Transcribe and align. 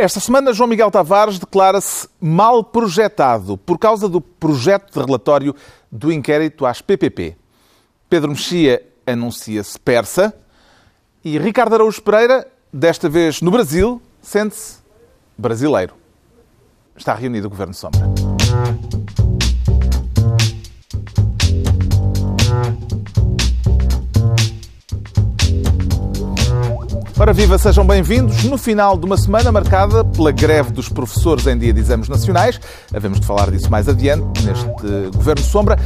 Esta 0.00 0.20
semana, 0.20 0.52
João 0.52 0.68
Miguel 0.68 0.92
Tavares 0.92 1.40
declara-se 1.40 2.08
mal 2.20 2.62
projetado 2.62 3.58
por 3.58 3.76
causa 3.80 4.08
do 4.08 4.20
projeto 4.20 4.92
de 4.92 5.04
relatório 5.04 5.56
do 5.90 6.12
inquérito 6.12 6.64
às 6.64 6.80
PPP. 6.80 7.36
Pedro 8.08 8.30
Mexia 8.30 8.80
anuncia-se 9.04 9.76
persa 9.80 10.32
e 11.24 11.36
Ricardo 11.36 11.74
Araújo 11.74 12.00
Pereira, 12.00 12.46
desta 12.72 13.08
vez 13.08 13.42
no 13.42 13.50
Brasil, 13.50 14.00
sente-se 14.22 14.78
brasileiro. 15.36 15.94
Está 16.96 17.12
reunido 17.14 17.48
o 17.48 17.50
Governo 17.50 17.74
Sombra. 17.74 18.06
Ora 27.20 27.32
viva, 27.32 27.58
sejam 27.58 27.84
bem-vindos. 27.84 28.44
No 28.44 28.56
final 28.56 28.96
de 28.96 29.04
uma 29.04 29.16
semana 29.16 29.50
marcada 29.50 30.04
pela 30.04 30.30
greve 30.30 30.70
dos 30.70 30.88
professores 30.88 31.48
em 31.48 31.58
dia 31.58 31.72
de 31.72 31.80
exames 31.80 32.08
nacionais, 32.08 32.60
havemos 32.94 33.18
de 33.18 33.26
falar 33.26 33.50
disso 33.50 33.68
mais 33.68 33.88
adiante 33.88 34.44
neste 34.44 34.64
Governo 35.16 35.42
Sombra. 35.42 35.78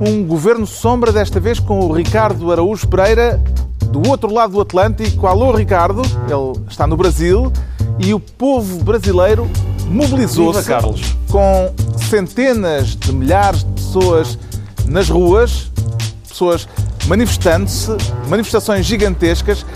Um 0.00 0.24
Governo 0.24 0.66
Sombra, 0.66 1.12
desta 1.12 1.38
vez 1.38 1.60
com 1.60 1.80
o 1.80 1.92
Ricardo 1.92 2.50
Araújo 2.50 2.88
Pereira, 2.88 3.38
do 3.92 4.08
outro 4.08 4.32
lado 4.32 4.54
do 4.54 4.62
Atlântico. 4.62 5.26
Alô, 5.26 5.52
Ricardo, 5.52 6.00
ele 6.00 6.66
está 6.70 6.86
no 6.86 6.96
Brasil 6.96 7.52
e 7.98 8.14
o 8.14 8.18
povo 8.18 8.82
brasileiro 8.82 9.46
mobilizou-se 9.88 10.70
com 11.30 11.70
centenas 12.08 12.96
de 12.96 13.12
milhares 13.12 13.62
de 13.62 13.72
pessoas 13.72 14.38
nas 14.86 15.10
ruas, 15.10 15.70
pessoas 16.26 16.66
manifestando-se, 17.06 17.94
manifestações 18.26 18.86
gigantescas 18.86 19.66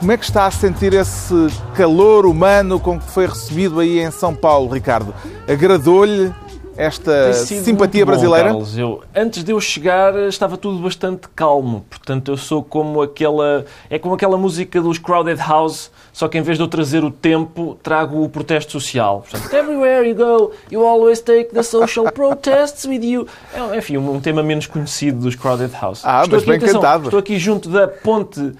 como 0.00 0.12
é 0.12 0.16
que 0.16 0.24
está 0.24 0.46
a 0.46 0.50
sentir 0.50 0.94
esse 0.94 1.34
calor 1.74 2.24
humano 2.24 2.80
com 2.80 2.98
que 2.98 3.10
foi 3.10 3.26
recebido 3.26 3.80
aí 3.80 4.00
em 4.00 4.10
São 4.10 4.34
Paulo, 4.34 4.72
Ricardo? 4.72 5.14
Agradou-lhe 5.46 6.32
esta 6.74 7.34
simpatia 7.34 8.06
bom, 8.06 8.12
brasileira? 8.12 8.48
Carlos. 8.48 8.78
Eu, 8.78 9.02
antes 9.14 9.44
de 9.44 9.52
eu 9.52 9.60
chegar 9.60 10.16
estava 10.20 10.56
tudo 10.56 10.78
bastante 10.82 11.28
calmo. 11.36 11.84
Portanto, 11.90 12.30
eu 12.30 12.38
sou 12.38 12.64
como 12.64 13.02
aquela. 13.02 13.66
É 13.90 13.98
como 13.98 14.14
aquela 14.14 14.38
música 14.38 14.80
dos 14.80 14.96
Crowded 14.96 15.38
House, 15.38 15.90
só 16.12 16.28
que 16.28 16.38
em 16.38 16.42
vez 16.42 16.58
de 16.58 16.64
eu 16.64 16.68
trazer 16.68 17.04
o 17.04 17.10
tempo, 17.10 17.78
trago 17.82 18.22
o 18.22 18.28
protesto 18.28 18.72
social. 18.72 19.24
Portanto, 19.28 19.52
everywhere 19.54 20.08
you 20.08 20.14
go, 20.14 20.52
you 20.70 20.84
always 20.86 21.20
take 21.20 21.50
the 21.54 21.62
social 21.62 22.10
protests 22.12 22.84
with 22.84 23.02
you. 23.02 23.26
É, 23.54 23.78
enfim, 23.78 23.96
um, 23.96 24.14
um 24.14 24.20
tema 24.20 24.42
menos 24.42 24.66
conhecido 24.66 25.20
dos 25.20 25.34
Crowded 25.34 25.72
House. 25.80 26.02
Ah, 26.04 26.22
estou 26.22 26.36
mas 26.36 26.42
aqui, 26.42 26.50
bem 26.50 26.58
atenção, 26.58 26.80
cantado. 26.80 27.04
Estou 27.04 27.20
aqui 27.20 27.38
junto 27.38 27.68
da 27.68 27.88
ponte 27.88 28.52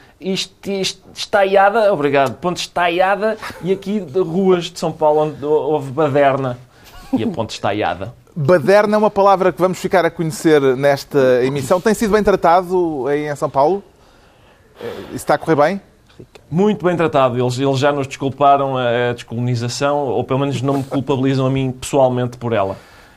estaiada, 1.15 1.93
obrigado, 1.93 2.37
ponte 2.37 2.59
estaiada, 2.59 3.37
e 3.63 3.73
aqui 3.73 4.01
de 4.01 4.21
ruas 4.21 4.65
de 4.65 4.79
São 4.79 4.93
Paulo 4.93 5.23
onde 5.23 5.45
houve 5.45 5.91
baderna 5.91 6.59
e 7.13 7.23
a 7.25 7.27
ponte 7.27 7.51
estaiada. 7.51 8.15
Baderna 8.35 8.95
é 8.95 8.99
uma 8.99 9.11
palavra 9.11 9.53
que 9.53 9.61
vamos 9.61 9.79
ficar 9.79 10.05
a 10.05 10.11
conhecer 10.11 10.61
nesta 10.77 11.45
emissão. 11.45 11.81
Tem 11.81 11.95
sido 11.95 12.13
bem 12.13 12.23
tratado 12.23 13.07
aí 13.09 13.29
em 13.29 13.35
São 13.35 13.51
Paulo? 13.51 13.83
Isso 15.09 15.17
está 15.17 15.35
a 15.35 15.39
correr 15.39 15.57
bem? 15.57 15.90
Muito 16.51 16.85
bem 16.85 16.97
tratado. 16.97 17.39
Eles, 17.39 17.59
eles 17.59 17.79
já 17.79 17.93
nos 17.93 18.07
desculparam 18.07 18.77
a 18.77 19.13
descolonização, 19.13 19.99
ou 19.99 20.25
pelo 20.25 20.41
menos 20.41 20.61
não 20.63 20.79
me 20.79 20.85
culpabilizam 20.85 21.47
a 21.47 21.51
mim 21.51 21.71
pessoalmente 21.71 22.37
por 22.37 22.53
ela. 22.53 22.77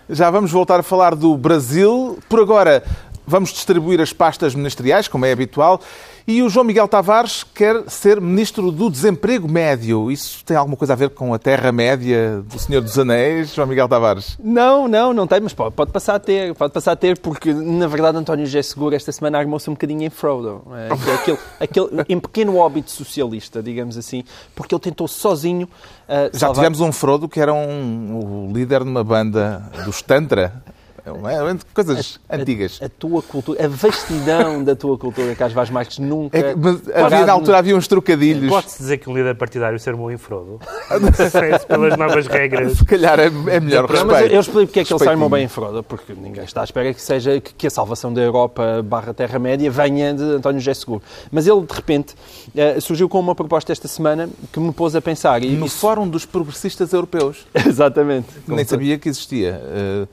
Já 0.10 0.30
vamos 0.30 0.52
voltar 0.52 0.80
a 0.80 0.84
falar 0.84 1.16
do 1.16 1.36
Brasil. 1.38 2.20
Por 2.30 2.40
agora, 2.40 2.84
vamos 3.26 3.52
distribuir 3.52 4.02
as 4.02 4.14
pastas 4.14 4.54
ministeriais, 4.54 5.08
como 5.08 5.26
é 5.26 5.32
habitual. 5.32 5.80
E 6.26 6.42
o 6.42 6.50
João 6.50 6.64
Miguel 6.64 6.88
Tavares 6.88 7.44
quer 7.44 7.84
ser 7.88 8.22
Ministro 8.22 8.72
do 8.72 8.90
Desemprego 8.90 9.46
Médio. 9.46 10.10
Isso 10.10 10.44
tem 10.46 10.56
alguma 10.56 10.78
coisa 10.78 10.94
a 10.94 10.96
ver 10.96 11.10
com 11.10 11.34
a 11.34 11.40
Terra-média 11.40 12.42
do 12.48 12.58
Senhor 12.58 12.82
dos 12.82 12.98
Anéis, 12.98 13.54
João 13.54 13.68
Miguel 13.68 13.90
Tavares? 13.90 14.38
Não, 14.42 14.88
não, 14.88 15.12
não 15.12 15.28
tem, 15.28 15.42
mas 15.42 15.54
pode, 15.54 15.76
pode 15.76 15.92
passar 15.92 16.16
a 16.16 16.20
ter. 16.20 16.56
Pode 16.56 16.72
passar 16.72 16.94
a 16.94 16.96
ter, 16.96 17.20
porque, 17.20 17.54
na 17.54 17.88
verdade, 17.88 18.18
António 18.18 18.46
José 18.46 18.62
Seguro 18.62 18.96
esta 18.96 19.12
semana 19.12 19.38
armou-se 19.38 19.70
um 19.70 19.73
bocadinho 19.73 20.04
em 20.04 20.10
Frodo. 20.10 20.64
É, 20.72 21.14
aquele, 21.14 21.38
aquele, 21.60 21.88
em 22.08 22.20
pequeno 22.20 22.56
óbito 22.56 22.92
socialista, 22.92 23.62
digamos 23.62 23.98
assim, 23.98 24.23
porque 24.56 24.73
ele 24.73 24.82
tentou 24.82 25.10
sozinho... 25.10 25.66
Uh, 25.66 26.32
Já 26.32 26.39
salvar... 26.39 26.56
tivemos 26.56 26.80
um 26.80 26.94
Frodo 26.94 27.28
que 27.28 27.42
era 27.42 27.54
um, 27.54 28.48
o 28.48 28.54
líder 28.54 28.83
de 28.83 28.89
uma 28.89 29.04
banda 29.04 29.70
dos 29.83 30.02
Tantra. 30.02 30.64
É, 31.05 31.58
coisas 31.73 32.19
a, 32.30 32.37
antigas. 32.37 32.80
A, 32.81 32.86
a, 32.86 32.89
tua 32.89 33.21
cultura, 33.21 33.65
a 33.65 33.67
vastidão 33.67 34.64
da 34.64 34.73
tua 34.75 34.97
cultura, 34.97 35.36
Carlos 35.36 35.53
Vaz 35.53 35.69
Marques, 35.69 35.99
nunca. 35.99 36.37
É, 36.37 36.55
mas 36.55 36.81
havia, 36.95 37.25
na 37.25 37.33
altura 37.33 37.58
havia 37.58 37.75
uns 37.75 37.87
trocadilhos. 37.87 38.49
Pode-se 38.49 38.77
dizer 38.77 38.97
que 38.99 39.09
o 39.09 39.15
líder 39.15 39.36
partidário 39.36 39.77
se 39.77 39.89
armou 39.89 40.09
em 40.11 40.17
Frodo? 40.17 40.59
pelas 41.67 41.97
novas 41.97 42.27
regras. 42.27 42.77
Se 42.77 42.86
calhar 42.86 43.19
é, 43.19 43.25
é 43.25 43.59
melhor 43.59 43.86
respeito. 43.86 44.05
Mas 44.05 44.31
eu 44.31 44.39
explico 44.39 44.67
porque 44.67 44.80
é 44.80 44.86
que 44.86 44.93
ele 44.93 45.09
armou 45.09 45.27
bem 45.27 45.43
em 45.43 45.47
Frodo, 45.49 45.83
porque 45.83 46.14
ninguém 46.14 46.45
está 46.45 46.61
à 46.61 46.64
espera 46.64 46.93
que 46.93 47.02
seja 47.02 47.41
que 47.41 47.67
a 47.67 47.70
salvação 47.70 48.14
da 48.14 48.21
Europa 48.21 48.81
barra 48.83 49.14
Terra-média 49.14 49.70
venha 49.70 50.14
de 50.14 50.23
António 50.23 50.61
José 50.61 50.73
Seguro. 50.73 51.02
Mas 51.30 51.47
ele, 51.47 51.61
de 51.61 51.73
repente, 51.73 52.15
eh, 52.55 52.80
surgiu 52.80 53.09
com 53.09 53.20
uma 53.20 53.35
proposta 53.35 53.71
esta 53.71 53.87
semana 53.87 54.30
que 54.52 54.59
me 54.59 54.71
pôs 54.71 54.95
a 54.95 55.02
pensar. 55.02 55.43
E 55.43 55.52
no 55.52 55.65
isso... 55.65 55.77
Fórum 55.77 56.08
dos 56.08 56.25
Progressistas 56.25 56.93
Europeus. 56.93 57.45
Exatamente. 57.53 58.27
Nem 58.47 58.64
sabia 58.64 58.97
que 58.97 59.09
existia. 59.09 59.61
Uh, 59.64 60.08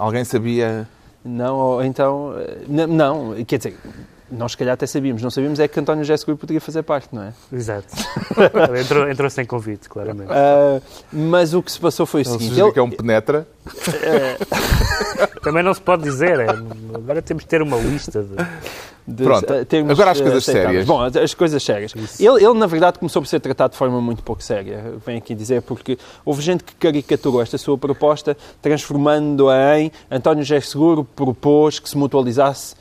Alguém 0.00 0.24
sabia? 0.24 0.88
Não, 1.22 1.84
então. 1.84 2.32
Não, 2.66 3.34
quer 3.44 3.58
dizer, 3.58 3.76
nós 4.30 4.52
se 4.52 4.58
calhar 4.58 4.72
até 4.72 4.86
sabíamos. 4.86 5.22
Não 5.22 5.30
sabíamos 5.30 5.60
é 5.60 5.68
que 5.68 5.78
António 5.78 6.02
José 6.02 6.16
Seguro 6.16 6.38
poderia 6.38 6.60
fazer 6.60 6.82
parte, 6.82 7.14
não 7.14 7.22
é? 7.22 7.34
Exato. 7.52 7.88
entrou, 8.80 9.10
entrou 9.10 9.28
sem 9.28 9.44
convite, 9.44 9.90
claramente. 9.90 10.30
Uh, 10.30 10.80
mas 11.12 11.52
o 11.52 11.62
que 11.62 11.70
se 11.70 11.78
passou 11.78 12.06
foi 12.06 12.22
o 12.22 12.24
seguinte. 12.24 12.58
Ele 12.58 12.72
que 12.72 12.78
é 12.78 12.82
um 12.82 12.90
penetra. 12.90 13.46
Também 15.42 15.62
não 15.62 15.74
se 15.74 15.82
pode 15.82 16.02
dizer. 16.02 16.40
É, 16.40 16.48
agora 16.94 17.20
temos 17.20 17.42
que 17.42 17.50
ter 17.50 17.60
uma 17.60 17.76
lista 17.76 18.22
de. 18.22 18.36
De, 19.10 19.24
Pronto, 19.24 19.64
termos, 19.64 19.90
agora 19.90 20.12
as 20.12 20.20
coisas 20.20 20.44
sérias. 20.44 20.86
Bom, 20.86 21.00
as 21.02 21.34
coisas 21.34 21.62
sérias. 21.62 21.92
Ele, 22.18 22.44
ele, 22.44 22.54
na 22.54 22.66
verdade, 22.66 22.98
começou 22.98 23.20
por 23.20 23.28
ser 23.28 23.40
tratado 23.40 23.72
de 23.72 23.78
forma 23.78 24.00
muito 24.00 24.22
pouco 24.22 24.42
séria, 24.42 24.94
venho 25.04 25.18
aqui 25.18 25.34
dizer, 25.34 25.62
porque 25.62 25.98
houve 26.24 26.42
gente 26.42 26.62
que 26.62 26.74
caricaturou 26.74 27.42
esta 27.42 27.58
sua 27.58 27.76
proposta, 27.76 28.36
transformando-a 28.62 29.80
em 29.80 29.90
António 30.10 30.44
José 30.44 30.60
Seguro 30.60 31.04
propôs 31.04 31.78
que 31.78 31.88
se 31.88 31.96
mutualizasse 31.96 32.74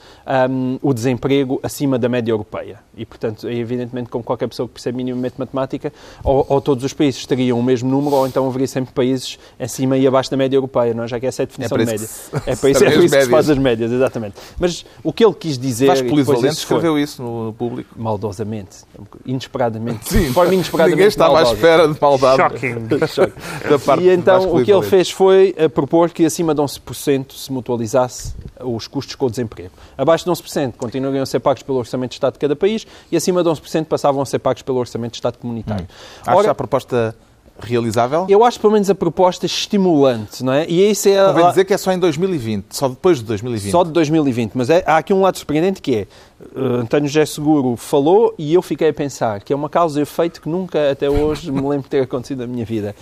um, 0.50 0.78
o 0.82 0.94
desemprego 0.94 1.60
acima 1.64 1.98
da 1.98 2.08
média 2.08 2.32
europeia. 2.32 2.80
E, 2.96 3.06
portanto, 3.06 3.50
evidentemente, 3.50 4.10
como 4.10 4.24
qualquer 4.24 4.48
pessoa 4.48 4.68
que 4.68 4.74
percebe 4.74 4.98
minimamente 4.98 5.36
matemática, 5.38 5.92
ou, 6.24 6.46
ou, 6.48 6.62
todos 6.62 6.84
os 6.84 6.94
países 6.94 7.26
teriam 7.26 7.60
o 7.60 7.64
mesmo 7.64 7.90
número, 7.90 8.16
ou 8.16 8.28
então 8.28 8.48
haveria 8.48 8.68
sempre 8.68 8.94
países 8.94 9.40
acima 9.60 9.98
e 9.98 10.06
abaixo 10.06 10.30
da 10.30 10.38
média 10.38 10.56
europeia, 10.58 10.94
não 10.94 11.06
é? 11.06 11.08
já 11.08 11.20
que 11.20 11.26
essa 11.26 11.42
é 11.42 11.44
a 11.44 11.48
definição 11.48 11.78
é 11.78 11.80
de 11.80 11.86
média. 11.86 12.08
Se, 12.08 12.36
é 12.36 12.56
para 12.56 12.70
isso, 12.70 12.84
é 12.84 12.92
para 12.92 13.04
isso 13.04 13.16
que 13.16 13.24
se 13.24 13.30
faz 13.30 13.50
as 13.50 13.58
médias, 13.58 13.92
exatamente. 13.92 14.36
Mas 14.60 14.86
o 15.04 15.12
que 15.12 15.26
ele 15.26 15.34
quis 15.34 15.58
dizer... 15.58 15.88
Vasco 16.24 16.34
Polivalente 16.34 16.60
escreveu 16.60 16.94
foi, 16.94 17.02
isso 17.02 17.24
no 17.24 17.54
público. 17.54 17.94
Maldosamente, 17.96 18.78
inesperadamente. 19.26 20.10
Sim, 20.10 20.28
de 20.28 20.34
forma 20.34 20.54
inesperadamente 20.56 20.96
ninguém 20.96 21.08
estava 21.08 21.34
maldosa. 21.34 21.52
à 21.52 21.56
espera 21.56 21.88
de 21.88 22.02
maldade. 22.02 22.38
Shocking. 22.38 22.88
da 23.70 23.80
parte 23.80 24.04
e 24.04 24.10
então 24.10 24.56
o 24.56 24.64
que 24.64 24.72
ele 24.72 24.84
fez 24.84 25.10
foi 25.10 25.56
uh, 25.58 25.70
propor 25.70 26.10
que 26.10 26.26
acima 26.26 26.54
de 26.54 26.62
11% 26.62 27.34
se 27.34 27.52
mutualizasse 27.52 28.34
os 28.60 28.88
custos 28.88 29.16
com 29.16 29.26
o 29.26 29.30
desemprego. 29.30 29.72
Abaixo 29.98 30.26
de 30.26 30.32
11% 30.32 30.74
continuariam 30.78 31.24
a 31.24 31.26
ser 31.26 31.40
pagos 31.40 31.64
pelo 31.64 31.78
Orçamento 31.78 32.12
de 32.12 32.16
Estado 32.16 32.34
de 32.34 32.40
cada 32.40 32.56
país 32.56 32.86
e 33.12 33.18
acima 33.18 33.44
de 33.44 33.50
11% 33.50 33.86
passavam 33.86 34.22
a 34.22 34.26
ser 34.26 34.40
pagos 34.40 34.62
pelo 34.62 34.78
Orçamento 34.80 35.12
de 35.12 35.18
Estado 35.18 35.38
comunitário. 35.38 35.86
Hum. 36.28 36.34
Ora, 36.34 36.52
a 36.52 36.56
proposta 36.56 37.16
realizável? 37.60 38.26
Eu 38.30 38.44
acho 38.44 38.60
pelo 38.60 38.74
menos 38.74 38.90
a 38.90 38.96
proposta 38.96 39.46
estimulante, 39.46 40.44
não 40.44 40.54
é? 40.54 40.66
E 40.68 40.90
isso 40.90 41.10
é... 41.10 41.26
Convém 41.26 41.50
dizer 41.50 41.66
que 41.66 41.74
é 41.74 41.78
só 41.78 41.92
em 41.92 42.00
2020, 42.00 42.66
só 42.72 42.88
depois 42.88 43.20
de 43.20 43.26
2020. 43.26 43.72
Só 43.72 43.84
de 43.84 43.92
2020, 43.92 44.54
mas 44.56 44.70
é, 44.70 44.84
há 44.86 44.98
aqui 44.98 45.14
um 45.14 45.22
lado 45.22 45.38
surpreendente 45.38 45.82
que 45.82 45.96
é 45.96 46.08
uh, 46.56 46.76
António 46.82 47.08
José 47.08 47.26
Seguro 47.26 47.76
falou 47.76 48.34
e 48.38 48.54
eu 48.54 48.62
fiquei 48.62 48.90
a 48.90 48.94
pensar 48.94 49.42
que 49.42 49.54
é 49.54 49.56
uma 49.56 49.70
causa 49.70 50.00
e 50.00 50.04
efeito 50.04 50.42
que 50.42 50.50
nunca 50.50 50.92
até 50.92 51.10
hoje 51.10 51.52
me 51.52 51.62
lembro 51.62 51.84
de 51.84 51.90
ter 51.90 52.02
acontecido 52.02 52.40
na 52.40 52.48
minha 52.48 52.66
vida. 52.66 52.96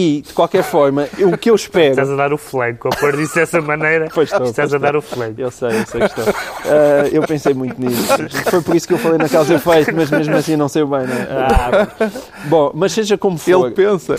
E, 0.00 0.22
de 0.22 0.32
qualquer 0.32 0.62
forma, 0.62 1.08
o 1.18 1.36
que 1.36 1.50
eu 1.50 1.56
espero... 1.56 1.90
Estás 1.90 2.08
a 2.08 2.14
dar 2.14 2.32
o 2.32 2.38
flanco, 2.38 2.86
ao 2.86 3.00
pôr 3.00 3.16
disso 3.16 3.34
dessa 3.34 3.60
maneira, 3.60 4.06
pois 4.14 4.30
estou, 4.30 4.46
estás 4.46 4.70
pois 4.70 4.74
a 4.74 4.86
dar 4.86 4.94
o 4.94 5.02
flanco. 5.02 5.40
Eu 5.40 5.50
sei, 5.50 5.70
eu 5.70 5.86
sei 5.86 6.00
que 6.02 6.06
estou. 6.06 6.24
Uh, 6.24 7.08
eu 7.10 7.22
pensei 7.22 7.52
muito 7.52 7.80
nisso. 7.80 8.06
Foi 8.48 8.62
por 8.62 8.76
isso 8.76 8.86
que 8.86 8.94
eu 8.94 8.98
falei 8.98 9.18
na 9.18 9.28
causa 9.28 9.54
efeito, 9.54 9.92
mas 9.96 10.08
mesmo 10.08 10.36
assim 10.36 10.54
não 10.54 10.68
sei 10.68 10.84
bem, 10.84 11.04
não 11.04 11.16
é? 11.16 11.26
Ah, 11.32 12.10
bom, 12.44 12.70
mas 12.74 12.92
seja 12.92 13.18
como 13.18 13.36
for... 13.38 13.66
Ele 13.66 13.74
pensa. 13.74 14.14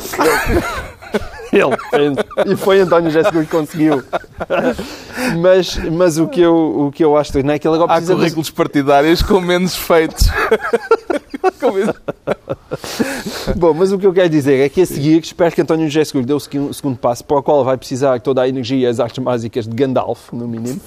Ele 1.53 1.77
pensa. 1.91 2.25
E 2.45 2.57
foi 2.57 2.81
António 2.81 3.09
Seguro 3.09 3.45
que 3.45 3.51
conseguiu. 3.51 4.03
Mas, 5.41 5.77
mas 5.77 6.17
o, 6.17 6.27
que 6.27 6.41
eu, 6.41 6.87
o 6.87 6.91
que 6.91 7.05
eu 7.05 7.15
acho 7.15 7.41
não 7.41 7.53
é 7.53 7.57
que 7.57 7.65
ele 7.65 7.75
agora 7.75 7.93
Há 7.93 8.01
currículos 8.01 8.47
de... 8.47 8.53
partidários 8.53 9.21
com 9.21 9.39
menos 9.39 9.77
feitos. 9.77 10.27
Bom, 13.55 13.73
mas 13.73 13.91
o 13.91 13.97
que 13.97 14.05
eu 14.05 14.13
quero 14.13 14.29
dizer 14.29 14.59
é 14.59 14.69
que 14.69 14.81
a 14.81 14.85
seguir, 14.85 15.21
espero 15.21 15.53
que 15.53 15.61
António 15.61 15.87
José 15.87 16.05
Seguro 16.05 16.25
dê 16.25 16.33
o 16.33 16.39
segundo 16.39 16.97
passo, 16.97 17.23
para 17.23 17.37
o 17.37 17.43
qual 17.43 17.63
vai 17.63 17.77
precisar 17.77 18.19
toda 18.19 18.41
a 18.41 18.47
energia 18.47 18.77
e 18.77 18.85
as 18.85 18.99
artes 18.99 19.23
mágicas 19.23 19.67
de 19.67 19.75
Gandalf, 19.75 20.31
no 20.31 20.47
mínimo, 20.47 20.79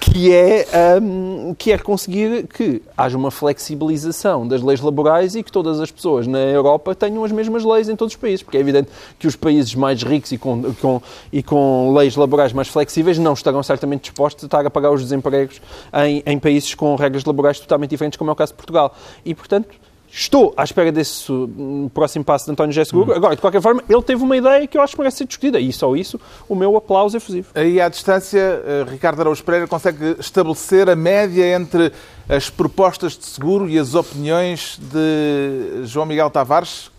que 0.00 0.32
é, 0.32 0.66
um, 1.00 1.54
que 1.56 1.72
é 1.72 1.78
conseguir 1.78 2.46
que 2.46 2.82
haja 2.96 3.16
uma 3.16 3.30
flexibilização 3.30 4.46
das 4.46 4.62
leis 4.62 4.80
laborais 4.80 5.34
e 5.34 5.42
que 5.42 5.52
todas 5.52 5.80
as 5.80 5.90
pessoas 5.90 6.26
na 6.26 6.38
Europa 6.38 6.94
tenham 6.94 7.24
as 7.24 7.32
mesmas 7.32 7.64
leis 7.64 7.88
em 7.88 7.96
todos 7.96 8.14
os 8.14 8.20
países, 8.20 8.42
porque 8.42 8.56
é 8.56 8.60
evidente 8.60 8.90
que 9.18 9.26
os 9.26 9.36
países 9.36 9.74
mais 9.74 10.02
ricos 10.02 10.32
e 10.32 10.38
com, 10.38 10.74
com, 10.74 11.02
e 11.32 11.42
com 11.42 11.94
leis 11.94 12.16
laborais 12.16 12.52
mais 12.52 12.68
flexíveis 12.68 13.18
não 13.18 13.32
estarão 13.32 13.62
certamente 13.62 14.02
dispostos 14.02 14.44
a 14.44 14.46
estar 14.46 14.66
a 14.66 14.70
pagar 14.70 14.90
os 14.90 15.02
desempregos 15.02 15.60
em, 16.06 16.22
em 16.24 16.38
países 16.38 16.74
com 16.74 16.94
regras 16.96 17.24
laborais 17.24 17.60
totalmente 17.60 17.90
diferentes, 17.90 18.16
como 18.16 18.30
é 18.30 18.32
o 18.32 18.36
caso 18.36 18.52
de 18.52 18.56
Portugal. 18.56 18.94
E, 19.24 19.34
portanto, 19.34 19.68
Estou 20.10 20.54
à 20.56 20.64
espera 20.64 20.90
desse 20.90 21.30
hum, 21.30 21.90
próximo 21.92 22.24
passo 22.24 22.46
de 22.46 22.52
António 22.52 22.72
José 22.72 22.84
Seguro. 22.84 23.12
Hum. 23.12 23.16
Agora, 23.16 23.36
de 23.36 23.40
qualquer 23.40 23.60
forma, 23.60 23.82
ele 23.88 24.02
teve 24.02 24.22
uma 24.22 24.36
ideia 24.36 24.66
que 24.66 24.78
eu 24.78 24.82
acho 24.82 24.94
que 24.94 24.98
merece 24.98 25.18
ser 25.18 25.26
discutida. 25.26 25.60
E 25.60 25.72
só 25.72 25.94
isso, 25.94 26.18
o 26.48 26.54
meu 26.54 26.76
aplauso 26.76 27.16
efusivo. 27.16 27.48
Aí, 27.54 27.80
à 27.80 27.88
distância, 27.88 28.38
eh, 28.38 28.86
Ricardo 28.88 29.20
Araújo 29.20 29.44
Pereira 29.44 29.66
consegue 29.66 30.16
estabelecer 30.18 30.88
a 30.88 30.96
média 30.96 31.46
entre 31.54 31.92
as 32.28 32.48
propostas 32.48 33.16
de 33.16 33.26
seguro 33.26 33.68
e 33.68 33.78
as 33.78 33.94
opiniões 33.94 34.78
de 34.80 35.84
João 35.84 36.06
Miguel 36.06 36.30
Tavares? 36.30 36.90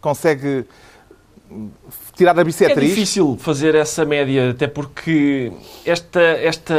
Consegue 0.00 0.66
tirar 2.16 2.38
a 2.38 2.44
bissetriz? 2.44 2.76
É 2.78 2.94
difícil 2.94 3.36
fazer 3.40 3.74
essa 3.74 4.04
média, 4.04 4.50
até 4.50 4.66
porque 4.66 5.52
esta, 5.84 6.20
esta 6.20 6.74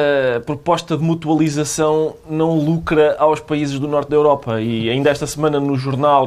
proposta 0.46 0.98
de 0.98 1.04
mutualização 1.04 2.16
não 2.30 2.58
lucra 2.58 3.16
aos 3.20 3.40
países 3.40 3.80
do 3.80 3.88
norte 3.88 4.10
da 4.10 4.16
Europa. 4.16 4.62
E 4.62 4.90
ainda 4.90 5.10
esta 5.10 5.28
semana 5.28 5.60
no 5.60 5.76
jornal 5.76 6.26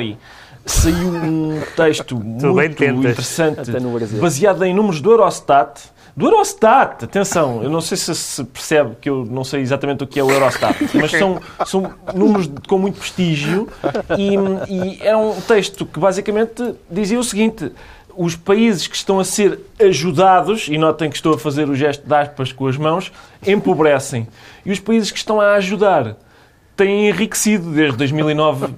saiu 0.64 1.08
um 1.08 1.60
texto 1.76 2.16
muito 2.16 2.84
interessante, 2.84 3.70
baseado 4.20 4.64
em 4.64 4.74
números 4.74 5.00
do 5.00 5.10
Eurostat, 5.10 5.80
do 6.18 6.26
Eurostat, 6.26 7.04
atenção, 7.04 7.62
eu 7.62 7.70
não 7.70 7.80
sei 7.80 7.96
se 7.96 8.12
se 8.12 8.42
percebe 8.42 8.96
que 9.00 9.08
eu 9.08 9.24
não 9.24 9.44
sei 9.44 9.60
exatamente 9.60 10.02
o 10.02 10.06
que 10.06 10.18
é 10.18 10.24
o 10.24 10.28
Eurostat, 10.28 10.76
mas 10.94 11.12
são, 11.12 11.40
são 11.64 11.94
números 12.12 12.50
com 12.66 12.76
muito 12.76 12.98
prestígio 12.98 13.68
e, 14.18 14.34
e 14.68 14.98
era 15.00 15.16
um 15.16 15.40
texto 15.40 15.86
que 15.86 16.00
basicamente 16.00 16.74
dizia 16.90 17.20
o 17.20 17.22
seguinte: 17.22 17.70
os 18.18 18.34
países 18.34 18.88
que 18.88 18.96
estão 18.96 19.20
a 19.20 19.24
ser 19.24 19.60
ajudados, 19.80 20.66
e 20.68 20.76
notem 20.76 21.08
que 21.08 21.14
estou 21.14 21.34
a 21.34 21.38
fazer 21.38 21.68
o 21.68 21.76
gesto 21.76 22.04
de 22.04 22.12
aspas 22.12 22.52
com 22.52 22.66
as 22.66 22.76
mãos, 22.76 23.12
empobrecem. 23.46 24.26
E 24.66 24.72
os 24.72 24.80
países 24.80 25.12
que 25.12 25.18
estão 25.18 25.40
a 25.40 25.54
ajudar 25.54 26.16
têm 26.76 27.08
enriquecido 27.08 27.70
desde 27.70 27.96
2009 27.96 28.74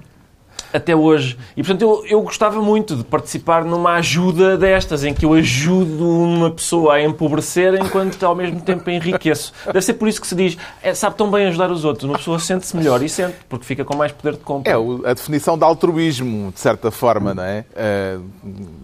até 0.73 0.95
hoje. 0.95 1.37
E, 1.55 1.63
portanto, 1.63 1.81
eu, 1.81 2.05
eu 2.05 2.21
gostava 2.21 2.61
muito 2.61 2.95
de 2.95 3.03
participar 3.03 3.63
numa 3.63 3.95
ajuda 3.95 4.57
destas, 4.57 5.03
em 5.03 5.13
que 5.13 5.25
eu 5.25 5.33
ajudo 5.33 6.07
uma 6.07 6.51
pessoa 6.51 6.95
a 6.95 7.01
empobrecer 7.03 7.75
enquanto 7.75 8.23
ao 8.23 8.35
mesmo 8.35 8.61
tempo 8.61 8.89
enriqueço. 8.89 9.53
Deve 9.65 9.81
ser 9.81 9.93
por 9.93 10.07
isso 10.07 10.21
que 10.21 10.27
se 10.27 10.35
diz, 10.35 10.57
é, 10.81 10.93
sabe 10.93 11.15
tão 11.15 11.29
bem 11.29 11.47
ajudar 11.47 11.71
os 11.71 11.85
outros. 11.85 12.05
Uma 12.05 12.17
pessoa 12.17 12.39
sente-se 12.39 12.75
melhor 12.75 13.01
e 13.03 13.09
sente, 13.09 13.35
porque 13.49 13.65
fica 13.65 13.83
com 13.83 13.95
mais 13.95 14.11
poder 14.11 14.33
de 14.33 14.43
compra. 14.43 14.71
É 14.71 14.75
a 15.09 15.13
definição 15.13 15.57
de 15.57 15.63
altruísmo, 15.63 16.51
de 16.51 16.59
certa 16.59 16.91
forma, 16.91 17.33
não 17.33 17.43
é? 17.43 17.65
Uh, 17.71 18.23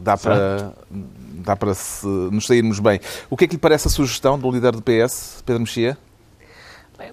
dá 0.01 0.17
para 0.17 0.73
dá 1.47 1.55
para 1.55 1.73
se, 1.73 2.05
nos 2.05 2.45
sairmos 2.45 2.79
bem. 2.79 2.99
O 3.29 3.37
que 3.37 3.45
é 3.45 3.47
que 3.47 3.53
lhe 3.55 3.59
parece 3.59 3.87
a 3.87 3.91
sugestão 3.91 4.37
do 4.37 4.51
líder 4.51 4.73
do 4.73 4.81
PS, 4.81 5.41
Pedro 5.45 5.61
Mexia? 5.61 5.97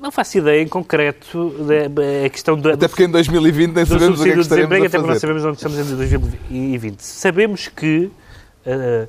Não 0.01 0.11
faço 0.11 0.39
ideia 0.39 0.63
em 0.63 0.69
concreto 0.69 1.51
da 1.59 2.29
questão 2.31 2.59
da. 2.59 2.73
Até 2.75 2.89
porque 2.89 3.05
em 3.05 3.11
2020 3.11 3.73
nem 3.73 3.85
sabemos 3.85 4.21
o 4.21 4.23
que 4.23 4.31
é 4.31 4.33
que 4.33 4.41
estaremos 4.41 4.73
a 4.73 4.77
fazer. 4.77 4.87
Até 4.87 4.99
porque 4.99 5.13
não 5.13 5.21
sabemos 5.21 5.45
onde 5.45 5.57
estamos 5.57 5.79
em 5.79 5.97
2020. 5.97 7.01
Sabemos 7.01 7.69
que 7.69 8.11
uh, 8.67 9.09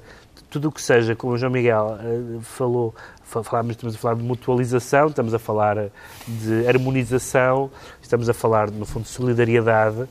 tudo 0.50 0.70
o 0.70 0.72
que 0.72 0.82
seja, 0.82 1.16
como 1.16 1.34
o 1.34 1.38
João 1.38 1.52
Miguel 1.52 1.98
uh, 2.00 2.42
falou, 2.42 2.94
falámos, 3.24 3.72
estamos 3.72 3.96
a 3.96 3.98
falar 3.98 4.16
de 4.16 4.24
mutualização, 4.24 5.08
estamos 5.08 5.34
a 5.34 5.40
falar 5.40 5.90
de 6.28 6.68
harmonização, 6.68 7.72
estamos 8.02 8.30
a 8.30 8.34
falar, 8.34 8.70
no 8.72 8.86
fundo, 8.86 9.04
de 9.04 9.10
solidariedade. 9.10 10.08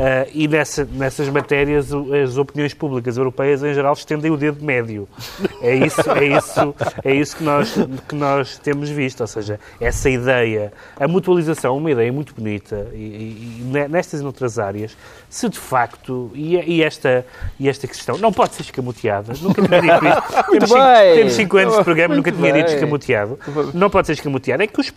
Uh, 0.00 0.30
e 0.32 0.48
nessa, 0.48 0.88
nessas 0.90 1.28
matérias 1.28 1.92
as 1.92 2.38
opiniões 2.38 2.72
públicas 2.72 3.18
europeias 3.18 3.62
em 3.62 3.74
geral 3.74 3.92
estendem 3.92 4.30
o 4.30 4.36
dedo 4.38 4.64
médio. 4.64 5.06
É 5.60 5.74
isso, 5.74 6.10
é 6.12 6.24
isso, 6.24 6.74
é 7.04 7.14
isso 7.14 7.36
que, 7.36 7.44
nós, 7.44 7.74
que 8.08 8.14
nós 8.14 8.56
temos 8.56 8.88
visto. 8.88 9.20
Ou 9.20 9.26
seja, 9.26 9.60
essa 9.78 10.08
ideia, 10.08 10.72
a 10.98 11.06
mutualização, 11.06 11.76
uma 11.76 11.90
ideia 11.90 12.10
muito 12.10 12.34
bonita, 12.34 12.88
e, 12.94 13.60
e, 13.60 13.88
nestas 13.90 14.20
e 14.20 14.22
noutras 14.22 14.58
áreas, 14.58 14.96
se 15.28 15.50
de 15.50 15.58
facto, 15.58 16.30
e, 16.34 16.56
e, 16.56 16.82
esta, 16.82 17.26
e 17.58 17.68
esta 17.68 17.86
questão 17.86 18.16
não 18.16 18.32
pode 18.32 18.54
ser 18.54 18.62
escamoteada, 18.62 19.34
nunca 19.42 19.60
tinha 19.60 19.82
dito 19.82 20.06
isto. 20.06 20.22
temos, 20.50 20.70
cinco, 20.70 21.14
temos 21.14 21.32
cinco 21.34 21.56
anos 21.58 21.76
de 21.76 21.84
programa, 21.84 22.16
nunca 22.16 22.32
tinha 22.32 22.52
dito 22.54 22.72
escamoteado. 22.72 23.38
Não 23.74 23.90
pode 23.90 24.06
ser 24.06 24.14
escamoteado. 24.14 24.62
É 24.62 24.66
que 24.66 24.80
os, 24.80 24.90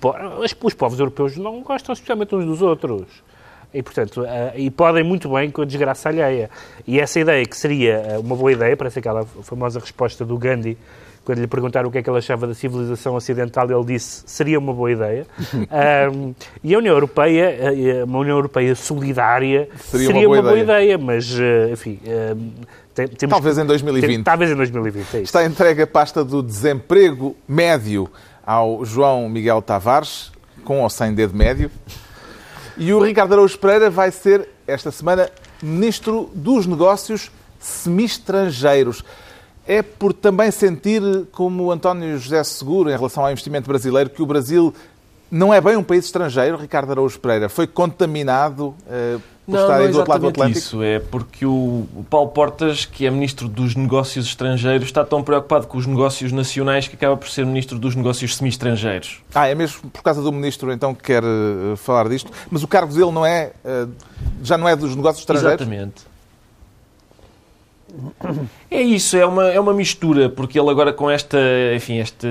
os 0.64 0.74
povos 0.74 0.98
europeus 0.98 1.36
não 1.36 1.62
gostam 1.62 1.92
especialmente 1.92 2.34
uns 2.34 2.46
dos 2.46 2.62
outros. 2.62 3.33
E, 3.74 3.82
portanto, 3.82 4.22
uh, 4.22 4.52
e 4.56 4.70
podem 4.70 5.04
muito 5.04 5.30
bem 5.30 5.50
com 5.50 5.64
a 5.64 5.66
desgraça 5.66 6.10
alheia. 6.10 6.50
E 6.86 7.00
essa 7.00 7.20
ideia 7.20 7.44
que 7.46 7.58
seria 7.58 7.94
eh, 7.94 8.20
uma 8.20 8.36
boa 8.36 8.52
ideia, 8.52 8.78
parece 8.78 9.00
aquela 9.00 9.26
famosa 9.26 9.80
resposta 9.80 10.24
do 10.24 10.38
Gandhi, 10.38 10.78
quando 11.26 11.40
lhe 11.40 11.48
perguntaram 11.48 11.90
o 11.90 11.92
que 11.92 11.98
é 11.98 12.04
que 12.04 12.10
ele 12.10 12.20
achava 12.20 12.46
da 12.46 12.54
civilização 12.54 13.16
ocidental, 13.16 13.70
ele 13.72 13.86
disse 13.86 14.24
seria 14.28 14.60
uma 14.60 14.74
boa 14.74 14.92
ideia. 14.92 15.26
um, 16.14 16.36
e 16.64 16.76
a 16.76 16.78
União 16.78 16.94
Europeia, 16.94 17.46
eh, 17.46 18.04
uma 18.04 18.20
União 18.20 18.36
Europeia 18.36 18.76
solidária, 18.76 19.68
seria, 19.78 20.08
seria 20.08 20.28
uma, 20.28 20.36
boa, 20.36 20.40
uma 20.40 20.50
boa 20.50 20.60
ideia. 20.60 20.98
mas, 20.98 21.36
enfim... 21.72 22.00
Tem, 22.94 23.08
temos, 23.08 23.32
talvez 23.34 23.58
em 23.58 23.66
2020. 23.66 24.08
Tem, 24.08 24.24
talvez 24.24 24.52
em 24.52 24.56
2020, 24.56 25.16
é. 25.16 25.22
Está 25.22 25.44
entregue 25.44 25.82
a 25.82 25.88
pasta 25.88 26.24
do 26.24 26.44
desemprego 26.44 27.36
médio 27.48 28.08
ao 28.46 28.86
João 28.86 29.28
Miguel 29.28 29.64
Tavares, 29.64 30.32
com 30.64 30.82
ou 30.82 30.90
sem 30.92 31.12
dedo 31.12 31.36
médio. 31.36 31.72
E 32.76 32.92
o 32.92 33.04
Ricardo 33.04 33.34
Araújo 33.34 33.60
Pereira 33.60 33.90
vai 33.90 34.12
ser, 34.12 34.50
esta 34.66 34.90
semana, 34.90 35.30
Ministro 35.62 36.32
dos 36.34 36.66
Negócios 36.66 37.30
Semi-Estrangeiros. 37.60 39.04
É 39.68 39.84
por 39.84 40.12
também 40.12 40.50
sentir, 40.50 41.02
como 41.32 41.72
António 41.72 42.18
José 42.18 42.44
Seguro, 42.44 42.90
em 42.90 42.94
relação 42.94 43.24
ao 43.24 43.32
investimento 43.32 43.68
brasileiro, 43.68 44.10
que 44.10 44.24
o 44.24 44.26
Brasil 44.26 44.74
não 45.34 45.52
é 45.52 45.60
bem 45.60 45.76
um 45.76 45.84
país 45.84 46.06
estrangeiro, 46.06 46.58
Ricardo 46.58 46.92
Araújo 46.92 47.20
Pereira. 47.20 47.50
Foi 47.50 47.66
contaminado 47.66 48.68
uh, 48.68 49.20
por 49.46 49.52
não, 49.54 49.62
estarem 49.62 49.86
não 49.88 49.92
do 49.92 49.98
outro 49.98 50.12
lado 50.12 50.22
do 50.22 50.28
Atlântico? 50.28 50.60
isso. 50.60 50.84
É 50.84 51.00
porque 51.00 51.44
o 51.44 51.88
Paulo 52.08 52.30
Portas, 52.30 52.86
que 52.86 53.08
é 53.08 53.10
Ministro 53.10 53.48
dos 53.48 53.76
Negócios 53.76 54.28
Estrangeiros, 54.28 54.86
está 54.86 55.04
tão 55.04 55.24
preocupado 55.24 55.66
com 55.66 55.78
os 55.80 55.88
negócios 55.88 56.32
nacionais 56.32 56.88
que 56.88 56.96
acaba 56.96 57.18
por 57.18 57.28
ser 57.30 57.48
Ministro 57.48 57.80
dos 57.80 57.96
Negócios 57.96 58.38
Semi-Estrangeiros. 58.38 59.22
Ah, 59.34 59.48
é 59.48 59.56
mesmo 59.56 59.90
por 59.90 60.04
causa 60.04 60.22
do 60.22 60.32
Ministro, 60.32 60.72
então, 60.72 60.94
que 60.94 61.02
quer 61.02 61.24
uh, 61.24 61.76
falar 61.78 62.08
disto. 62.08 62.32
Mas 62.52 62.62
o 62.62 62.68
cargo 62.68 62.94
dele 62.94 63.12
não 63.12 63.26
é, 63.26 63.54
uh, 63.66 63.92
já 64.44 64.56
não 64.56 64.70
é 64.70 64.76
dos 64.76 64.96
negócios 64.96 65.24
estrangeiros? 65.24 65.62
Exatamente. 65.62 66.13
É 68.70 68.82
isso, 68.82 69.16
é 69.16 69.26
uma, 69.26 69.50
é 69.50 69.60
uma 69.60 69.74
mistura, 69.74 70.30
porque 70.30 70.60
ele 70.60 70.70
agora 70.70 70.92
com 70.92 71.10
esta, 71.10 71.38
enfim, 71.76 72.00
este 72.00 72.28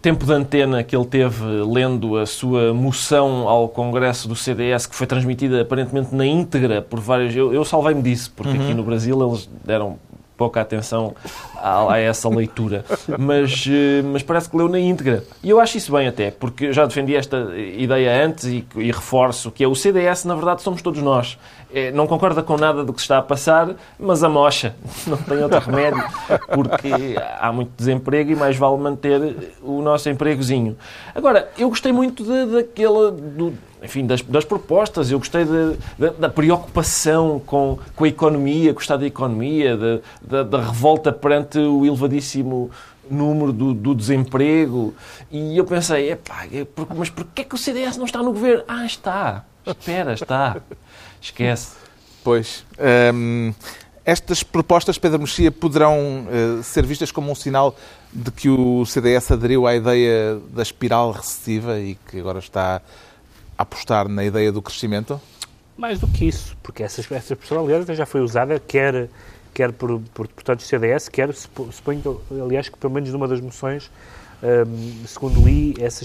tempo 0.00 0.24
de 0.24 0.32
antena 0.32 0.82
que 0.82 0.94
ele 0.96 1.04
teve 1.04 1.44
lendo 1.66 2.16
a 2.16 2.26
sua 2.26 2.72
moção 2.72 3.48
ao 3.48 3.68
Congresso 3.68 4.28
do 4.28 4.36
CDS, 4.36 4.86
que 4.86 4.94
foi 4.94 5.06
transmitida 5.06 5.62
aparentemente 5.62 6.14
na 6.14 6.24
íntegra 6.24 6.80
por 6.80 7.00
vários... 7.00 7.34
Eu, 7.34 7.52
eu 7.52 7.64
salvei-me 7.64 8.02
disso, 8.02 8.32
porque 8.36 8.56
uhum. 8.56 8.64
aqui 8.64 8.74
no 8.74 8.82
Brasil 8.82 9.20
eles 9.20 9.48
deram 9.64 9.98
pouca 10.44 10.60
atenção 10.60 11.14
a, 11.56 11.94
a, 11.94 11.98
essa 11.98 12.28
leitura. 12.28 12.84
Mas, 13.18 13.64
eh, 13.66 14.02
mas 14.02 14.22
parece 14.22 14.50
que 14.50 14.56
leu 14.56 14.68
na 14.68 14.78
íntegra. 14.78 15.24
E 15.42 15.48
eu 15.48 15.58
acho 15.58 15.78
isso 15.78 15.90
bem 15.90 16.06
até, 16.06 16.30
porque 16.30 16.70
já 16.70 16.84
defendi 16.84 17.16
esta 17.16 17.50
ideia 17.56 18.24
antes 18.24 18.44
e, 18.44 18.66
e 18.76 18.92
reforço 18.92 19.50
que 19.50 19.64
é 19.64 19.68
o 19.68 19.74
CDS, 19.74 20.24
na 20.24 20.34
verdade, 20.34 20.60
somos 20.60 20.82
todos 20.82 21.02
nós. 21.02 21.38
É, 21.72 21.90
não 21.90 22.06
concorda 22.06 22.42
com 22.42 22.56
nada 22.56 22.84
do 22.84 22.92
que 22.92 23.00
está 23.00 23.18
a 23.18 23.22
passar, 23.22 23.74
mas 23.98 24.22
a 24.22 24.28
mocha 24.28 24.76
não 25.08 25.16
tem 25.16 25.42
outro 25.42 25.58
remédio, 25.58 26.04
porque 26.52 26.90
há 27.40 27.50
muito 27.50 27.72
desemprego 27.76 28.30
e 28.30 28.36
mais 28.36 28.56
vale 28.56 28.76
manter 28.76 29.54
o 29.62 29.80
nosso 29.80 30.08
empregozinho. 30.10 30.76
Agora, 31.14 31.50
eu 31.58 31.68
gostei 31.70 31.92
muito 31.92 32.22
de, 32.22 32.52
daquele... 32.52 33.10
Do, 33.10 33.54
enfim, 33.84 34.06
das, 34.06 34.22
das 34.22 34.44
propostas. 34.44 35.10
Eu 35.10 35.18
gostei 35.18 35.44
de, 35.44 35.76
de, 35.98 36.10
da 36.18 36.28
preocupação 36.28 37.40
com, 37.44 37.78
com 37.94 38.04
a 38.04 38.08
economia, 38.08 38.72
com 38.72 38.78
o 38.78 38.82
estado 38.82 39.00
da 39.00 39.06
economia, 39.06 39.76
de, 39.76 40.44
da, 40.44 40.60
revolta 40.60 41.12
perante 41.12 41.58
o 41.58 41.84
elevadíssimo 41.84 42.70
número 43.10 43.52
do, 43.52 43.74
do, 43.74 43.94
desemprego. 43.94 44.94
E 45.30 45.56
eu 45.56 45.64
pensei, 45.64 46.12
epá, 46.12 46.46
é 46.46 46.66
mas 46.96 47.10
porquê 47.10 47.42
é 47.42 47.44
que 47.44 47.54
o 47.54 47.58
CDS 47.58 47.98
não 47.98 48.06
está 48.06 48.22
no 48.22 48.32
governo? 48.32 48.64
Ah, 48.66 48.86
está. 48.86 49.44
Espera, 49.66 50.14
está. 50.14 50.56
Esquece. 51.20 51.76
Pois. 52.22 52.64
Hum, 53.14 53.52
estas 54.04 54.42
propostas, 54.42 54.98
Pedro 54.98 55.20
Mexia, 55.20 55.50
poderão 55.50 56.26
uh, 56.26 56.62
ser 56.62 56.84
vistas 56.84 57.10
como 57.10 57.30
um 57.30 57.34
sinal 57.34 57.76
de 58.12 58.30
que 58.30 58.48
o 58.48 58.84
CDS 58.86 59.30
aderiu 59.30 59.66
à 59.66 59.74
ideia 59.74 60.38
da 60.50 60.62
espiral 60.62 61.10
recessiva 61.10 61.78
e 61.80 61.96
que 62.10 62.20
agora 62.20 62.38
está 62.38 62.82
apostar 63.56 64.08
na 64.08 64.24
ideia 64.24 64.50
do 64.52 64.62
crescimento? 64.62 65.20
Mais 65.76 65.98
do 65.98 66.06
que 66.06 66.26
isso, 66.26 66.56
porque 66.62 66.82
essa, 66.82 67.00
essa 67.00 67.32
expressão, 67.32 67.64
aliás, 67.64 67.86
já 67.86 68.06
foi 68.06 68.20
usada, 68.20 68.60
quer, 68.60 69.08
quer 69.52 69.72
por, 69.72 70.00
por 70.14 70.28
deputados 70.28 70.64
do 70.64 70.68
CDS, 70.68 71.08
quer, 71.08 71.34
suponho, 71.34 72.20
aliás, 72.30 72.68
que 72.68 72.78
pelo 72.78 72.92
menos 72.92 73.10
numa 73.10 73.26
das 73.26 73.40
moções, 73.40 73.90
um, 74.42 75.06
segundo 75.06 75.44
li, 75.44 75.74
essa, 75.80 76.04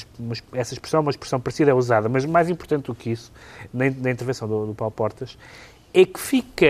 essa 0.54 0.74
expressão, 0.74 1.02
uma 1.02 1.12
expressão 1.12 1.40
parecida 1.40 1.70
é 1.70 1.74
usada, 1.74 2.10
mas 2.10 2.26
mais 2.26 2.50
importante 2.50 2.86
do 2.86 2.96
que 2.96 3.12
isso, 3.12 3.32
na, 3.72 3.90
na 3.92 4.10
intervenção 4.10 4.48
do, 4.48 4.68
do 4.68 4.74
Paulo 4.74 4.92
Portas, 4.92 5.38
é 5.94 6.04
que 6.06 6.20
fica, 6.20 6.66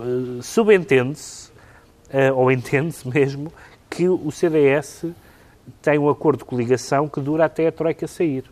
uh, 0.00 0.42
subentende-se, 0.42 1.50
uh, 1.50 2.34
ou 2.34 2.50
entende-se 2.50 3.06
mesmo, 3.08 3.52
que 3.90 4.08
o 4.08 4.30
CDS 4.30 5.04
tem 5.82 5.98
um 5.98 6.08
acordo 6.08 6.38
de 6.38 6.44
coligação 6.44 7.08
que 7.08 7.20
dura 7.20 7.44
até 7.44 7.66
a 7.66 7.72
Troika 7.72 8.06
sair. 8.06 8.44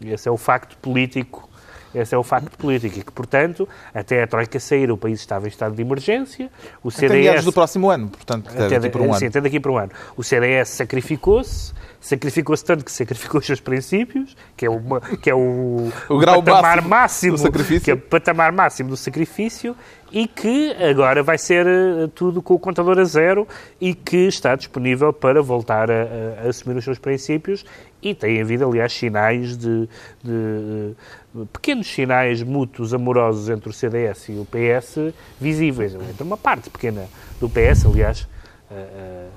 Esse 0.00 0.28
é 0.28 0.32
o 0.32 0.36
facto 0.36 0.76
político 0.78 1.48
esse 1.94 2.14
é 2.14 2.18
o 2.18 2.24
facto 2.24 2.58
político 2.58 2.98
e 2.98 3.02
que, 3.04 3.12
portanto, 3.12 3.68
até 3.94 4.24
a 4.24 4.26
Troika 4.26 4.58
sair, 4.58 4.90
o 4.90 4.96
país 4.96 5.20
estava 5.20 5.46
em 5.46 5.48
estado 5.48 5.76
de 5.76 5.82
emergência. 5.82 6.50
O 6.82 6.90
CDS... 6.90 7.28
Até 7.28 7.42
do 7.42 7.52
próximo 7.52 7.88
ano, 7.88 8.08
portanto, 8.08 8.50
até, 8.50 8.66
até 8.66 8.80
daqui 8.80 8.90
por 8.90 9.00
um 9.00 9.12
sim, 9.14 9.26
ano. 9.26 9.26
até 9.28 9.40
daqui 9.40 9.60
por 9.60 9.70
um 9.70 9.78
ano. 9.78 9.92
O 10.16 10.24
CDS 10.24 10.70
sacrificou-se, 10.70 11.72
sacrificou-se 12.00 12.64
tanto 12.64 12.84
que 12.84 12.90
sacrificou 12.90 13.38
os 13.38 13.46
seus 13.46 13.60
princípios, 13.60 14.36
que 14.56 14.66
é, 14.66 14.70
uma, 14.70 15.00
que 15.00 15.30
é 15.30 15.34
o, 15.34 15.92
o, 16.10 16.18
grau 16.18 16.42
patamar 16.42 16.82
máximo, 16.82 16.88
máximo 16.88 17.36
do 17.36 17.38
sacrifício. 17.38 17.84
que 17.84 17.90
é 17.92 17.94
o 17.94 17.98
patamar 17.98 18.50
máximo 18.50 18.88
do 18.90 18.96
sacrifício 18.96 19.76
e 20.10 20.26
que 20.26 20.72
agora 20.74 21.22
vai 21.22 21.38
ser 21.38 21.66
eh, 21.66 22.08
tudo 22.14 22.40
com 22.40 22.54
o 22.54 22.58
contador 22.58 23.00
a 23.00 23.04
zero 23.04 23.48
e 23.80 23.94
que 23.94 24.28
está 24.28 24.54
disponível 24.54 25.12
para 25.12 25.42
voltar 25.42 25.90
a, 25.90 26.44
a 26.44 26.48
assumir 26.48 26.76
os 26.76 26.84
seus 26.84 27.00
princípios 27.00 27.64
e 28.04 28.14
tem 28.14 28.40
havido, 28.40 28.68
aliás, 28.68 28.92
sinais 28.92 29.56
de, 29.56 29.88
de, 30.22 30.94
de, 31.34 31.46
pequenos 31.46 31.86
sinais 31.86 32.42
mútuos 32.42 32.92
amorosos 32.92 33.48
entre 33.48 33.70
o 33.70 33.72
CDS 33.72 34.28
e 34.28 34.32
o 34.32 34.46
PS 34.46 35.14
visíveis, 35.40 35.94
entre 35.94 36.22
uma 36.22 36.36
parte 36.36 36.68
pequena 36.68 37.08
do 37.40 37.48
PS, 37.48 37.86
aliás, 37.86 38.28
uh, 38.70 39.30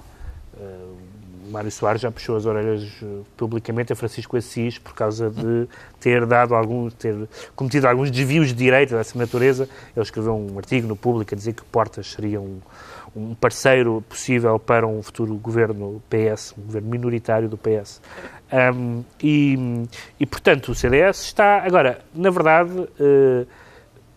uh, 0.58 0.98
Mário 1.50 1.72
Soares 1.72 2.02
já 2.02 2.12
puxou 2.12 2.36
as 2.36 2.46
orelhas 2.46 2.84
publicamente 3.38 3.94
a 3.94 3.96
Francisco 3.96 4.36
Assis 4.36 4.78
por 4.78 4.94
causa 4.94 5.30
de 5.30 5.68
ter 6.00 6.26
dado 6.26 6.54
algum, 6.54 6.90
ter 6.90 7.16
cometido 7.56 7.88
alguns 7.88 8.12
desvios 8.12 8.50
de 8.50 8.54
direita 8.54 8.98
dessa 8.98 9.18
natureza. 9.18 9.70
Ele 9.96 10.04
escreveu 10.04 10.36
um 10.36 10.58
artigo 10.58 10.88
no 10.88 10.96
Público 10.96 11.34
a 11.34 11.38
dizer 11.38 11.54
que 11.54 11.64
Portas 11.64 12.12
seria 12.12 12.42
um, 12.42 12.60
um 13.18 13.36
parceiro 13.36 14.04
possível 14.08 14.60
para 14.60 14.86
um 14.86 15.02
futuro 15.02 15.36
governo 15.36 16.02
PS, 16.10 16.54
um 16.58 16.62
governo 16.64 16.90
minoritário 16.90 17.50
do 17.50 17.58
PS. 17.58 18.02
Um, 18.76 19.04
e, 19.22 19.86
e, 20.20 20.26
portanto, 20.26 20.72
o 20.72 20.76
CDS 20.76 21.22
está. 21.22 21.64
Agora, 21.64 22.00
na 22.14 22.30
verdade, 22.30 22.72
uh, 22.80 23.48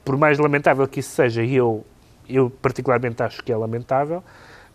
por 0.04 0.16
mais 0.16 0.38
lamentável 0.38 0.86
que 0.86 1.00
isso 1.00 1.10
seja, 1.10 1.42
e 1.42 1.56
eu, 1.56 1.84
eu 2.28 2.50
particularmente 2.50 3.22
acho 3.22 3.42
que 3.42 3.50
é 3.50 3.56
lamentável, 3.56 4.22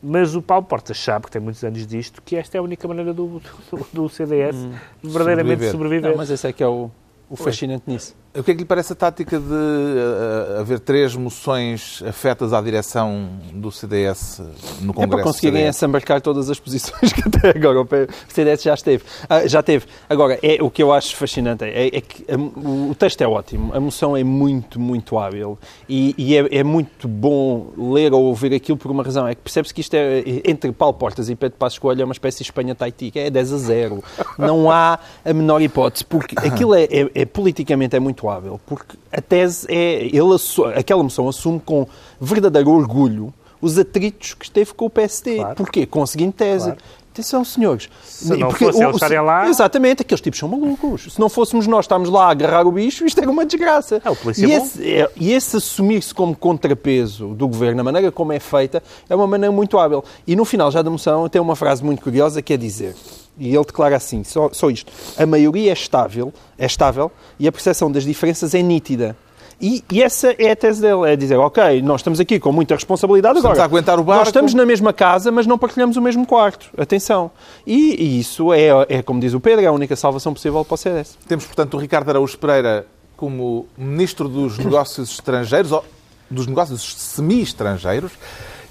mas 0.01 0.36
o 0.36 0.41
Paulo 0.41 0.65
Portas 0.65 1.00
sabe, 1.00 1.25
que 1.25 1.32
tem 1.32 1.41
muitos 1.41 1.63
anos 1.63 1.86
disto, 1.86 2.22
que 2.22 2.36
esta 2.36 2.58
é 2.58 2.60
a 2.60 2.63
única 2.63 2.88
maneira 2.88 3.13
do, 3.13 3.41
do, 3.72 3.88
do 3.94 4.10
CDS 4.10 4.55
hum, 4.55 4.74
verdadeiramente 5.03 5.70
sobreviver. 5.70 5.72
sobreviver. 5.72 6.10
Não, 6.12 6.17
mas 6.17 6.29
esse 6.29 6.48
é 6.48 6.53
que 6.53 6.63
é 6.63 6.67
o, 6.67 6.89
o 7.29 7.36
fascinante 7.36 7.84
nisso. 7.88 8.15
O 8.38 8.44
que 8.44 8.51
é 8.51 8.54
que 8.54 8.60
lhe 8.60 8.65
parece 8.65 8.92
a 8.92 8.96
tática 8.96 9.39
de 9.39 9.46
uh, 9.46 10.60
haver 10.60 10.82
três 10.82 11.15
moções 11.15 12.04
afetas 12.06 12.51
à 12.51 12.60
direção 12.60 13.30
do 13.54 13.72
CDS 13.72 14.42
no 14.82 14.94
Congresso? 14.94 15.01
É 15.01 15.08
para 15.08 15.24
conseguirem 15.24 15.68
assambarcar 15.70 16.20
todas 16.20 16.50
as 16.50 16.60
posições 16.60 17.12
que 17.15 17.22
até 17.25 17.58
agora 17.58 17.82
o 17.82 17.88
CDS 18.27 18.63
já 18.63 18.74
esteve. 18.74 19.06
Ah, 19.30 19.48
já 19.48 19.63
teve. 19.63 19.86
Agora, 20.10 20.38
é, 20.44 20.62
o 20.62 20.70
que 20.70 20.84
eu 20.84 20.92
acho 20.92 21.15
fascinante 21.15 21.63
é, 21.63 21.88
é 21.88 22.01
que 22.01 22.25
a, 22.30 22.36
o, 22.36 22.94
texto 22.94 23.22
é 23.22 23.27
ótimo, 23.27 23.74
a 23.74 23.80
moção 23.80 24.18
é 24.18 24.24
muito, 24.24 24.82
muito 24.82 25.18
hábil 25.18 25.58
e, 25.88 26.13
e 26.18 26.36
é, 26.36 26.60
é, 26.60 26.63
muito 26.63 27.08
bom 27.08 27.72
ler 27.77 28.12
ou 28.13 28.25
ouvir 28.25 28.54
aquilo 28.54 28.77
por 28.77 28.92
uma 28.92 29.01
razão. 29.01 29.25
É 29.25 29.34
que 29.34 29.42
percebe-se 29.42 29.74
que 29.74 29.80
isto 29.80 29.94
é, 29.94 30.24
entre 30.44 30.74
Paulo 30.74 30.96
Portas 30.96 31.30
e 31.30 31.36
Pedro 31.36 31.58
Passos 31.58 31.80
Coelho, 31.80 32.01
é 32.01 32.06
uma 32.06 32.12
espécie 32.12 32.39
de 32.39 32.44
Espanha-Taiti, 32.44 33.13
é 33.15 33.30
10 33.30 33.54
a 33.54 33.58
0. 33.58 34.04
Não 34.38 34.70
há 34.70 35.00
a 35.24 35.34
menor 35.34 35.62
hipótese, 35.62 36.04
porque 36.04 36.36
aquilo 36.38 36.75
é, 36.75 36.84
é, 36.84 37.10
é 37.15 37.25
politicamente 37.25 37.96
é 37.96 38.00
muito 38.00 38.25
porque 38.65 38.98
a 39.12 39.22
tese 39.22 39.67
é. 39.70 40.05
Ele, 40.05 40.36
aquela 40.75 41.03
moção 41.03 41.27
assume 41.27 41.60
com 41.60 41.88
verdadeiro 42.20 42.72
orgulho 42.72 43.34
os 43.62 43.77
atritos 43.77 44.34
que 44.34 44.46
esteve 44.46 44.74
com 44.74 44.86
o 44.86 44.89
PSD. 44.89 45.38
Claro. 45.38 45.55
Porquê? 45.55 45.86
Com 45.86 46.03
a 46.03 46.08
seguinte 46.08 46.36
tese. 46.36 46.65
Claro. 46.65 46.82
Atenção, 47.15 47.45
senhores. 47.45 47.88
Se 48.03 48.36
não 48.36 48.50
Porque 48.50 48.65
fosse 48.65 48.84
o, 48.84 48.91
estarem 48.91 49.22
lá... 49.22 49.48
Exatamente, 49.48 50.01
aqueles 50.01 50.19
tipos 50.19 50.38
são 50.38 50.50
malucos. 50.50 51.13
Se 51.13 51.17
não 51.17 51.29
fôssemos 51.29 51.65
nós 51.65 51.86
estarmos 51.86 52.10
lá 52.10 52.25
a 52.25 52.31
agarrar 52.31 52.67
o 52.67 52.74
bicho, 52.74 53.05
isto 53.05 53.22
era 53.22 53.31
uma 53.31 53.45
desgraça. 53.45 54.01
É, 54.03 54.10
o 54.10 54.15
polícia 54.17 54.45
e, 54.45 54.51
é 54.51 54.57
esse, 54.57 54.91
é, 54.91 55.10
e 55.15 55.31
esse 55.31 55.55
assumir-se 55.55 56.13
como 56.13 56.36
contrapeso 56.36 57.29
do 57.29 57.48
governo, 57.48 57.79
a 57.79 57.84
maneira 57.86 58.12
como 58.12 58.34
é 58.34 58.39
feita, 58.39 58.84
é 59.10 59.15
uma 59.15 59.25
maneira 59.25 59.50
muito 59.50 59.79
hábil. 59.79 60.03
E 60.27 60.36
no 60.36 60.43
final 60.43 60.69
já 60.69 60.81
da 60.81 60.89
moção 60.89 61.29
tem 61.29 61.41
uma 61.41 61.55
frase 61.55 61.81
muito 61.81 62.01
curiosa 62.01 62.41
que 62.41 62.51
é 62.51 62.57
dizer 62.57 62.93
e 63.38 63.53
ele 63.53 63.65
declara 63.65 63.95
assim, 63.95 64.24
só, 64.24 64.50
só 64.51 64.69
isto, 64.69 64.91
a 65.17 65.25
maioria 65.25 65.69
é 65.69 65.74
estável, 65.74 66.34
é 66.57 66.65
estável 66.65 67.12
e 67.39 67.48
a 67.48 67.51
percepção 67.51 67.91
das 67.91 68.03
diferenças 68.03 68.53
é 68.53 68.62
nítida. 68.62 69.15
E, 69.59 69.83
e, 69.91 70.03
essa 70.03 70.35
é 70.38 70.51
a 70.51 70.55
tese 70.55 70.81
dele, 70.81 71.09
é 71.12 71.15
dizer, 71.15 71.38
ok, 71.38 71.81
nós 71.81 72.01
estamos 72.01 72.19
aqui 72.19 72.39
com 72.39 72.51
muita 72.51 72.75
responsabilidade 72.75 73.38
estamos 73.38 73.57
agora. 73.57 73.69
Aguentar 73.69 74.00
o 74.00 74.03
barco. 74.03 74.19
Nós 74.19 74.27
estamos 74.27 74.53
na 74.53 74.65
mesma 74.65 74.91
casa, 74.91 75.31
mas 75.31 75.47
não 75.47 75.57
partilhamos 75.57 75.95
o 75.95 76.01
mesmo 76.01 76.25
quarto. 76.25 76.69
Atenção. 76.77 77.31
E, 77.65 77.95
e 78.01 78.19
isso 78.19 78.53
é, 78.53 78.67
é, 78.89 79.01
como 79.01 79.19
diz 79.19 79.33
o 79.33 79.39
Pedro, 79.39 79.63
é 79.63 79.67
a 79.67 79.71
única 79.71 79.95
salvação 79.95 80.33
possível 80.33 80.63
para 80.65 80.75
o 80.75 80.77
CDS. 80.77 81.17
Temos, 81.27 81.45
portanto, 81.45 81.75
o 81.75 81.77
Ricardo 81.77 82.09
Araújo 82.09 82.38
Pereira 82.38 82.85
como 83.15 83.67
Ministro 83.77 84.27
dos 84.27 84.57
Negócios 84.59 85.12
Estrangeiros, 85.12 85.71
ou 85.71 85.83
dos 86.29 86.47
Negócios 86.47 86.95
Semi-Estrangeiros, 86.97 88.12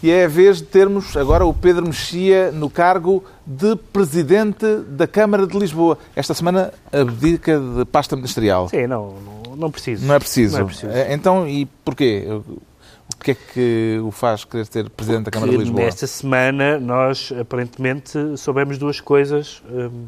e 0.02 0.10
é 0.10 0.24
a 0.24 0.28
vez 0.28 0.58
de 0.58 0.64
termos 0.64 1.16
agora 1.16 1.46
o 1.46 1.54
Pedro 1.54 1.86
Mexia 1.86 2.52
no 2.52 2.68
cargo 2.68 3.24
de 3.46 3.76
Presidente 3.76 4.64
da 4.88 5.06
Câmara 5.06 5.46
de 5.46 5.58
Lisboa. 5.58 5.98
Esta 6.16 6.34
semana 6.34 6.72
abdica 6.92 7.58
de 7.58 7.84
pasta 7.84 8.16
ministerial. 8.16 8.68
Sim, 8.68 8.86
não, 8.86 9.14
não, 9.20 9.56
não 9.56 9.70
preciso. 9.70 10.06
Não 10.06 10.14
é 10.14 10.18
preciso. 10.18 10.56
Não 10.56 10.62
é 10.62 10.66
preciso. 10.66 10.92
É, 10.92 11.12
então, 11.12 11.48
e 11.48 11.66
porquê? 11.84 12.26
O 12.28 13.16
que 13.24 13.32
é 13.32 13.34
que 13.34 14.00
o 14.02 14.10
faz 14.10 14.44
querer 14.44 14.66
ser 14.66 14.88
Presidente 14.90 15.24
da 15.24 15.30
Câmara 15.30 15.52
de 15.52 15.58
Lisboa? 15.58 15.84
Nesta 15.84 16.06
semana 16.06 16.78
nós, 16.78 17.32
aparentemente, 17.38 18.18
soubemos 18.36 18.78
duas 18.78 19.00
coisas 19.00 19.62
hum, 19.70 20.06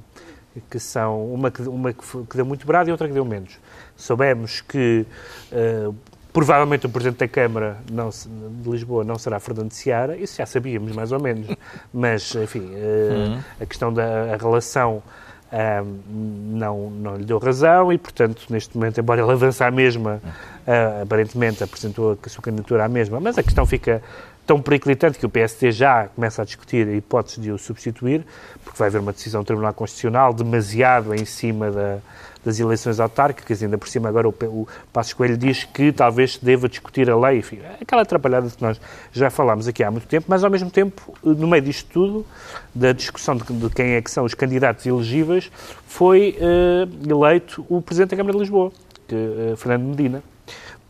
que 0.71 0.79
são 0.79 1.33
uma, 1.33 1.51
que, 1.51 1.63
uma 1.63 1.93
que 1.93 2.37
deu 2.37 2.45
muito 2.45 2.67
brado 2.67 2.89
e 2.89 2.93
outra 2.93 3.07
que 3.07 3.15
deu 3.15 3.25
menos. 3.25 3.59
Soubemos 3.97 4.61
que 4.63 5.07
uh, 5.53 5.95
Provavelmente 6.37 6.85
o 6.85 6.91
Presidente 6.91 7.21
da 7.21 7.29
Câmara 7.29 7.79
não, 7.91 8.11
de 8.11 8.69
Lisboa 8.71 9.03
não 9.03 9.17
será 9.17 9.41
Fernando 9.41 9.73
Seara, 9.73 10.19
isso 10.19 10.37
já 10.37 10.45
sabíamos 10.45 10.95
mais 10.95 11.11
ou 11.11 11.19
menos, 11.19 11.47
mas, 11.91 12.35
enfim, 12.35 12.61
uhum. 12.61 13.41
a 13.59 13.65
questão 13.65 13.91
da 13.91 14.37
relação 14.39 15.03
um, 15.51 16.59
não, 16.59 16.91
não 16.91 17.17
lhe 17.17 17.25
deu 17.25 17.39
razão 17.39 17.91
e, 17.91 17.97
portanto, 17.97 18.45
neste 18.51 18.77
momento, 18.77 19.01
embora 19.01 19.23
ele 19.23 19.33
avance 19.33 19.65
à 19.65 19.71
mesma, 19.71 20.21
uh, 20.27 21.03
aparentemente 21.05 21.65
apresentou 21.65 22.19
a 22.23 22.29
sua 22.29 22.43
candidatura 22.43 22.85
à 22.85 22.89
mesma, 22.89 23.19
mas 23.19 23.39
a 23.39 23.43
questão 23.43 23.65
fica 23.65 24.03
tão 24.47 24.61
periclitante 24.61 25.19
que 25.19 25.25
o 25.25 25.31
PSD 25.31 25.73
já 25.73 26.09
começa 26.09 26.43
a 26.43 26.45
discutir 26.45 26.87
a 26.87 26.93
hipótese 26.93 27.41
de 27.41 27.51
o 27.51 27.57
substituir, 27.57 28.27
porque 28.63 28.79
vai 28.79 28.89
haver 28.89 29.01
uma 29.01 29.13
decisão 29.15 29.41
do 29.41 29.47
Tribunal 29.47 29.73
Constitucional 29.73 30.35
demasiado 30.35 31.15
em 31.15 31.25
cima 31.25 31.71
da, 31.71 31.99
das 32.47 32.61
eleições 32.61 33.01
autárquicas, 33.01 33.61
ainda 33.61 33.77
por 33.77 33.89
cima 33.89 34.09
agora 34.09 34.29
o, 34.29 34.35
o 34.45 34.69
Passos 34.93 35.13
Coelho 35.13 35.37
diz 35.37 35.65
que 35.65 35.91
talvez 35.91 36.35
se 36.35 36.45
deva 36.45 36.69
discutir 36.69 37.11
a 37.11 37.17
lei, 37.17 37.39
enfim, 37.39 37.59
aquela 37.83 38.03
atrapalhada 38.03 38.49
que 38.49 38.63
nós 38.63 38.81
já 39.13 39.29
falámos 39.31 39.67
aqui 39.67 39.83
há 39.83 39.91
muito 39.91 40.07
tempo, 40.07 40.27
mas 40.29 40.45
ao 40.45 40.51
mesmo 40.51 40.71
tempo, 40.71 41.13
no 41.25 41.49
meio 41.49 41.61
disto 41.61 41.89
tudo, 41.93 42.25
da 42.73 42.93
discussão 42.93 43.37
de, 43.37 43.43
de 43.53 43.69
quem 43.71 43.95
é 43.95 44.01
que 44.01 44.09
são 44.09 44.25
os 44.25 44.33
candidatos 44.33 44.87
elegíveis, 44.87 45.51
foi 45.89 46.39
uh, 46.39 47.11
eleito 47.11 47.67
o 47.69 47.83
Presidente 47.83 48.11
da 48.11 48.17
Câmara 48.17 48.35
de 48.35 48.43
Lisboa, 48.43 48.71
que, 49.09 49.17
uh, 49.17 49.57
Fernando 49.57 49.83
Medina 49.83 50.23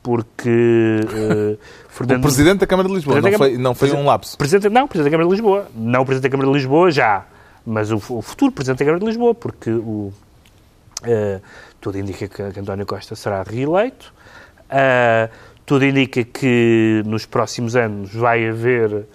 porque 0.02 1.00
uh, 1.02 1.58
Fernando... 1.88 2.18
O 2.18 2.22
Presidente 2.22 2.58
da 2.58 2.66
Câmara 2.66 2.86
de 2.86 2.94
Lisboa, 2.94 3.20
não 3.22 3.32
foi, 3.32 3.56
não 3.56 3.74
foi 3.74 3.92
um 3.92 4.04
lapso. 4.04 4.36
Presidente, 4.36 4.70
não, 4.70 4.86
Presidente 4.86 5.10
da 5.10 5.16
Câmara 5.16 5.28
de 5.28 5.34
Lisboa. 5.34 5.66
Não 5.74 6.02
o 6.02 6.04
Presidente 6.04 6.30
da 6.30 6.36
Câmara 6.36 6.50
de 6.50 6.54
Lisboa, 6.58 6.90
já. 6.90 7.24
Mas 7.64 7.90
o, 7.90 7.96
o 7.96 8.22
futuro 8.22 8.52
Presidente 8.52 8.80
da 8.80 8.84
Câmara 8.84 9.00
de 9.00 9.06
Lisboa, 9.06 9.34
porque 9.34 9.70
o, 9.70 10.12
Uh, 11.02 11.40
tudo 11.80 11.98
indica 11.98 12.26
que, 12.26 12.42
António 12.58 12.86
Costa 12.86 13.14
será 13.14 13.42
reeleito. 13.42 14.12
Uh, 14.64 15.30
tudo 15.64 15.84
indica 15.84 16.24
que 16.24 17.02
nos 17.04 17.26
próximos 17.26 17.76
anos 17.76 18.14
vai 18.14 18.48
haver 18.48 18.92
uh, 18.92 19.06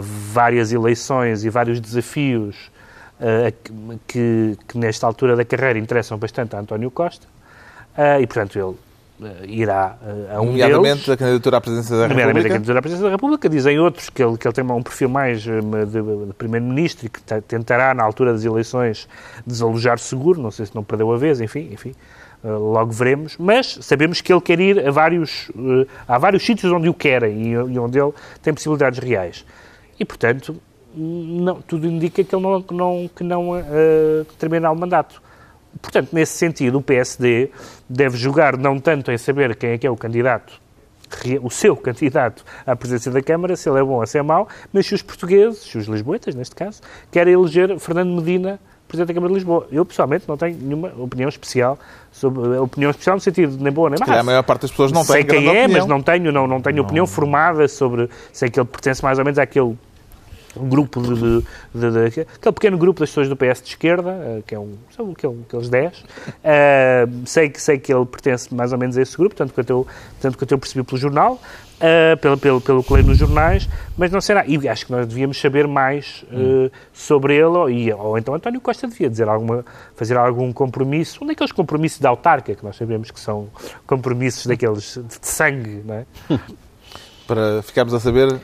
várias 0.00 0.72
eleições 0.72 1.44
e 1.44 1.50
vários 1.50 1.80
desafios 1.80 2.70
que, 4.06 4.56
que, 4.68 4.78
nesta 4.78 5.04
altura 5.04 5.34
da 5.34 5.44
carreira 5.44 5.76
interessam 5.76 6.16
bastante 6.16 6.54
a 6.54 6.60
António 6.60 6.88
Costa. 6.88 7.26
e, 8.20 8.24
portanto, 8.28 8.56
ele 8.56 8.76
eh, 8.76 8.87
irá 9.46 9.96
uh, 10.02 10.36
a 10.36 10.40
um 10.40 10.46
Nomeadamente 10.46 11.06
deles. 11.06 11.08
a 11.08 11.16
candidatura 11.16 11.56
à 11.56 11.60
presidência 11.60 11.96
da 11.96 12.06
República. 12.06 12.30
A 12.30 12.42
candidatura 12.42 12.78
à 12.78 12.82
presidência 12.82 13.06
da 13.06 13.14
República. 13.14 13.48
Dizem 13.48 13.78
outros 13.78 14.10
que 14.10 14.22
ele, 14.22 14.36
que 14.36 14.46
ele 14.46 14.54
tem 14.54 14.64
um 14.64 14.82
perfil 14.82 15.08
mais 15.08 15.42
de, 15.42 15.60
de 15.60 16.32
primeiro-ministro 16.36 17.06
e 17.06 17.08
que 17.08 17.20
tentará, 17.42 17.94
na 17.94 18.04
altura 18.04 18.32
das 18.32 18.44
eleições, 18.44 19.08
desalojar 19.46 19.98
seguro. 19.98 20.40
Não 20.40 20.50
sei 20.50 20.66
se 20.66 20.74
não 20.74 20.84
perdeu 20.84 21.12
a 21.12 21.16
vez, 21.16 21.40
enfim, 21.40 21.68
enfim. 21.72 21.94
logo 22.44 22.92
veremos, 22.92 23.36
mas 23.38 23.78
sabemos 23.80 24.20
que 24.20 24.32
ele 24.32 24.40
quer 24.40 24.60
ir 24.60 24.86
a 24.86 24.90
vários, 24.90 25.50
há 26.06 26.18
vários 26.18 26.44
sítios 26.44 26.72
onde 26.72 26.88
o 26.88 26.94
querem 26.94 27.52
e 27.52 27.78
onde 27.78 27.98
ele 27.98 28.12
tem 28.42 28.54
possibilidades 28.54 28.98
reais. 28.98 29.44
E, 29.98 30.04
portanto, 30.04 30.56
não, 30.94 31.60
tudo 31.60 31.86
indica 31.86 32.22
que 32.22 32.34
ele 32.34 32.42
não, 32.42 32.64
não, 32.70 33.10
que 33.14 33.24
não 33.24 33.50
uh, 33.50 34.24
termina 34.38 34.70
o 34.70 34.76
mandato. 34.76 35.20
Portanto, 35.80 36.10
nesse 36.12 36.36
sentido, 36.36 36.78
o 36.78 36.82
PSD 36.82 37.50
deve 37.88 38.16
jogar 38.16 38.56
não 38.56 38.78
tanto 38.78 39.10
em 39.10 39.18
saber 39.18 39.54
quem 39.56 39.70
é 39.70 39.78
que 39.78 39.86
é 39.86 39.90
o 39.90 39.96
candidato, 39.96 40.60
o 41.42 41.50
seu 41.50 41.76
candidato 41.76 42.44
à 42.66 42.76
presidência 42.76 43.10
da 43.10 43.22
Câmara, 43.22 43.56
se 43.56 43.68
ele 43.68 43.78
é 43.78 43.82
bom 43.82 44.00
ou 44.00 44.06
se 44.06 44.18
é 44.18 44.22
mau, 44.22 44.48
mas 44.72 44.86
se 44.86 44.94
os 44.94 45.02
portugueses, 45.02 45.58
se 45.60 45.78
os 45.78 45.86
lisboetas, 45.86 46.34
neste 46.34 46.54
caso, 46.54 46.80
querem 47.10 47.34
eleger 47.34 47.78
Fernando 47.78 48.10
Medina 48.10 48.60
Presidente 48.88 49.08
da 49.08 49.14
Câmara 49.14 49.32
de 49.32 49.34
Lisboa. 49.34 49.68
Eu, 49.70 49.84
pessoalmente, 49.84 50.24
não 50.26 50.38
tenho 50.38 50.56
nenhuma 50.56 50.90
opinião 50.98 51.28
especial 51.28 51.78
sobre 52.10 52.56
opinião 52.56 52.90
especial 52.90 53.16
no 53.16 53.20
sentido 53.20 53.62
nem 53.62 53.70
boa 53.70 53.90
nem 53.90 53.98
má. 54.00 54.18
A 54.18 54.22
maior 54.22 54.42
parte 54.42 54.62
das 54.62 54.70
pessoas 54.70 54.90
não 54.90 55.04
sei 55.04 55.24
tem 55.24 55.42
quem 55.42 55.46
é, 55.46 55.50
opinião. 55.50 55.78
mas 55.80 55.86
não 55.86 56.02
tenho, 56.02 56.32
não, 56.32 56.46
não 56.46 56.60
tenho 56.62 56.76
não. 56.76 56.84
opinião 56.84 57.06
formada 57.06 57.68
sobre. 57.68 58.08
Sei 58.32 58.48
que 58.48 58.58
ele 58.58 58.66
pertence 58.66 59.02
mais 59.02 59.18
ou 59.18 59.24
menos 59.26 59.38
àquele 59.38 59.76
um 60.56 60.68
grupo 60.68 61.00
de, 61.02 61.14
de, 61.14 61.44
de, 61.74 61.90
de, 61.90 62.20
aquele 62.20 62.52
pequeno 62.54 62.78
grupo 62.78 63.00
das 63.00 63.10
pessoas 63.10 63.28
do 63.28 63.36
PS 63.36 63.62
de 63.62 63.68
esquerda, 63.70 64.10
uh, 64.10 64.42
que 64.46 64.54
é 64.54 64.58
um, 64.58 64.74
são 64.94 65.10
aquele, 65.10 65.40
aqueles 65.46 65.68
10, 65.68 65.98
uh, 65.98 66.04
sei, 67.26 67.50
que, 67.50 67.60
sei 67.60 67.78
que 67.78 67.92
ele 67.92 68.06
pertence 68.06 68.54
mais 68.54 68.72
ou 68.72 68.78
menos 68.78 68.96
a 68.96 69.02
esse 69.02 69.16
grupo, 69.16 69.34
tanto 69.34 69.52
quanto 69.52 69.70
eu, 69.70 69.86
tanto 70.20 70.38
quanto 70.38 70.52
eu 70.52 70.58
percebi 70.58 70.84
pelo 70.84 70.98
jornal, 70.98 71.34
uh, 71.34 72.16
pelo, 72.18 72.38
pelo, 72.38 72.60
pelo 72.60 72.82
que 72.82 72.92
leio 72.92 73.06
nos 73.06 73.18
jornais, 73.18 73.68
mas 73.96 74.10
não 74.10 74.20
será. 74.20 74.44
E 74.46 74.68
acho 74.68 74.86
que 74.86 74.92
nós 74.92 75.06
devíamos 75.06 75.40
saber 75.40 75.66
mais 75.66 76.24
hum. 76.32 76.70
sobre 76.92 77.34
ele, 77.34 77.44
ou, 77.44 77.70
e, 77.70 77.92
ou 77.92 78.18
então 78.18 78.34
António 78.34 78.60
Costa 78.60 78.88
devia 78.88 79.10
dizer 79.10 79.28
alguma, 79.28 79.64
fazer 79.94 80.16
algum 80.16 80.52
compromisso, 80.52 81.22
um 81.22 81.26
daqueles 81.26 81.52
compromissos 81.52 82.00
da 82.00 82.08
autarca, 82.08 82.54
que 82.54 82.64
nós 82.64 82.76
sabemos 82.76 83.10
que 83.10 83.20
são 83.20 83.48
compromissos 83.86 84.46
daqueles 84.46 84.96
de 84.96 85.26
sangue, 85.26 85.82
não 85.84 85.94
é? 85.94 86.06
Para 87.26 87.62
ficarmos 87.62 87.92
a 87.92 88.00
saber 88.00 88.40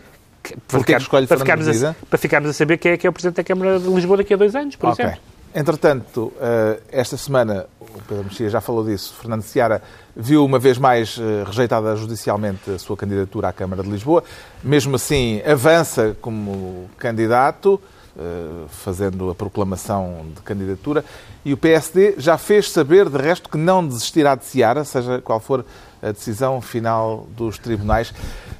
para, 0.69 0.79
ficar, 0.81 0.99
escolhe 0.99 1.27
para, 1.27 1.39
ficarmos 1.39 1.85
a, 1.85 1.95
para 2.09 2.19
ficarmos 2.19 2.51
a 2.51 2.53
saber 2.53 2.79
quem 2.79 2.93
é 2.93 2.97
que 2.97 3.07
é 3.07 3.11
o 3.11 3.13
Presidente 3.13 3.37
da 3.37 3.45
Câmara 3.45 3.79
de 3.79 3.89
Lisboa 3.89 4.19
daqui 4.19 4.35
a 4.35 4.37
dois 4.37 4.55
anos, 4.55 4.77
por 4.77 4.91
okay. 4.91 5.05
exemplo. 5.05 5.23
Entretanto, 5.55 6.33
eh, 6.41 6.81
esta 6.91 7.17
semana, 7.17 7.67
o 7.81 8.03
Pedro 8.09 8.25
Mexia 8.25 8.51
já 8.51 8.61
falou 8.61 8.85
disso, 8.85 9.15
Fernando 9.21 9.43
Seara 9.43 9.81
viu 10.17 10.45
uma 10.45 10.59
vez 10.59 10.79
mais 10.79 11.17
eh, 11.17 11.45
rejeitada 11.47 11.95
judicialmente 11.95 12.73
a 12.73 12.79
sua 12.79 12.97
candidatura 12.97 13.51
à 13.51 13.53
Câmara 13.53 13.81
de 13.85 13.89
Lisboa. 13.89 14.25
Mesmo 14.65 14.97
assim, 14.97 15.41
avança 15.47 16.17
como 16.21 16.91
candidato, 16.99 17.81
eh, 18.19 18.67
fazendo 18.69 19.31
a 19.31 19.35
proclamação 19.35 20.27
de 20.35 20.43
candidatura. 20.43 21.05
E 21.45 21.53
o 21.53 21.57
PSD 21.57 22.15
já 22.19 22.37
fez 22.37 22.71
saber, 22.73 23.09
de 23.09 23.17
resto, 23.17 23.49
que 23.49 23.57
não 23.57 23.87
desistirá 23.87 24.35
de 24.35 24.45
Seara, 24.45 24.85
seja 24.85 25.21
qual 25.21 25.39
for 25.39 25.65
a 26.05 26.13
decisão 26.13 26.61
final 26.61 27.27
dos 27.37 27.59
tribunais. 27.59 28.13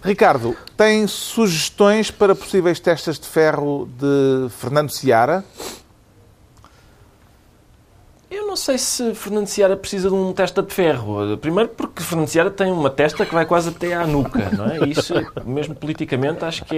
Ricardo, 0.03 0.57
tem 0.77 1.07
sugestões 1.07 2.11
para 2.11 2.35
possíveis 2.35 2.81
testas 2.81 3.19
de 3.19 3.27
ferro 3.27 3.89
de 3.99 4.49
Fernando 4.51 4.91
Seara? 4.91 5.45
Eu 8.31 8.49
não 8.49 8.57
sei 8.57 8.79
se 8.79 9.15
Fernando 9.15 9.47
Seara 9.47 9.77
precisa 9.77 10.09
de 10.09 10.15
um 10.15 10.33
testa 10.33 10.61
de 10.61 10.75
ferro. 10.75 11.37
Primeiro 11.39 11.69
porque 11.69 12.03
Fernando 12.03 12.27
Seara 12.27 12.51
tem 12.51 12.73
uma 12.73 12.91
testa 12.91 13.25
que 13.25 13.33
vai 13.33 13.47
quase 13.47 13.69
até 13.69 13.95
à 13.95 14.07
nuca, 14.07 14.51
não 14.51 14.67
é? 14.67 14.89
Isso, 14.89 15.15
mesmo 15.45 15.75
politicamente, 15.75 16.45
acho 16.45 16.65
que 16.65 16.77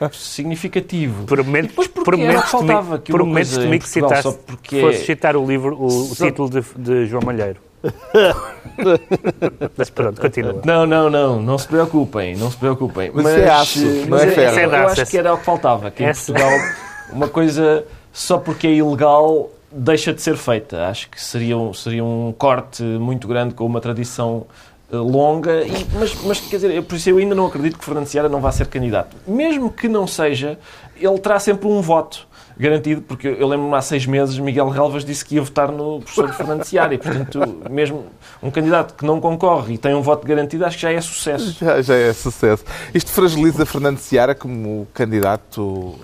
é 0.00 0.08
significativo. 0.12 1.24
Por 1.24 1.42
momento, 1.42 1.68
depois 1.68 1.88
porque 1.88 2.10
por 2.10 2.20
era 2.20 2.42
que 2.42 2.48
faltava 2.48 2.98
que 2.98 3.10
por 3.10 3.24
momentos 3.24 3.56
que 3.56 3.88
citaste, 3.88 4.38
porque... 4.46 4.80
fosse 4.80 5.04
citar 5.04 5.36
o 5.36 5.44
livro, 5.44 5.76
o, 5.76 6.12
o 6.12 6.14
título 6.14 6.48
de, 6.48 6.62
de 6.76 7.06
João 7.06 7.22
Malheiro. 7.24 7.58
mas 9.76 9.90
pronto, 9.90 10.20
continua. 10.20 10.60
Não, 10.64 10.86
não, 10.86 11.10
não, 11.10 11.40
não 11.40 11.58
se 11.58 11.68
preocupem, 11.68 12.36
não 12.36 12.50
se 12.50 12.56
preocupem. 12.56 13.10
Mas, 13.12 13.24
mas 13.24 13.38
é 13.38 13.50
aço, 13.50 13.84
não 14.08 14.18
é 14.18 14.26
ferro. 14.28 14.58
É 14.58 14.64
eu 14.64 14.88
acho 14.88 15.06
que 15.06 15.18
era 15.18 15.34
o 15.34 15.38
que 15.38 15.44
faltava, 15.44 15.90
que 15.90 16.04
em 16.04 16.12
Portugal 16.12 16.50
uma 17.12 17.28
coisa 17.28 17.84
só 18.12 18.38
porque 18.38 18.66
é 18.66 18.74
ilegal 18.74 19.50
deixa 19.70 20.12
de 20.12 20.22
ser 20.22 20.36
feita. 20.36 20.86
Acho 20.86 21.10
que 21.10 21.20
seria 21.20 21.56
um, 21.56 21.74
seria 21.74 22.04
um 22.04 22.32
corte 22.36 22.82
muito 22.82 23.26
grande 23.26 23.54
com 23.54 23.66
uma 23.66 23.80
tradição 23.80 24.46
eh, 24.92 24.96
longa, 24.96 25.62
e, 25.62 25.86
mas, 25.94 26.14
mas 26.24 26.40
quer 26.40 26.56
dizer, 26.56 26.82
por 26.82 26.94
isso 26.94 27.10
eu 27.10 27.18
ainda 27.18 27.34
não 27.34 27.46
acredito 27.46 27.78
que 27.78 27.84
Fernando 27.84 28.06
Seara 28.06 28.28
não 28.28 28.40
vá 28.40 28.52
ser 28.52 28.66
candidato. 28.66 29.16
Mesmo 29.26 29.70
que 29.70 29.88
não 29.88 30.06
seja, 30.06 30.58
ele 30.96 31.18
terá 31.18 31.38
sempre 31.38 31.66
um 31.66 31.80
voto 31.80 32.26
garantido, 32.58 33.02
porque 33.02 33.28
eu 33.28 33.48
lembro-me 33.48 33.74
há 33.74 33.82
seis 33.82 34.06
meses 34.06 34.38
Miguel 34.38 34.68
Relvas 34.68 35.04
disse 35.04 35.24
que 35.24 35.36
ia 35.36 35.42
votar 35.42 35.70
no 35.70 36.00
professor 36.00 36.32
Fernando 36.32 36.64
e, 36.92 36.98
portanto, 36.98 37.40
mesmo 37.70 38.06
um 38.42 38.50
candidato 38.50 38.94
que 38.94 39.04
não 39.04 39.20
concorre 39.20 39.74
e 39.74 39.78
tem 39.78 39.94
um 39.94 40.02
voto 40.02 40.26
garantido, 40.26 40.64
acho 40.64 40.76
que 40.76 40.82
já 40.82 40.92
é 40.92 41.00
sucesso. 41.00 41.56
Já, 41.58 41.82
já 41.82 41.94
é 41.94 42.12
sucesso. 42.12 42.64
Isto 42.94 43.10
fragiliza 43.10 43.66
Fernando 43.66 43.98
Seara 43.98 44.34
como 44.34 44.86
candidato 44.94 45.94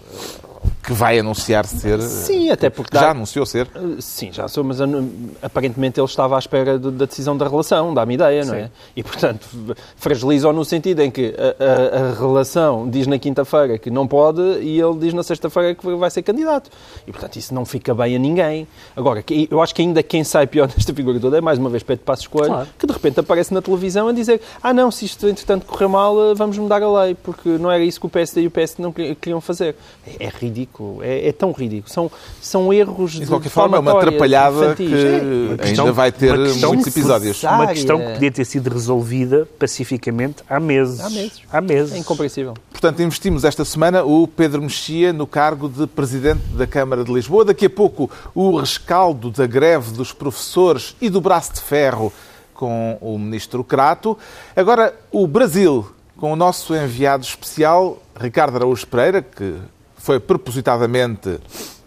que 0.91 0.93
vai 0.93 1.21
anunciar 1.21 1.65
ser. 1.67 2.03
Sim, 2.03 2.51
até 2.51 2.69
porque. 2.69 2.97
Já 2.97 3.05
dá... 3.05 3.11
anunciou 3.11 3.47
ser? 3.47 3.69
Sim, 4.01 4.33
já 4.33 4.49
sou, 4.49 4.65
mas 4.65 4.79
aparentemente 5.41 6.01
ele 6.01 6.07
estava 6.07 6.35
à 6.35 6.39
espera 6.39 6.81
da 6.81 7.07
decisão 7.07 7.37
da 7.37 7.47
relação, 7.47 7.95
dá-me 7.95 8.15
ideia, 8.15 8.45
não 8.45 8.55
é? 8.55 8.59
Sim. 8.59 8.65
é? 8.65 8.71
E 8.97 9.03
portanto, 9.05 9.47
fragilizam 9.95 10.53
no 10.53 10.65
sentido 10.65 11.01
em 11.01 11.09
que 11.09 11.33
a, 11.39 11.65
a, 11.65 12.09
a 12.11 12.15
relação 12.15 12.91
diz 12.91 13.07
na 13.07 13.21
quinta-feira 13.21 13.79
que 13.79 13.89
não 13.89 14.05
pode 14.05 14.41
e 14.41 14.81
ele 14.81 14.99
diz 14.99 15.15
na 15.15 15.23
sexta-feira 15.23 15.77
que 15.77 15.87
vai 15.95 16.11
ser 16.11 16.23
candidato. 16.23 16.71
E 17.07 17.13
portanto, 17.13 17.37
isso 17.37 17.55
não 17.55 17.65
fica 17.65 17.95
bem 17.95 18.17
a 18.17 18.19
ninguém. 18.19 18.67
Agora, 18.97 19.23
eu 19.49 19.63
acho 19.63 19.73
que 19.73 19.83
ainda 19.83 20.03
quem 20.03 20.25
sai 20.25 20.49
pior 20.49 20.67
desta 20.75 20.93
figura 20.93 21.21
toda 21.21 21.39
é 21.39 21.41
mais 21.41 21.61
uma 21.61 21.71
vez 21.71 21.85
Pedro 21.85 22.05
Passos 22.05 22.27
Coelho, 22.27 22.49
claro. 22.49 22.69
que 22.77 22.85
de 22.85 22.93
repente 22.93 23.21
aparece 23.21 23.55
na 23.55 23.63
televisão 23.63 24.09
a 24.09 24.13
dizer: 24.13 24.41
ah, 24.61 24.75
não, 24.75 24.91
se 24.91 25.05
isto 25.05 25.29
entretanto 25.29 25.67
correr 25.67 25.87
mal, 25.87 26.35
vamos 26.35 26.59
mudar 26.59 26.83
a 26.83 27.05
lei, 27.05 27.15
porque 27.15 27.49
não 27.51 27.71
era 27.71 27.85
isso 27.85 28.01
que 28.01 28.07
o 28.07 28.11
PSD 28.11 28.43
e 28.43 28.47
o 28.49 28.51
PS 28.51 28.79
não 28.79 28.93
queriam 28.93 29.41
fazer. 29.41 29.77
É, 30.05 30.27
é 30.27 30.29
ridículo 30.29 30.80
ridículo. 30.81 31.03
É, 31.03 31.29
é, 31.29 31.33
tão 31.33 31.53
ridículo. 31.53 31.93
São, 31.93 32.11
são 32.41 32.73
erros 32.73 33.13
de, 33.13 33.21
de 33.21 33.27
qualquer 33.27 33.51
forma, 33.51 33.77
é 33.77 33.81
uma 33.81 33.99
atrapalhada 33.99 34.75
que 34.75 34.85
é. 34.85 35.57
questão, 35.59 35.87
ainda 35.87 35.93
vai 35.93 36.11
ter 36.11 36.37
muitos 36.37 36.87
episódios. 36.87 37.43
Uma 37.43 37.67
questão 37.69 37.99
que 37.99 38.13
podia 38.15 38.33
ter 38.33 38.45
sido 38.45 38.71
resolvida 38.71 39.47
pacificamente 39.59 40.43
há 40.49 40.59
meses. 40.59 41.01
Há 41.01 41.11
meses. 41.11 41.43
Há 41.53 41.61
meses. 41.61 41.93
É 41.95 41.99
incompreensível. 41.99 42.55
Portanto, 42.71 43.03
investimos 43.03 43.45
esta 43.45 43.65
semana 43.65 44.03
o 44.03 44.27
Pedro 44.27 44.63
Mexia 44.63 45.13
no 45.13 45.27
cargo 45.27 45.69
de 45.69 45.87
Presidente 45.87 46.43
da 46.55 46.67
Câmara 46.67 47.05
de 47.05 47.13
Lisboa. 47.13 47.45
Daqui 47.45 47.67
a 47.67 47.71
pouco, 47.71 48.11
o 48.35 48.57
rescaldo 48.57 49.31
da 49.31 49.47
greve 49.47 49.93
dos 49.93 50.13
professores 50.13 50.97
e 51.01 51.11
do 51.11 51.21
braço 51.21 51.55
de 51.55 51.61
ferro 51.61 52.13
com 52.55 52.99
o 53.01 53.19
Ministro 53.19 53.65
Crato. 53.65 54.19
Agora, 54.55 54.95
o 55.11 55.27
Brasil, 55.27 55.91
com 56.17 56.33
o 56.33 56.37
nosso 56.37 56.75
enviado 56.75 57.25
especial, 57.25 57.99
Ricardo 58.19 58.57
Araújo 58.57 58.87
Pereira, 58.87 59.23
que 59.23 59.57
foi 60.11 60.19
propositadamente 60.19 61.39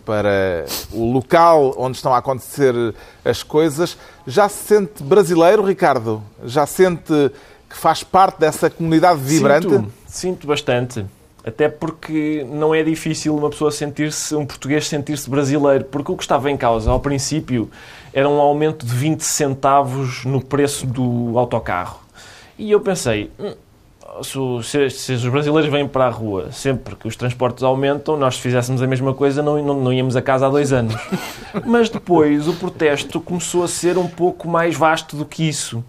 para 0.05 0.63
o 0.93 1.11
local 1.11 1.75
onde 1.77 1.97
estão 1.97 2.13
a 2.13 2.19
acontecer 2.19 2.73
as 3.25 3.43
coisas. 3.43 3.97
Já 4.25 4.47
se 4.47 4.63
sente 4.63 5.03
brasileiro, 5.03 5.61
Ricardo? 5.61 6.23
Já 6.45 6.65
sente 6.65 7.29
que 7.69 7.75
faz 7.75 8.01
parte 8.01 8.39
dessa 8.39 8.69
comunidade 8.69 9.19
vibrante? 9.19 9.67
Sinto, 9.67 9.93
sinto 10.07 10.47
bastante. 10.47 11.05
Até 11.45 11.67
porque 11.67 12.47
não 12.49 12.73
é 12.73 12.81
difícil 12.81 13.35
uma 13.35 13.49
pessoa 13.49 13.71
sentir-se, 13.71 14.33
um 14.33 14.45
português 14.45 14.87
sentir-se 14.87 15.29
brasileiro, 15.29 15.83
porque 15.83 16.09
o 16.09 16.15
que 16.15 16.23
estava 16.23 16.49
em 16.49 16.55
causa 16.55 16.89
ao 16.89 17.01
princípio 17.01 17.69
era 18.13 18.29
um 18.29 18.39
aumento 18.39 18.85
de 18.85 18.95
20 18.95 19.19
centavos 19.19 20.23
no 20.23 20.41
preço 20.41 20.87
do 20.87 21.37
autocarro. 21.37 21.99
E 22.57 22.71
eu 22.71 22.79
pensei, 22.79 23.29
hum, 23.37 23.53
se, 24.21 25.13
os 25.13 25.25
brasileiros 25.25 25.71
vêm 25.71 25.87
para 25.87 26.05
a 26.05 26.09
rua 26.09 26.51
sempre 26.51 26.95
que 26.95 27.07
os 27.07 27.15
transportes 27.15 27.63
aumentam, 27.63 28.17
nós 28.17 28.35
se 28.35 28.41
fizéssemos 28.41 28.81
a 28.81 28.87
mesma 28.87 29.13
coisa 29.13 29.41
não, 29.41 29.61
não, 29.63 29.81
não 29.81 29.93
íamos 29.93 30.15
a 30.15 30.21
casa 30.21 30.45
há 30.45 30.49
dois 30.49 30.71
anos. 30.71 30.95
Mas 31.65 31.89
depois 31.89 32.47
o 32.47 32.53
protesto 32.53 33.19
começou 33.19 33.63
a 33.63 33.67
ser 33.67 33.97
um 33.97 34.07
pouco 34.07 34.47
mais 34.47 34.75
vasto 34.75 35.15
do 35.15 35.25
que 35.25 35.47
isso. 35.47 35.83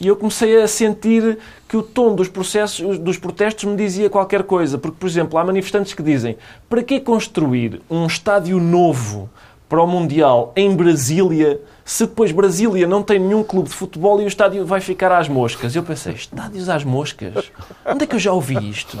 E 0.00 0.06
eu 0.06 0.16
comecei 0.16 0.60
a 0.60 0.68
sentir 0.68 1.38
que 1.68 1.76
o 1.76 1.82
tom 1.82 2.14
dos, 2.14 2.28
processos, 2.28 2.98
dos 2.98 3.16
protestos 3.16 3.64
me 3.64 3.76
dizia 3.76 4.10
qualquer 4.10 4.42
coisa. 4.42 4.76
Porque, 4.76 4.96
por 4.98 5.06
exemplo, 5.06 5.38
há 5.38 5.44
manifestantes 5.44 5.94
que 5.94 6.02
dizem 6.02 6.36
para 6.68 6.82
que 6.82 6.98
construir 7.00 7.80
um 7.88 8.06
estádio 8.06 8.58
novo 8.58 9.30
para 9.68 9.80
o 9.80 9.86
Mundial 9.86 10.52
em 10.56 10.74
Brasília 10.74 11.60
se 11.90 12.06
depois 12.06 12.30
Brasília 12.30 12.86
não 12.86 13.02
tem 13.02 13.18
nenhum 13.18 13.42
clube 13.42 13.68
de 13.68 13.74
futebol 13.74 14.20
e 14.20 14.24
o 14.24 14.28
estádio 14.28 14.64
vai 14.64 14.80
ficar 14.80 15.10
às 15.10 15.28
moscas. 15.28 15.74
Eu 15.74 15.82
pensei, 15.82 16.12
estádios 16.12 16.68
às 16.68 16.84
moscas? 16.84 17.50
Onde 17.84 18.04
é 18.04 18.06
que 18.06 18.14
eu 18.14 18.18
já 18.20 18.32
ouvi 18.32 18.70
isto? 18.70 18.96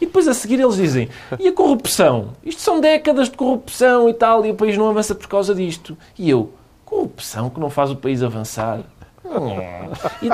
E 0.00 0.06
depois 0.06 0.26
a 0.26 0.32
seguir 0.32 0.58
eles 0.58 0.76
dizem, 0.76 1.10
e 1.38 1.48
a 1.48 1.52
corrupção? 1.52 2.30
Isto 2.42 2.62
são 2.62 2.80
décadas 2.80 3.28
de 3.28 3.36
corrupção 3.36 4.08
e 4.08 4.14
tal, 4.14 4.46
e 4.46 4.50
o 4.50 4.54
país 4.54 4.78
não 4.78 4.88
avança 4.88 5.14
por 5.14 5.28
causa 5.28 5.54
disto. 5.54 5.94
E 6.18 6.30
eu, 6.30 6.54
corrupção 6.86 7.50
que 7.50 7.60
não 7.60 7.68
faz 7.68 7.90
o 7.90 7.96
país 7.96 8.22
avançar? 8.22 8.80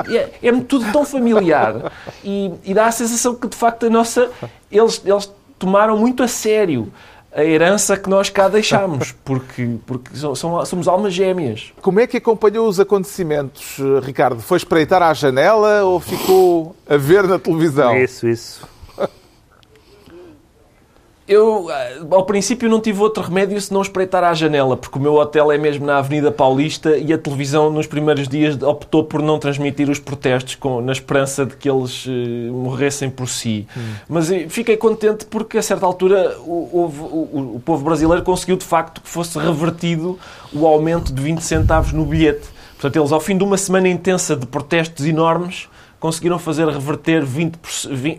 É, 0.07 0.47
é, 0.47 0.51
tudo 0.61 0.89
tão 0.93 1.03
familiar 1.03 1.91
e, 2.23 2.51
e, 2.63 2.73
dá 2.73 2.87
a 2.87 2.91
sensação 2.91 3.35
que 3.35 3.47
de 3.47 3.55
facto 3.55 3.85
a 3.85 3.89
nossa 3.89 4.31
eles, 4.71 5.01
eles 5.05 5.31
tomaram 5.59 5.97
muito 5.97 6.23
a 6.23 6.27
sério 6.27 6.91
a 7.33 7.43
herança 7.43 7.95
que 7.95 8.09
nós 8.09 8.29
cá 8.29 8.47
deixámos, 8.47 9.11
porque, 9.23 9.77
porque 9.85 10.11
somos 10.15 10.87
almas 10.87 11.13
gêmeas. 11.13 11.71
Como 11.81 11.99
é 11.99 12.07
que 12.07 12.17
acompanhou 12.17 12.67
os 12.67 12.79
acontecimentos, 12.79 13.77
Ricardo? 14.03 14.41
Foi 14.41 14.57
espreitar 14.57 15.01
à 15.01 15.13
janela 15.13 15.83
ou 15.83 15.99
ficou 15.99 16.75
a 16.87 16.97
ver 16.97 17.27
na 17.27 17.37
televisão? 17.37 17.95
Isso, 17.97 18.27
isso. 18.27 18.67
Eu, 21.29 21.69
eh, 21.69 21.99
ao 22.09 22.25
princípio, 22.25 22.67
não 22.67 22.81
tive 22.81 22.99
outro 23.01 23.21
remédio 23.21 23.61
se 23.61 23.71
não 23.71 23.83
espreitar 23.83 24.23
à 24.23 24.33
janela, 24.33 24.75
porque 24.75 24.97
o 24.97 25.01
meu 25.01 25.13
hotel 25.13 25.51
é 25.51 25.59
mesmo 25.59 25.85
na 25.85 25.99
Avenida 25.99 26.31
Paulista 26.31 26.97
e 26.97 27.13
a 27.13 27.19
televisão, 27.19 27.69
nos 27.69 27.85
primeiros 27.85 28.27
dias, 28.27 28.59
optou 28.63 29.03
por 29.03 29.21
não 29.21 29.37
transmitir 29.37 29.91
os 29.91 29.99
protestos 29.99 30.55
com, 30.55 30.81
na 30.81 30.91
esperança 30.91 31.45
de 31.45 31.55
que 31.55 31.69
eles 31.69 32.07
uh, 32.07 32.09
morressem 32.51 33.11
por 33.11 33.29
si. 33.29 33.67
Hum. 33.77 33.93
Mas 34.09 34.31
uh, 34.31 34.49
fiquei 34.49 34.75
contente 34.75 35.27
porque, 35.27 35.59
a 35.59 35.61
certa 35.61 35.85
altura, 35.85 36.35
o, 36.39 36.51
o, 36.51 37.29
o, 37.31 37.55
o 37.57 37.61
povo 37.63 37.85
brasileiro 37.85 38.23
conseguiu, 38.23 38.57
de 38.57 38.65
facto, 38.65 38.99
que 38.99 39.07
fosse 39.07 39.37
revertido 39.37 40.17
o 40.51 40.65
aumento 40.65 41.13
de 41.13 41.21
20 41.21 41.41
centavos 41.41 41.93
no 41.93 42.05
bilhete. 42.05 42.47
Portanto, 42.73 42.95
eles, 42.95 43.11
ao 43.11 43.19
fim 43.19 43.37
de 43.37 43.43
uma 43.43 43.57
semana 43.57 43.87
intensa 43.87 44.35
de 44.35 44.47
protestos 44.47 45.05
enormes, 45.05 45.69
conseguiram 45.99 46.39
fazer 46.39 46.67
reverter 46.67 47.23
20, 47.23 47.59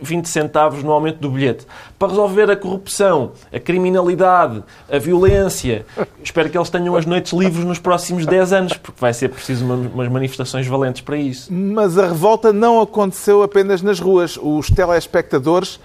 20 0.02 0.28
centavos 0.28 0.82
no 0.82 0.92
aumento 0.92 1.18
do 1.18 1.30
bilhete. 1.30 1.66
Para 1.98 2.08
resolver 2.08 2.50
a 2.50 2.56
corrupção, 2.56 3.32
a 3.52 3.58
criminalidade, 3.58 4.62
a 4.90 4.98
violência. 4.98 5.86
Espero 6.22 6.50
que 6.50 6.58
eles 6.58 6.68
tenham 6.68 6.94
as 6.94 7.06
noites 7.06 7.32
livres 7.32 7.64
nos 7.64 7.78
próximos 7.78 8.26
10 8.26 8.52
anos, 8.52 8.72
porque 8.74 9.00
vai 9.00 9.14
ser 9.14 9.30
preciso 9.30 9.64
umas 9.64 10.08
manifestações 10.08 10.66
valentes 10.66 11.00
para 11.00 11.16
isso. 11.16 11.52
Mas 11.52 11.96
a 11.96 12.06
revolta 12.06 12.52
não 12.52 12.80
aconteceu 12.80 13.42
apenas 13.42 13.80
nas 13.80 13.98
ruas. 13.98 14.38
Os 14.40 14.68
telespectadores 14.68 15.80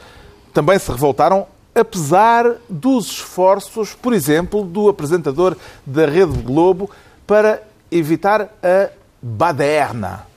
também 0.53 0.77
se 0.77 0.91
revoltaram, 0.91 1.47
apesar 1.73 2.55
dos 2.69 3.07
esforços, 3.07 3.93
por 3.93 4.13
exemplo, 4.13 4.63
do 4.63 4.89
apresentador 4.89 5.55
da 5.85 6.05
Rede 6.05 6.41
Globo 6.41 6.89
para 7.25 7.61
evitar 7.91 8.49
a 8.61 8.89
baderna. 9.21 10.34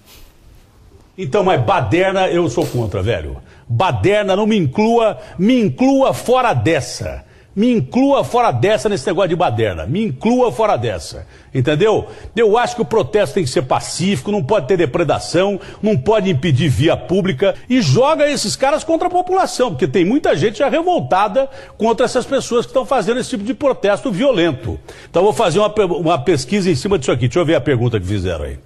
Então, 1.20 1.42
mas 1.42 1.60
baderna 1.60 2.28
eu 2.28 2.48
sou 2.48 2.64
contra, 2.64 3.02
velho. 3.02 3.38
Baderna 3.68 4.36
não 4.36 4.46
me 4.46 4.56
inclua, 4.56 5.18
me 5.36 5.60
inclua 5.60 6.14
fora 6.14 6.54
dessa. 6.54 7.24
Me 7.56 7.72
inclua 7.72 8.22
fora 8.22 8.52
dessa 8.52 8.88
nesse 8.88 9.04
negócio 9.04 9.30
de 9.30 9.34
baderna. 9.34 9.84
Me 9.84 10.04
inclua 10.04 10.52
fora 10.52 10.76
dessa. 10.76 11.26
Entendeu? 11.52 12.06
Eu 12.36 12.56
acho 12.56 12.76
que 12.76 12.82
o 12.82 12.84
protesto 12.84 13.34
tem 13.34 13.42
que 13.42 13.50
ser 13.50 13.62
pacífico, 13.62 14.30
não 14.30 14.44
pode 14.44 14.68
ter 14.68 14.76
depredação, 14.76 15.58
não 15.82 15.98
pode 15.98 16.30
impedir 16.30 16.68
via 16.68 16.96
pública 16.96 17.56
e 17.68 17.82
joga 17.82 18.30
esses 18.30 18.54
caras 18.54 18.84
contra 18.84 19.08
a 19.08 19.10
população, 19.10 19.70
porque 19.70 19.88
tem 19.88 20.04
muita 20.04 20.36
gente 20.36 20.58
já 20.58 20.68
revoltada 20.68 21.50
contra 21.76 22.06
essas 22.06 22.24
pessoas 22.24 22.64
que 22.64 22.70
estão 22.70 22.86
fazendo 22.86 23.18
esse 23.18 23.30
tipo 23.30 23.42
de 23.42 23.54
protesto 23.54 24.12
violento. 24.12 24.78
Então, 25.10 25.24
vou 25.24 25.32
fazer 25.32 25.58
uma, 25.58 25.74
uma 25.96 26.18
pesquisa 26.20 26.70
em 26.70 26.76
cima 26.76 26.96
disso 26.96 27.10
aqui. 27.10 27.26
Deixa 27.26 27.40
eu 27.40 27.44
ver 27.44 27.56
a 27.56 27.60
pergunta 27.60 27.98
que 27.98 28.06
fizeram 28.06 28.44
aí. 28.44 28.56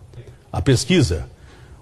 A 0.52 0.60
pesquisa. 0.60 1.32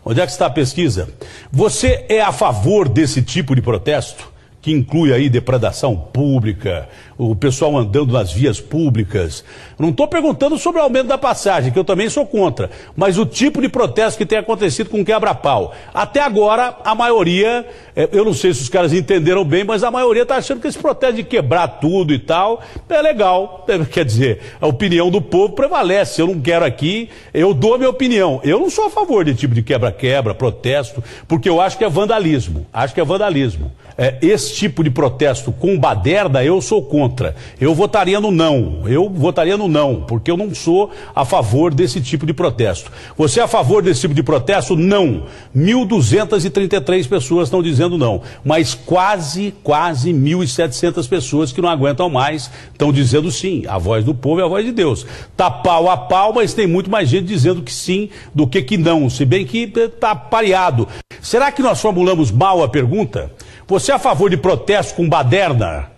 Onde 0.05 0.21
é 0.21 0.27
que 0.27 0.33
está 0.33 0.47
a 0.47 0.51
pesquisa? 0.51 1.09
Você 1.53 2.05
é 2.09 2.21
a 2.21 2.33
favor 2.33 2.89
desse 2.89 3.23
tipo 3.23 3.55
de 3.55 3.63
protesto? 3.63 4.31
Que 4.63 4.71
inclui 4.71 5.13
aí 5.13 5.29
depredação 5.29 5.97
pública, 5.97 6.89
o 7.17 7.35
pessoal 7.35 7.77
andando 7.77 8.13
nas 8.13 8.33
vias 8.33 8.61
públicas. 8.61 9.43
Não 9.79 9.89
estou 9.89 10.07
perguntando 10.07 10.59
sobre 10.59 10.81
o 10.81 10.85
aumento 10.85 11.07
da 11.07 11.17
passagem, 11.17 11.73
que 11.73 11.79
eu 11.79 11.85
também 11.85 12.11
sou 12.11 12.27
contra, 12.27 12.71
mas 12.95 13.17
o 13.17 13.25
tipo 13.25 13.63
de 13.63 13.69
protesto 13.69 14.19
que 14.19 14.27
tem 14.27 14.39
acontecido 14.39 14.91
com 14.91 15.05
quebra-pau. 15.05 15.75
Até 15.95 16.21
agora, 16.21 16.77
a 16.85 16.95
maioria, 16.95 17.67
é, 17.97 18.09
eu 18.13 18.25
não 18.25 18.35
sei 18.35 18.53
se 18.53 18.63
os 18.63 18.69
caras 18.69 18.93
entenderam 18.93 19.45
bem, 19.45 19.65
mas 19.65 19.83
a 19.83 19.91
maioria 19.91 20.23
está 20.23 20.37
achando 20.37 20.61
que 20.61 20.69
esse 20.69 20.79
protesto 20.79 21.17
de 21.17 21.25
quebrar 21.25 21.67
tudo 21.81 22.13
e 22.13 22.19
tal 22.19 22.63
é 22.89 23.01
legal. 23.01 23.67
Quer 23.91 24.05
dizer, 24.05 24.41
a 24.61 24.67
opinião 24.67 25.11
do 25.11 25.23
povo 25.23 25.55
prevalece. 25.55 26.21
Eu 26.21 26.27
não 26.27 26.41
quero 26.41 26.65
aqui, 26.65 27.09
eu 27.33 27.55
dou 27.55 27.75
a 27.75 27.79
minha 27.79 27.91
opinião. 27.91 28.41
Eu 28.45 28.59
não 28.59 28.69
sou 28.69 28.87
a 28.87 28.91
favor 28.91 29.25
de 29.25 29.35
tipo 29.35 29.55
de 29.55 29.63
quebra-quebra, 29.63 30.35
protesto, 30.35 31.03
porque 31.27 31.49
eu 31.49 31.61
acho 31.61 31.79
que 31.79 31.85
é 31.85 31.89
vandalismo. 31.89 32.67
Acho 32.73 32.93
que 32.93 33.01
é 33.01 33.05
vandalismo. 33.05 33.73
É, 34.03 34.17
esse 34.23 34.55
tipo 34.55 34.83
de 34.83 34.89
protesto 34.89 35.53
com 35.53 35.79
baderna, 35.79 36.43
eu 36.43 36.63
sou 36.63 36.83
contra. 36.83 37.37
Eu 37.61 37.75
votaria 37.75 38.19
no 38.19 38.31
não. 38.31 38.81
Eu 38.87 39.11
votaria 39.11 39.59
no 39.59 39.69
não, 39.69 40.01
porque 40.01 40.31
eu 40.31 40.39
não 40.39 40.55
sou 40.55 40.91
a 41.15 41.23
favor 41.23 41.75
desse 41.75 42.01
tipo 42.01 42.25
de 42.25 42.33
protesto. 42.33 42.91
Você 43.15 43.41
é 43.41 43.43
a 43.43 43.47
favor 43.47 43.83
desse 43.83 44.01
tipo 44.01 44.15
de 44.15 44.23
protesto? 44.23 44.75
Não. 44.75 45.25
1.233 45.55 47.07
pessoas 47.07 47.49
estão 47.49 47.63
dizendo 47.63 47.99
não. 47.99 48.23
Mas 48.43 48.73
quase, 48.73 49.53
quase 49.63 50.15
1.700 50.15 51.07
pessoas 51.07 51.53
que 51.53 51.61
não 51.61 51.69
aguentam 51.69 52.09
mais 52.09 52.51
estão 52.73 52.91
dizendo 52.91 53.31
sim. 53.31 53.65
A 53.69 53.77
voz 53.77 54.03
do 54.03 54.15
povo 54.15 54.41
é 54.41 54.45
a 54.45 54.49
voz 54.49 54.65
de 54.65 54.73
Deus. 54.73 55.05
Tá 55.37 55.51
pau 55.51 55.91
a 55.91 55.97
pau, 55.99 56.33
mas 56.33 56.55
tem 56.55 56.67
muito 56.67 56.91
mais 56.91 57.07
gente 57.07 57.27
dizendo 57.27 57.61
que 57.61 57.71
sim 57.73 58.09
do 58.35 58.47
que 58.47 58.63
que 58.63 58.79
não. 58.79 59.11
Se 59.11 59.27
bem 59.27 59.45
que 59.45 59.71
está 59.75 60.15
pareado. 60.15 60.89
Será 61.21 61.53
que 61.53 61.61
nós 61.61 61.83
formulamos 61.83 62.31
mal 62.31 62.63
a 62.63 62.69
pergunta? 62.69 63.31
Você 63.71 63.90
é 63.91 63.95
a 63.95 63.99
favor 63.99 64.31
de 64.31 64.37
protesto 64.37 64.95
com 64.95 65.09
baderna? 65.09 65.91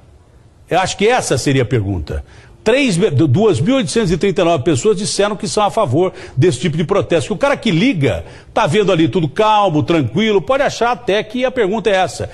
Eu 0.68 0.78
acho 0.80 0.96
que 0.96 1.06
essa 1.06 1.36
seria 1.36 1.62
a 1.62 1.66
pergunta. 1.66 2.24
2.839 2.64 4.62
pessoas 4.62 4.96
disseram 4.96 5.34
que 5.34 5.48
são 5.48 5.64
a 5.64 5.70
favor 5.70 6.12
desse 6.36 6.60
tipo 6.60 6.76
de 6.76 6.84
protesto. 6.84 7.34
o 7.34 7.36
cara 7.36 7.56
que 7.56 7.70
liga, 7.70 8.24
está 8.48 8.66
vendo 8.66 8.92
ali 8.92 9.08
tudo 9.08 9.28
calmo, 9.28 9.82
tranquilo, 9.82 10.40
pode 10.40 10.62
achar 10.62 10.92
até 10.92 11.22
que 11.22 11.44
a 11.44 11.50
pergunta 11.50 11.90
é 11.90 11.94
essa. 11.94 12.30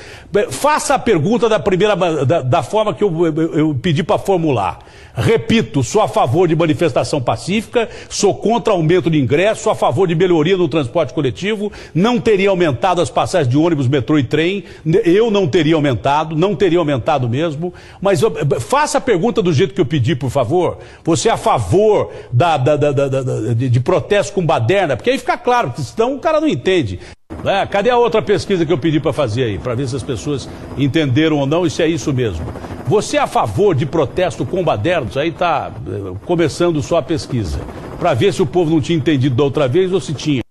Faça 0.51 0.95
a 0.95 0.99
pergunta 0.99 1.49
da 1.49 1.59
primeira 1.59 1.97
da, 1.97 2.43
da 2.43 2.63
forma 2.63 2.93
que 2.93 3.03
eu, 3.03 3.27
eu, 3.27 3.55
eu 3.55 3.75
pedi 3.75 4.03
para 4.03 4.19
formular. 4.19 4.81
Repito, 5.21 5.83
sou 5.83 6.01
a 6.01 6.07
favor 6.07 6.47
de 6.47 6.55
manifestação 6.55 7.21
pacífica, 7.21 7.89
sou 8.09 8.33
contra 8.35 8.73
aumento 8.73 9.11
de 9.11 9.19
ingresso, 9.19 9.65
sou 9.65 9.73
a 9.73 9.75
favor 9.75 10.07
de 10.07 10.15
melhoria 10.15 10.57
no 10.57 10.69
transporte 10.69 11.13
coletivo, 11.13 11.73
não 11.93 12.21
teria 12.21 12.51
aumentado 12.51 13.01
as 13.01 13.11
passagens 13.11 13.49
de 13.49 13.59
ônibus, 13.59 13.89
metrô 13.89 14.17
e 14.17 14.23
trem, 14.23 14.63
eu 15.05 15.29
não 15.29 15.49
teria 15.49 15.75
aumentado, 15.75 16.37
não 16.37 16.55
teria 16.55 16.79
aumentado 16.79 17.29
mesmo, 17.29 17.75
mas 18.01 18.23
eu, 18.23 18.33
faça 18.61 18.99
a 18.99 19.01
pergunta 19.01 19.43
do 19.43 19.53
jeito 19.53 19.75
que 19.75 19.81
eu 19.81 19.87
pedi, 19.87 20.15
por 20.19 20.31
favor. 20.31 20.79
Você 21.05 21.29
é 21.29 21.33
a 21.33 21.37
favor 21.37 22.13
da, 22.33 22.57
da, 22.57 22.77
da, 22.77 23.55
de, 23.55 23.71
de 23.71 23.81
protesto 23.81 24.33
com 24.33 24.45
baderna? 24.45 24.97
Porque 24.97 25.11
aí 25.11 25.19
fica 25.19 25.39
claro, 25.39 25.73
senão 25.77 26.17
o 26.17 26.19
cara 26.19 26.41
não 26.41 26.49
entende. 26.49 27.01
É, 27.45 27.65
cadê 27.67 27.89
a 27.91 27.97
outra 27.97 28.21
pesquisa 28.21 28.67
que 28.67 28.73
eu 28.73 28.79
pedi 28.79 28.99
para 28.99 29.13
fazer 29.13 29.45
aí, 29.45 29.59
para 29.59 29.75
ver 29.75 29.87
se 29.87 29.95
as 29.95 30.03
pessoas 30.03 30.49
entenderam 30.77 31.39
ou 31.39 31.47
não 31.47 31.65
e 31.65 31.71
se 31.71 31.83
é 31.83 31.87
isso 31.87 32.13
mesmo? 32.13 32.45
Você 32.87 33.17
é 33.17 33.21
a 33.21 33.27
favor 33.27 33.75
de 33.75 33.87
protesto 33.87 34.45
com 34.45 34.65
badernos? 34.65 35.17
Aí 35.17 35.29
está 35.29 35.71
eh, 35.87 36.17
começando 36.25 36.83
só 36.83 36.97
a 36.97 37.03
pesquisa, 37.03 37.61
para 37.99 38.15
ver 38.15 38.33
se 38.33 38.43
o 38.43 38.47
povo 38.47 38.71
não 38.71 38.81
tinha 38.81 38.99
entendido 38.99 39.37
da 39.37 39.45
outra 39.45 39.69
vez 39.69 39.93
ou 39.93 40.01
se 40.01 40.15
tinha. 40.15 40.43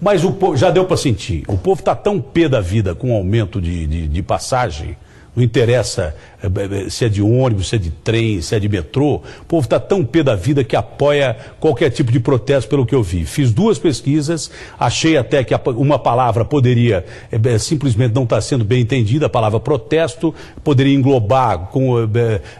Mas 0.00 0.24
o 0.24 0.32
povo, 0.32 0.56
já 0.56 0.70
deu 0.70 0.84
para 0.84 0.96
sentir, 0.96 1.44
o 1.46 1.56
povo 1.56 1.80
está 1.80 1.94
tão 1.94 2.20
pé 2.20 2.48
da 2.48 2.60
vida 2.60 2.94
com 2.94 3.12
o 3.12 3.16
aumento 3.16 3.60
de, 3.60 3.86
de, 3.86 4.08
de 4.08 4.22
passagem 4.22 4.96
não 5.34 5.44
interessa 5.44 6.14
eh, 6.42 6.90
se 6.90 7.04
é 7.04 7.08
de 7.08 7.22
ônibus, 7.22 7.68
se 7.68 7.76
é 7.76 7.78
de 7.78 7.90
trem, 7.90 8.40
se 8.40 8.54
é 8.54 8.58
de 8.58 8.68
metrô. 8.68 9.16
O 9.42 9.44
povo 9.46 9.64
está 9.64 9.78
tão 9.78 10.04
pé 10.04 10.22
da 10.22 10.34
vida 10.34 10.64
que 10.64 10.74
apoia 10.74 11.36
qualquer 11.58 11.90
tipo 11.90 12.10
de 12.10 12.18
protesto, 12.18 12.68
pelo 12.68 12.84
que 12.84 12.94
eu 12.94 13.02
vi. 13.02 13.24
Fiz 13.24 13.52
duas 13.52 13.78
pesquisas, 13.78 14.50
achei 14.78 15.16
até 15.16 15.44
que 15.44 15.54
uma 15.76 15.98
palavra 15.98 16.44
poderia 16.44 17.04
é, 17.30 17.58
simplesmente 17.58 18.14
não 18.14 18.24
estar 18.24 18.36
tá 18.36 18.42
sendo 18.42 18.64
bem 18.64 18.80
entendida, 18.82 19.26
a 19.26 19.30
palavra 19.30 19.60
protesto, 19.60 20.34
poderia 20.64 20.94
englobar 20.94 21.68
com, 21.70 21.96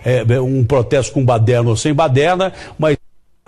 é, 0.04 0.24
é, 0.28 0.40
um 0.40 0.64
protesto 0.64 1.12
com 1.12 1.24
baderna 1.24 1.70
ou 1.70 1.76
sem 1.76 1.92
baderna, 1.92 2.52
mas. 2.78 2.96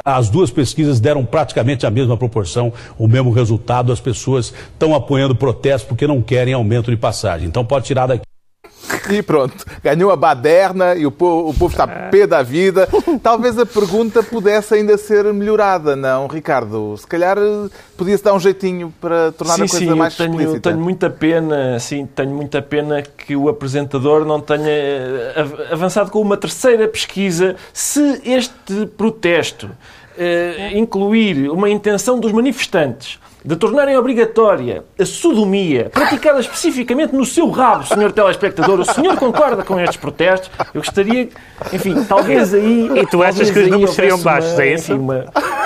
As 0.04 0.28
duas 0.28 0.50
pesquisas 0.50 0.98
deram 0.98 1.24
praticamente 1.24 1.87
a 1.87 1.90
mesma 1.90 2.16
proporção, 2.16 2.72
o 2.98 3.06
mesmo 3.06 3.30
resultado. 3.30 3.92
As 3.92 4.00
pessoas 4.00 4.52
estão 4.72 4.96
apoiando 4.96 5.35
o 5.35 5.37
protesto 5.37 5.87
porque 5.87 6.08
não 6.08 6.20
querem 6.20 6.54
aumento 6.54 6.90
de 6.90 6.96
passagem. 6.96 7.46
Então 7.46 7.64
pode 7.64 7.85
tirar 7.85 8.08
daqui. 8.08 8.32
E 9.11 9.23
pronto, 9.23 9.64
ganhou 9.83 10.11
a 10.11 10.16
baderna 10.16 10.95
e 10.95 11.07
o 11.07 11.11
povo, 11.11 11.51
o 11.51 11.55
povo 11.55 11.73
está 11.73 11.87
pé 11.87 12.27
da 12.27 12.42
vida. 12.42 12.88
Talvez 13.23 13.59
a 13.59 13.66
pergunta 13.66 14.23
pudesse 14.23 14.75
ainda 14.75 14.97
ser 14.97 15.25
melhorada, 15.33 15.97
não, 15.97 16.27
Ricardo? 16.27 16.97
Se 16.97 17.07
calhar 17.07 17.38
eh, 17.38 17.68
podia-se 17.97 18.23
dar 18.23 18.35
um 18.35 18.40
jeitinho 18.40 18.92
para 19.01 19.33
tornar 19.33 19.55
sim, 19.55 19.62
a 19.62 19.68
coisa 19.68 19.92
sim, 19.92 19.95
mais 19.95 20.16
tenho, 20.16 20.31
explícita. 20.31 20.71
tenho 20.71 20.83
muita 20.83 21.11
pena, 21.11 21.79
sim, 21.79 22.07
tenho 22.07 22.31
muita 22.31 22.62
pena 22.62 23.03
que 23.03 23.35
o 23.37 23.49
apresentador 23.49 24.25
não 24.25 24.40
tenha 24.40 24.68
eh, 24.68 25.68
avançado 25.71 26.11
com 26.11 26.21
uma 26.21 26.37
terceira 26.37 26.87
pesquisa. 26.88 27.57
Se 27.73 28.21
este 28.25 28.87
protesto 28.87 29.66
uh, 29.66 30.77
incluir 30.77 31.51
uma 31.51 31.68
intenção 31.68 32.18
dos 32.18 32.33
manifestantes 32.33 33.18
de 33.44 33.57
tornarem 33.57 33.96
obrigatória 33.96 34.85
a 34.98 35.05
sodomia 35.05 35.90
praticada 35.92 36.40
especificamente 36.40 37.14
no 37.14 37.24
seu 37.24 37.50
rabo, 37.50 37.85
senhor 37.87 38.12
telespectador, 38.12 38.81
o 38.81 38.85
senhor 38.85 39.16
concorda 39.16 39.62
com 39.62 39.81
estes 39.81 39.96
protestos? 39.96 40.50
Eu 40.72 40.81
gostaria, 40.81 41.28
enfim, 41.72 42.05
talvez 42.05 42.55
aí... 42.55 42.90
E 42.96 43.07
tu 43.07 43.22
achas 43.22 43.50
que 43.50 43.59
os 43.59 43.68
números 43.68 43.94
seriam 43.94 44.18
baixos, 44.18 44.59
é 44.59 44.74
isso? 44.74 44.92
Enfim, 44.92 45.02
uma, 45.02 45.24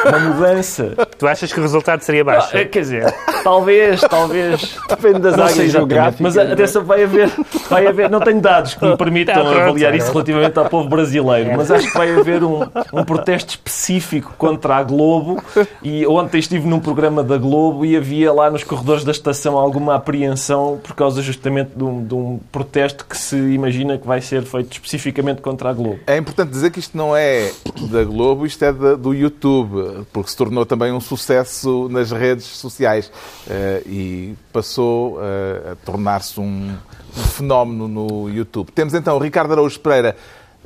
uma 0.08 0.18
mudança. 0.18 0.92
Tu 1.18 1.26
achas 1.26 1.52
que 1.52 1.58
o 1.58 1.62
resultado 1.62 2.00
seria 2.02 2.24
baixo? 2.24 2.48
Ah, 2.56 2.64
quer 2.64 2.80
dizer, 2.80 3.14
talvez, 3.42 4.00
talvez. 4.08 4.76
Depende 4.88 5.18
das 5.20 5.36
Não 5.36 5.44
áreas 5.44 5.70
geográficas. 5.72 6.20
mas 6.20 6.38
atenção, 6.38 6.84
vai 6.84 7.02
haver, 7.04 7.30
vai 7.68 7.86
haver, 7.86 8.10
não 8.10 8.20
tenho 8.20 8.40
dados 8.40 8.74
que 8.74 8.84
me 8.84 8.96
permitam 8.96 9.34
Tá, 9.34 9.40
avaliar 9.64 9.92
é. 9.94 9.96
isso 9.96 10.12
relativamente 10.12 10.58
ao 10.58 10.66
povo 10.66 10.88
brasileiro, 10.88 11.52
mas 11.56 11.70
acho 11.70 11.90
que 11.90 11.96
vai 11.98 12.10
haver 12.18 12.42
um, 12.44 12.62
um 12.92 13.04
protesto 13.04 13.50
específico 13.50 14.32
contra 14.38 14.76
a 14.76 14.82
Globo 14.82 15.42
e 15.82 16.06
ontem 16.06 16.38
estive 16.38 16.66
num 16.66 16.80
programa 16.80 17.22
da 17.22 17.36
Globo 17.36 17.84
e 17.84 17.96
havia 17.96 18.32
lá 18.32 18.50
nos 18.50 18.62
corredores 18.64 19.04
da 19.04 19.10
estação 19.12 19.56
alguma 19.58 19.94
apreensão 19.96 20.78
por 20.82 20.94
causa 20.94 21.20
justamente 21.22 21.70
de 21.76 21.82
um, 21.84 22.04
de 22.04 22.14
um 22.14 22.40
protesto 22.52 23.04
que 23.04 23.16
se 23.16 23.36
imagina 23.36 23.98
que 23.98 24.06
vai 24.06 24.20
ser 24.20 24.42
feito 24.42 24.72
especificamente 24.72 25.40
contra 25.42 25.70
a 25.70 25.72
Globo. 25.72 25.98
É 26.06 26.16
importante 26.16 26.50
dizer 26.50 26.70
que 26.70 26.78
isto 26.78 26.96
não 26.96 27.16
é 27.16 27.50
da 27.90 28.04
Globo, 28.04 28.46
isto 28.46 28.64
é 28.64 28.72
da- 28.72 28.94
do 28.96 29.12
YouTube, 29.14 29.95
porque 30.12 30.30
se 30.30 30.36
tornou 30.36 30.66
também 30.66 30.92
um 30.92 31.00
sucesso 31.00 31.88
nas 31.90 32.10
redes 32.10 32.44
sociais 32.44 33.10
eh, 33.48 33.82
e 33.86 34.34
passou 34.52 35.18
eh, 35.20 35.72
a 35.72 35.76
tornar-se 35.76 36.40
um, 36.40 36.74
um 37.16 37.22
fenómeno 37.22 37.88
no 37.88 38.28
YouTube. 38.28 38.70
Temos 38.72 38.94
então 38.94 39.16
o 39.16 39.18
Ricardo 39.18 39.52
Araújo 39.52 39.80
Pereira, 39.80 40.16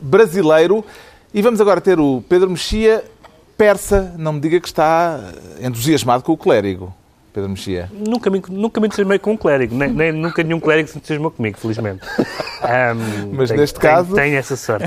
brasileiro, 0.01 0.85
e 1.33 1.43
vamos 1.43 1.61
agora 1.61 1.81
ter 1.81 2.01
o 2.01 2.23
Pedro 2.29 2.51
Mexia, 2.51 3.05
persa. 3.57 4.15
Não 4.19 4.33
me 4.33 4.41
diga 4.41 4.59
que 4.59 4.67
está 4.67 5.21
entusiasmado 5.61 6.23
com 6.23 6.33
o 6.33 6.37
clérigo. 6.37 6.95
Pedro 7.33 7.51
Mexia. 7.51 7.89
Nunca 7.93 8.29
me, 8.31 8.43
nunca 8.49 8.81
me 8.81 8.87
entusiasmei 8.87 9.19
com 9.19 9.33
um 9.33 9.37
clérigo, 9.37 9.75
nem, 9.75 9.89
nem- 9.89 10.13
nunca 10.13 10.43
nenhum 10.43 10.59
clérigo 10.61 10.89
se 10.89 10.99
entusiasmou 10.99 11.31
comigo, 11.31 11.57
felizmente. 11.59 12.01
Ahm, 12.63 13.31
Mas 13.33 13.49
tenho- 13.49 13.61
neste 13.61 13.79
tenho- 13.79 13.95
caso- 13.95 14.15
Tenho 14.15 14.37
essa 14.37 14.57
sorte. 14.57 14.87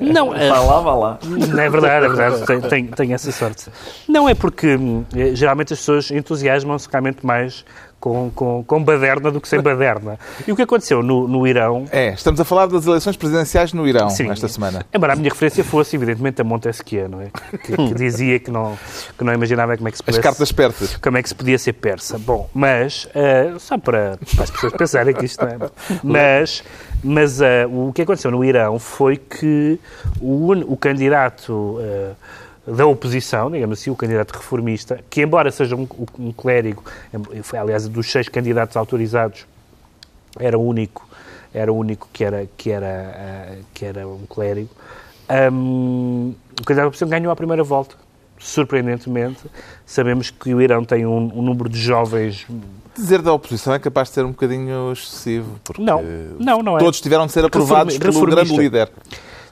Não, 0.00 0.34
é, 0.34 0.48
Vá 0.48 0.60
lá, 0.60 0.80
vá 0.80 0.94
lá. 0.94 1.18
Não 1.24 1.58
é 1.58 1.70
verdade, 1.70 2.04
é 2.04 2.08
verdade, 2.08 2.44
tenho, 2.46 2.62
tenho, 2.62 2.88
tenho 2.88 3.14
essa 3.14 3.32
sorte. 3.32 3.66
Não 4.08 4.28
é 4.28 4.34
porque 4.34 4.78
eh, 5.16 5.34
geralmente 5.34 5.72
as 5.72 5.78
pessoas 5.80 6.10
entusiasmam-se 6.10 6.88
realmente 6.90 7.24
mais 7.24 7.64
com, 8.00 8.30
com, 8.34 8.64
com 8.66 8.82
baderna 8.82 9.30
do 9.30 9.40
que 9.40 9.46
sem 9.48 9.60
baderna. 9.60 10.18
E 10.48 10.50
o 10.50 10.56
que 10.56 10.62
aconteceu 10.62 11.02
no, 11.02 11.28
no 11.28 11.46
Irão, 11.46 11.84
É, 11.92 12.14
estamos 12.14 12.40
a 12.40 12.44
falar 12.44 12.66
das 12.66 12.86
eleições 12.86 13.16
presidenciais 13.16 13.72
no 13.74 13.86
Irão 13.86 14.08
Sim. 14.08 14.30
esta 14.30 14.48
semana. 14.48 14.86
embora 14.92 15.12
a 15.12 15.16
minha 15.16 15.28
referência 15.28 15.62
fosse 15.62 15.96
evidentemente 15.96 16.40
a 16.40 16.44
Montesquieu, 16.44 17.08
não 17.08 17.20
é? 17.20 17.26
Que, 17.58 17.76
que 17.76 17.94
dizia 17.94 18.38
que 18.40 18.50
não, 18.50 18.78
que 19.18 19.22
não 19.22 19.32
imaginava 19.34 19.76
como 19.76 19.88
é 19.88 19.90
que 19.90 19.98
se 19.98 20.02
As 20.02 20.06
pudesse- 20.06 20.22
cartas 20.22 20.50
persas. 20.52 20.96
como 20.96 21.18
é 21.18 21.22
que 21.22 21.28
se 21.28 21.34
podia 21.34 21.58
ser 21.58 21.74
persa. 21.74 22.18
Bom, 22.18 22.48
mas, 22.54 23.06
eh, 23.14 23.52
só 23.58 23.76
para, 23.76 24.18
para 24.34 24.44
as 24.44 24.50
pessoas 24.50 24.72
pensarem 24.72 25.14
que 25.14 25.24
isto 25.26 25.44
não 25.44 25.52
é. 25.52 25.70
Mas, 26.02 26.64
mas 27.04 27.40
eh, 27.40 27.66
o 27.70 27.92
que 27.94 28.02
aconteceu 28.02 28.30
no 28.30 28.42
Irão 28.44 28.78
foi 28.78 29.16
que 29.18 29.78
o, 30.20 30.52
o 30.72 30.76
candidato 30.76 31.78
eh, 31.80 32.12
da 32.74 32.86
oposição, 32.86 33.50
digamos 33.50 33.80
assim, 33.80 33.90
o 33.90 33.96
candidato 33.96 34.32
reformista, 34.32 35.00
que 35.10 35.22
embora 35.22 35.50
seja 35.50 35.74
um, 35.76 35.86
um 36.18 36.32
clérigo, 36.32 36.82
foi 37.42 37.58
aliás 37.58 37.88
dos 37.88 38.10
seis 38.10 38.28
candidatos 38.28 38.76
autorizados, 38.76 39.46
era 40.38 40.58
o 40.58 40.64
único, 40.64 41.08
era 41.52 41.72
o 41.72 41.76
único 41.76 42.08
que 42.12 42.22
era, 42.24 42.48
que 42.56 42.70
era, 42.70 42.86
eh, 42.86 43.58
que 43.74 43.84
era 43.84 44.06
um 44.06 44.24
clérigo, 44.28 44.70
hum, 45.52 46.34
o 46.52 46.64
candidato 46.64 46.84
da 46.84 46.88
oposição 46.88 47.08
ganhou 47.08 47.32
a 47.32 47.36
primeira 47.36 47.62
volta. 47.64 47.96
Surpreendentemente, 48.38 49.38
sabemos 49.84 50.30
que 50.30 50.54
o 50.54 50.62
Irão 50.62 50.82
tem 50.82 51.04
um, 51.04 51.30
um 51.34 51.42
número 51.42 51.68
de 51.68 51.78
jovens. 51.78 52.46
Dizer 52.96 53.20
da 53.20 53.32
oposição 53.34 53.74
é 53.74 53.78
capaz 53.78 54.08
de 54.08 54.14
ser 54.14 54.24
um 54.24 54.30
bocadinho 54.30 54.92
excessivo, 54.92 55.60
porque 55.62 55.82
Não, 55.82 56.02
não, 56.38 56.62
não 56.62 56.76
é. 56.76 56.78
todos 56.80 57.00
tiveram 57.02 57.26
de 57.26 57.32
ser 57.32 57.44
aprovados 57.44 57.98
Reformi- 57.98 58.18
pelo 58.18 58.30
grande 58.34 58.56
líder. 58.56 58.90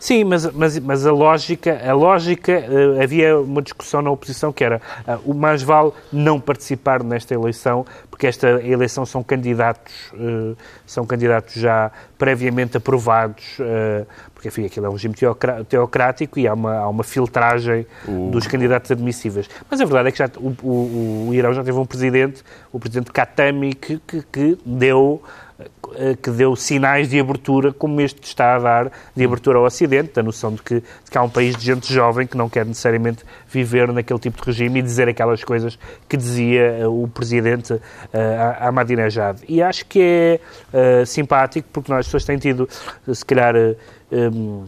Sim, 0.01 0.25
mas, 0.25 0.47
mas, 0.53 0.79
mas 0.79 1.05
a 1.07 1.13
lógica, 1.13 1.81
a 1.85 1.93
lógica 1.93 2.53
eh, 2.53 3.03
havia 3.03 3.39
uma 3.39 3.61
discussão 3.61 4.01
na 4.01 4.11
oposição 4.11 4.53
que 4.53 4.63
era 4.63 4.81
ah, 5.07 5.19
o 5.25 5.35
mais 5.35 5.63
vale 5.63 5.93
não 6.13 6.39
participar 6.41 7.03
nesta 7.03 7.35
eleição, 7.35 7.85
porque 8.11 8.27
esta 8.27 8.47
eleição 8.65 9.05
são 9.05 9.25
candidatos, 9.25 9.93
eh, 10.15 10.55
são 10.87 11.05
candidatos 11.05 11.55
já 11.55 11.91
previamente 12.17 12.77
aprovados, 12.77 13.59
porque 14.35 14.49
enfim, 14.49 14.65
aquilo 14.67 14.87
é 14.87 14.89
um 14.89 14.93
regime 14.93 15.15
teocrático 15.69 16.39
e 16.39 16.49
há 16.49 16.55
uma, 16.55 16.75
há 16.79 16.89
uma 16.89 17.05
filtragem 17.05 17.87
dos 18.31 18.47
candidatos 18.47 18.91
admissíveis. 18.91 19.49
Mas 19.71 19.81
a 19.81 19.85
verdade 19.85 20.09
é 20.09 20.13
que 20.13 20.19
já, 20.19 20.29
o, 20.37 20.49
o- 20.63 21.27
o 21.29 21.35
Irão 21.35 21.53
já 21.53 21.63
teve 21.63 21.79
um 21.79 21.87
presidente, 21.87 22.43
o 22.73 22.79
presidente 22.81 23.11
Khatami, 23.13 23.73
que, 23.75 23.99
que, 24.07 24.23
que 24.33 24.59
deu 24.67 25.23
que 26.23 26.31
deu 26.31 26.55
sinais 26.57 27.09
de 27.09 27.19
abertura, 27.19 27.73
como 27.73 28.01
este 28.01 28.23
está 28.23 28.57
a 28.57 28.59
dar, 28.59 28.93
de 29.15 29.25
abertura 29.25 29.59
ao 29.59 29.65
Ocidente, 29.65 30.15
da 30.15 30.23
noção 30.23 30.53
de 30.53 30.63
que, 30.63 30.75
de 30.75 31.11
que 31.11 31.19
há 31.19 31.23
um 31.23 31.31
país 31.31 31.57
de 31.57 31.65
gente 31.65 31.93
jovem 31.93 32.27
que 32.27 32.37
não 32.37 32.49
quer 32.49 32.65
necessariamente 32.65 33.25
viver 33.49 33.93
naquele 33.93 34.19
tipo 34.19 34.41
de 34.41 34.47
regime 34.47 34.81
e 34.81 34.83
dizer 34.83 35.09
aquelas 35.09 35.43
coisas 35.45 35.79
que 36.09 36.17
dizia 36.17 36.79
eh, 36.81 36.87
o 36.87 37.09
presidente 37.09 37.81
eh, 38.13 38.57
Ahmadinejad. 38.61 39.39
E 39.49 39.63
acho 39.63 39.87
que 39.87 40.01
é 40.01 40.41
eh, 40.73 41.05
simpático, 41.05 41.69
porque 41.73 41.91
nós 41.91 42.07
pessoas 42.07 42.25
têm 42.25 42.39
tido, 42.39 42.69
eh, 43.07 43.15
se 43.15 43.25
calhar, 43.25 43.57
eh, 43.57 43.77
em, 44.11 44.65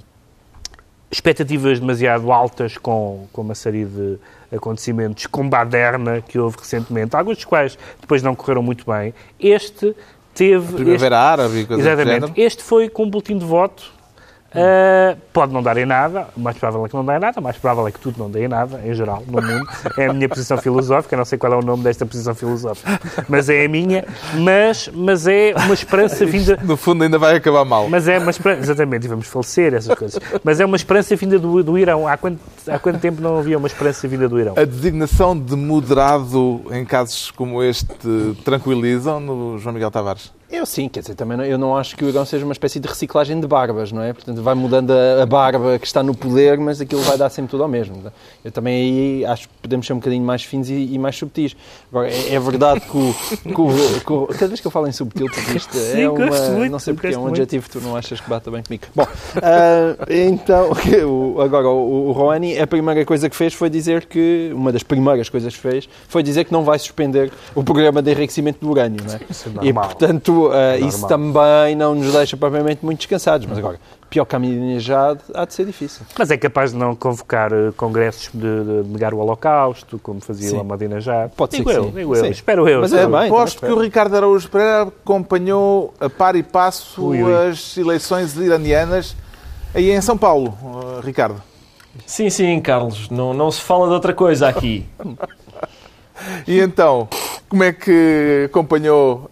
expectativas 1.10 1.80
demasiado 1.80 2.30
altas 2.30 2.78
com, 2.78 3.26
com 3.32 3.42
uma 3.42 3.54
série 3.54 3.84
de 3.84 4.18
acontecimentos 4.52 5.26
com 5.26 5.48
baderna 5.48 6.20
que 6.20 6.38
houve 6.38 6.58
recentemente, 6.58 7.16
alguns 7.16 7.36
dos 7.36 7.44
quais 7.44 7.78
depois 8.00 8.22
não 8.22 8.34
correram 8.34 8.62
muito 8.62 8.84
bem. 8.90 9.12
Este 9.38 9.94
teve... 10.34 10.74
Primavera 10.74 11.18
Árabe 11.18 11.60
e 11.60 11.66
coisas 11.66 11.84
do 11.84 11.90
Exatamente. 11.90 12.40
Este 12.40 12.62
foi 12.62 12.88
com 12.88 13.04
um 13.04 13.10
boletim 13.10 13.38
de 13.38 13.44
voto. 13.44 13.92
Uh, 14.50 15.16
pode 15.32 15.52
não 15.52 15.62
dar 15.62 15.76
em 15.76 15.86
nada, 15.86 16.26
o 16.36 16.40
mais 16.40 16.58
provável 16.58 16.84
é 16.84 16.88
que 16.88 16.94
não 16.94 17.04
dê 17.04 17.16
em 17.16 17.18
nada, 17.20 17.38
o 17.38 17.42
mais 17.42 17.56
provável 17.56 17.86
é 17.86 17.92
que 17.92 18.00
tudo 18.00 18.18
não 18.18 18.28
dê 18.28 18.46
em 18.46 18.48
nada, 18.48 18.80
em 18.84 18.92
geral, 18.92 19.22
no 19.26 19.40
mundo. 19.40 19.68
É 19.96 20.06
a 20.06 20.12
minha 20.12 20.28
posição 20.28 20.58
filosófica, 20.58 21.16
não 21.16 21.24
sei 21.24 21.38
qual 21.38 21.52
é 21.52 21.56
o 21.56 21.62
nome 21.62 21.84
desta 21.84 22.04
posição 22.04 22.34
filosófica, 22.34 23.00
mas 23.28 23.48
é 23.48 23.64
a 23.64 23.68
minha. 23.68 24.04
Mas, 24.34 24.90
mas 24.92 25.28
é 25.28 25.54
uma 25.56 25.74
esperança 25.74 26.26
vinda. 26.26 26.58
No 26.62 26.76
fundo 26.76 27.04
ainda 27.04 27.18
vai 27.18 27.36
acabar 27.36 27.64
mal. 27.64 27.88
Mas 27.88 28.08
é 28.08 28.18
uma 28.18 28.30
esperança, 28.30 28.62
exatamente, 28.62 29.04
e 29.04 29.08
vamos 29.08 29.28
falecer, 29.28 29.72
essas 29.72 29.96
coisas. 29.96 30.20
Mas 30.42 30.58
é 30.58 30.64
uma 30.64 30.76
esperança 30.76 31.14
vinda 31.14 31.38
do, 31.38 31.62
do 31.62 31.78
Irão. 31.78 32.08
Há 32.08 32.16
quanto, 32.16 32.40
há 32.66 32.78
quanto 32.78 32.98
tempo 32.98 33.22
não 33.22 33.38
havia 33.38 33.56
uma 33.56 33.68
esperança 33.68 34.08
vinda 34.08 34.28
do 34.28 34.38
Irão? 34.40 34.54
A 34.56 34.64
designação 34.64 35.38
de 35.38 35.54
moderado 35.54 36.62
em 36.72 36.84
casos 36.84 37.30
como 37.30 37.62
este 37.62 37.86
tranquilizam 38.44 39.20
no 39.20 39.58
João 39.58 39.74
Miguel 39.74 39.90
Tavares? 39.90 40.39
Eu 40.52 40.66
sim, 40.66 40.88
quer 40.88 40.98
dizer, 41.00 41.14
também 41.14 41.36
não, 41.38 41.44
eu 41.44 41.56
não 41.56 41.76
acho 41.76 41.96
que 41.96 42.04
o 42.04 42.08
Irão 42.08 42.24
seja 42.24 42.44
uma 42.44 42.52
espécie 42.52 42.80
de 42.80 42.88
reciclagem 42.88 43.38
de 43.40 43.46
barbas, 43.46 43.92
não 43.92 44.02
é? 44.02 44.12
Portanto, 44.12 44.42
vai 44.42 44.54
mudando 44.54 44.90
a, 44.90 45.22
a 45.22 45.26
barba 45.26 45.78
que 45.78 45.86
está 45.86 46.02
no 46.02 46.12
poder, 46.12 46.58
mas 46.58 46.80
aquilo 46.80 47.02
vai 47.02 47.16
dar 47.16 47.30
sempre 47.30 47.52
tudo 47.52 47.62
ao 47.62 47.68
mesmo. 47.68 48.02
é? 48.04 48.10
Eu 48.44 48.50
também 48.50 48.74
aí 48.74 49.24
acho 49.26 49.48
que 49.48 49.54
podemos 49.62 49.86
ser 49.86 49.92
um 49.92 49.96
bocadinho 49.98 50.24
mais 50.24 50.42
finos 50.42 50.68
e, 50.68 50.74
e 50.92 50.98
mais 50.98 51.14
subtis. 51.16 51.54
Agora, 51.92 52.10
é, 52.10 52.34
é 52.34 52.40
verdade 52.40 52.80
que 52.80 52.96
o, 52.96 53.14
que 53.44 53.60
o- 53.60 54.00
que 54.04 54.12
o- 54.12 54.26
Cada 54.26 54.48
vez 54.48 54.58
que 54.60 54.66
eu 54.66 54.72
falo 54.72 54.88
em 54.88 54.92
subtil, 54.92 55.26
porque 55.32 55.56
isto 55.56 55.72
Sim, 55.76 56.00
é 56.02 56.08
gosto 56.08 56.42
uma... 56.48 56.56
muito, 56.58 56.72
não 56.72 56.78
sei 56.80 56.94
porque 56.94 57.06
é 57.14 57.16
um 57.18 57.22
muito. 57.22 57.34
adjetivo 57.34 57.66
que 57.66 57.70
tu 57.70 57.80
não 57.80 57.94
achas 57.94 58.20
que 58.20 58.28
bata 58.28 58.50
bem 58.50 58.62
comigo. 58.64 58.84
Bom, 58.94 59.06
ah, 59.36 59.96
então, 60.10 60.72
o- 61.08 61.40
agora, 61.40 61.68
o, 61.68 62.08
o 62.08 62.12
Rouhani, 62.12 62.58
a 62.58 62.66
primeira 62.66 63.04
coisa 63.04 63.30
que 63.30 63.36
fez 63.36 63.54
foi 63.54 63.70
dizer 63.70 64.04
que... 64.06 64.50
Uma 64.52 64.72
das 64.72 64.82
primeiras 64.82 65.28
coisas 65.28 65.54
que 65.54 65.60
fez 65.60 65.88
foi 66.08 66.24
dizer 66.24 66.44
que 66.44 66.52
não 66.52 66.64
vai 66.64 66.76
suspender 66.78 67.30
o 67.54 67.62
programa 67.62 68.02
de 68.02 68.10
enriquecimento 68.10 68.58
do 68.60 68.68
urânio, 68.72 69.00
não 69.06 69.14
é? 69.14 69.20
Isso 69.30 69.48
é 69.48 69.52
E, 69.66 69.72
normal. 69.72 69.90
Portanto, 70.48 70.82
ah, 70.82 70.86
isso 70.86 71.06
também 71.06 71.76
não 71.76 71.94
nos 71.94 72.12
deixa 72.12 72.36
propriamente 72.36 72.84
muito 72.84 72.98
descansados. 72.98 73.46
Mas 73.46 73.58
agora, 73.58 73.78
pior 74.08 74.24
que 74.24 74.34
a 74.34 74.38
Ahmadinejad, 74.38 75.20
há 75.34 75.44
de 75.44 75.54
ser 75.54 75.66
difícil. 75.66 76.04
Mas 76.18 76.30
é 76.30 76.36
capaz 76.36 76.72
de 76.72 76.78
não 76.78 76.94
convocar 76.96 77.52
eh, 77.52 77.72
congressos 77.76 78.30
de, 78.32 78.40
de 78.40 78.88
negar 78.88 79.14
o 79.14 79.18
Holocausto, 79.18 79.98
como 79.98 80.20
fazia 80.20 80.60
Ahmadinejad. 80.60 81.30
Pode 81.36 81.52
ser 81.52 81.58
digo 81.58 81.70
que 81.70 81.76
eu, 81.76 81.84
sim. 81.84 81.90
digo 81.90 82.16
eu. 82.16 82.24
Sim. 82.24 82.30
Espero 82.30 82.68
eu. 82.68 82.80
Mas 82.80 82.92
é 82.92 83.06
bem. 83.06 83.26
Aposto 83.26 83.60
que 83.60 83.72
o 83.72 83.80
Ricardo 83.80 84.16
Araújo 84.16 84.48
Pereira 84.48 84.82
acompanhou 84.82 85.94
a 86.00 86.10
par 86.10 86.34
e 86.36 86.42
passo 86.42 87.06
Ui, 87.06 87.22
ui. 87.22 87.48
as 87.48 87.76
eleições 87.76 88.36
iranianas 88.36 89.16
aí 89.74 89.90
em 89.90 90.00
São 90.00 90.18
Paulo. 90.18 90.56
Uh, 90.62 91.00
Ricardo. 91.00 91.42
Sim, 92.06 92.30
sim, 92.30 92.60
Carlos, 92.60 93.10
não, 93.10 93.34
não 93.34 93.50
se 93.50 93.60
fala 93.60 93.86
de 93.88 93.94
outra 93.94 94.12
coisa 94.14 94.48
aqui. 94.48 94.86
E 96.46 96.60
então, 96.60 97.08
como 97.48 97.64
é 97.64 97.72
que 97.72 98.44
acompanhou? 98.46 99.30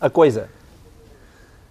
A 0.00 0.10
coisa. 0.10 0.48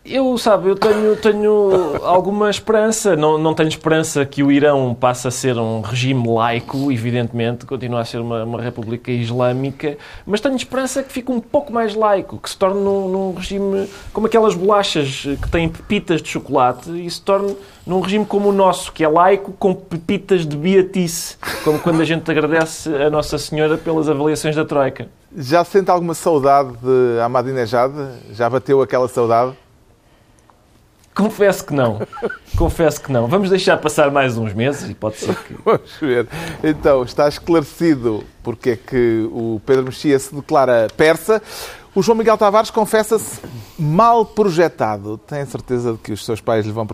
Eu, 0.06 0.38
sabe, 0.38 0.68
eu 0.68 0.76
tenho, 0.76 1.16
tenho 1.16 1.98
alguma 2.04 2.50
esperança. 2.50 3.16
Não, 3.16 3.38
não 3.38 3.54
tenho 3.54 3.70
esperança 3.70 4.26
que 4.26 4.44
o 4.44 4.52
Irão 4.52 4.94
passe 4.94 5.30
a 5.30 5.32
ser 5.32 5.58
um 5.58 5.80
regime 5.80 6.28
laico, 6.28 6.92
evidentemente, 6.92 7.66
continua 7.66 8.02
a 8.02 8.06
ser 8.06 8.18
uma, 8.20 8.44
uma 8.44 8.62
república 8.62 9.10
islâmica, 9.10 9.98
mas 10.26 10.42
tenho 10.42 10.58
esperança 10.58 11.02
que 11.02 11.12
fique 11.12 11.32
um 11.32 11.40
pouco 11.40 11.72
mais 11.72 11.96
laico, 11.96 12.38
que 12.38 12.50
se 12.50 12.58
torne 12.58 12.82
num, 12.82 13.08
num 13.08 13.34
regime 13.34 13.90
como 14.12 14.28
aquelas 14.28 14.54
bolachas 14.56 15.24
que 15.42 15.50
têm 15.50 15.70
pepitas 15.70 16.22
de 16.22 16.28
chocolate 16.28 16.90
e 16.92 17.10
se 17.10 17.22
torne 17.22 17.56
num 17.88 18.02
regime 18.02 18.26
como 18.26 18.50
o 18.50 18.52
nosso, 18.52 18.92
que 18.92 19.06
é 19.06 19.08
laico, 19.08 19.54
com 19.54 19.74
pepitas 19.74 20.46
de 20.46 20.58
beatice, 20.58 21.38
como 21.64 21.80
quando 21.80 22.02
a 22.02 22.06
gente 22.06 22.30
agradece 22.30 22.94
a 22.94 23.10
Nossa 23.10 23.38
Senhora 23.38 23.78
pelas 23.78 24.10
avaliações 24.10 24.54
da 24.54 24.66
Troika. 24.66 25.08
Já 25.36 25.64
sente 25.64 25.90
alguma 25.90 26.14
saudade 26.14 26.74
de 26.74 27.22
Ahmadinejad? 27.22 27.94
Já 28.34 28.50
bateu 28.50 28.82
aquela 28.82 29.08
saudade? 29.08 29.63
Confesso 31.16 31.66
que 31.66 31.74
não. 31.74 32.00
Confesso 32.58 33.02
que 33.02 33.12
não. 33.12 33.28
Vamos 33.28 33.50
deixar 33.50 33.78
passar 33.78 34.12
mais 34.12 34.38
uns 34.38 34.54
meses 34.54 34.90
e 34.90 34.94
pode 34.94 35.18
ser 35.18 35.36
que. 35.36 35.56
Vamos 35.64 35.92
ver. 36.02 36.28
Então, 36.64 37.04
está 37.04 37.28
esclarecido 37.28 38.24
porque 38.42 38.72
é 38.72 38.76
que 38.76 39.30
o 39.32 39.62
Pedro 39.66 39.86
Mexia 39.86 40.18
se 40.18 40.34
declara 40.34 40.88
persa. 40.98 41.42
O 41.96 42.02
João 42.02 42.18
Miguel 42.18 42.36
Tavares 42.38 42.72
confessa-se 42.72 43.40
mal 43.78 44.26
projetado. 44.26 45.16
Tem 45.20 45.46
certeza 45.46 45.92
de 45.94 46.00
que 46.00 46.12
os 46.12 46.26
seus 46.26 46.42
pais 46.42 46.66
lhe 46.66 46.72
vão 46.72 46.88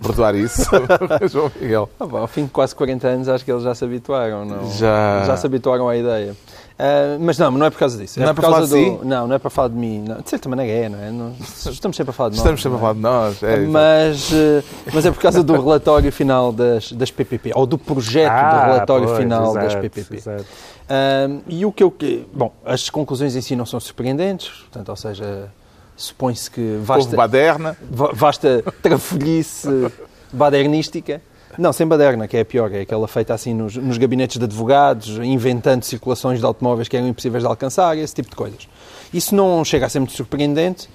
perdoar 0.00 0.36
isso, 0.36 0.70
João 1.28 1.50
Miguel? 1.60 1.90
Ah, 1.98 2.06
bom, 2.06 2.18
ao 2.18 2.28
fim 2.28 2.44
de 2.44 2.50
quase 2.50 2.72
40 2.72 3.08
anos, 3.08 3.28
acho 3.28 3.44
que 3.44 3.50
eles 3.50 3.64
já 3.64 3.74
se 3.74 3.84
habituaram, 3.84 4.44
não? 4.44 4.70
Já. 4.70 5.24
Já 5.26 5.36
se 5.36 5.44
habituaram 5.46 5.88
à 5.88 5.96
ideia. 5.96 6.36
Uh, 6.78 7.18
mas 7.18 7.38
não, 7.38 7.50
não 7.50 7.64
é 7.64 7.70
por 7.70 7.78
causa 7.78 7.96
disso. 7.96 8.20
Não 8.20 8.26
é, 8.26 8.30
é 8.30 8.34
por 8.34 8.42
causa 8.42 8.58
causa 8.58 8.76
do... 8.76 8.98
Si? 8.98 9.06
Não, 9.06 9.26
não 9.26 9.34
é 9.34 9.38
para 9.38 9.48
falar 9.48 9.68
de 9.68 9.74
mim. 9.74 10.04
Não. 10.06 10.20
De 10.20 10.28
certa 10.28 10.46
maneira 10.46 10.72
é, 10.72 10.88
não 10.90 11.02
é? 11.02 11.10
Não... 11.10 11.34
Estamos 11.40 11.96
sempre 11.96 12.10
a 12.10 12.12
falar 12.12 12.28
de 12.28 12.36
nós. 12.36 12.44
Estamos 12.44 12.62
sempre 12.62 12.74
é? 12.74 12.76
a 12.76 12.80
falar 12.80 12.92
de 12.92 13.00
nós. 13.00 13.42
É, 13.42 13.56
mas, 13.60 14.30
uh, 14.30 14.64
mas 14.92 15.06
é 15.06 15.10
por 15.10 15.20
causa 15.20 15.42
do 15.42 15.54
relatório 15.54 16.12
final 16.12 16.52
das, 16.52 16.92
das 16.92 17.10
PPP, 17.10 17.52
ou 17.54 17.64
do 17.64 17.78
projeto 17.78 18.30
ah, 18.30 18.50
do 18.50 18.64
relatório 18.66 19.06
pois, 19.06 19.18
final 19.18 19.50
exato, 19.52 19.66
das 19.66 19.74
PPP. 19.74 20.16
Exato. 20.16 20.42
Uh, 20.42 21.42
e 21.48 21.64
o 21.64 21.72
que 21.72 21.82
eu... 21.82 21.94
Bom, 22.34 22.52
as 22.62 22.90
conclusões 22.90 23.34
em 23.34 23.40
si 23.40 23.56
não 23.56 23.64
são 23.64 23.80
surpreendentes, 23.80 24.50
portanto, 24.50 24.90
ou 24.90 24.96
seja, 24.96 25.50
supõe-se 25.96 26.50
que 26.50 26.78
vasta... 26.82 27.16
baderna. 27.16 27.74
Vasta 27.90 28.62
trafolhice 28.82 29.90
badernística. 30.30 31.22
Não, 31.58 31.72
sem 31.72 31.86
baderna, 31.86 32.28
que 32.28 32.36
é 32.36 32.40
a 32.40 32.44
pior, 32.44 32.70
é 32.72 32.82
aquela 32.82 33.08
feita 33.08 33.32
assim 33.32 33.54
nos, 33.54 33.76
nos, 33.76 33.96
gabinetes 33.96 34.38
de 34.38 34.44
advogados, 34.44 35.18
inventando 35.18 35.84
circulações 35.84 36.38
de 36.38 36.44
automóveis 36.44 36.86
que 36.86 36.96
eram 36.96 37.08
impossíveis 37.08 37.42
de 37.42 37.48
alcançar, 37.48 37.96
esse 37.96 38.14
tipo 38.14 38.28
de 38.28 38.36
coisas. 38.36 38.68
Isso 39.12 39.34
não 39.34 39.64
chega 39.64 39.86
a 39.86 39.88
ser 39.88 39.98
muito 39.98 40.12
surpreendente, 40.12 40.88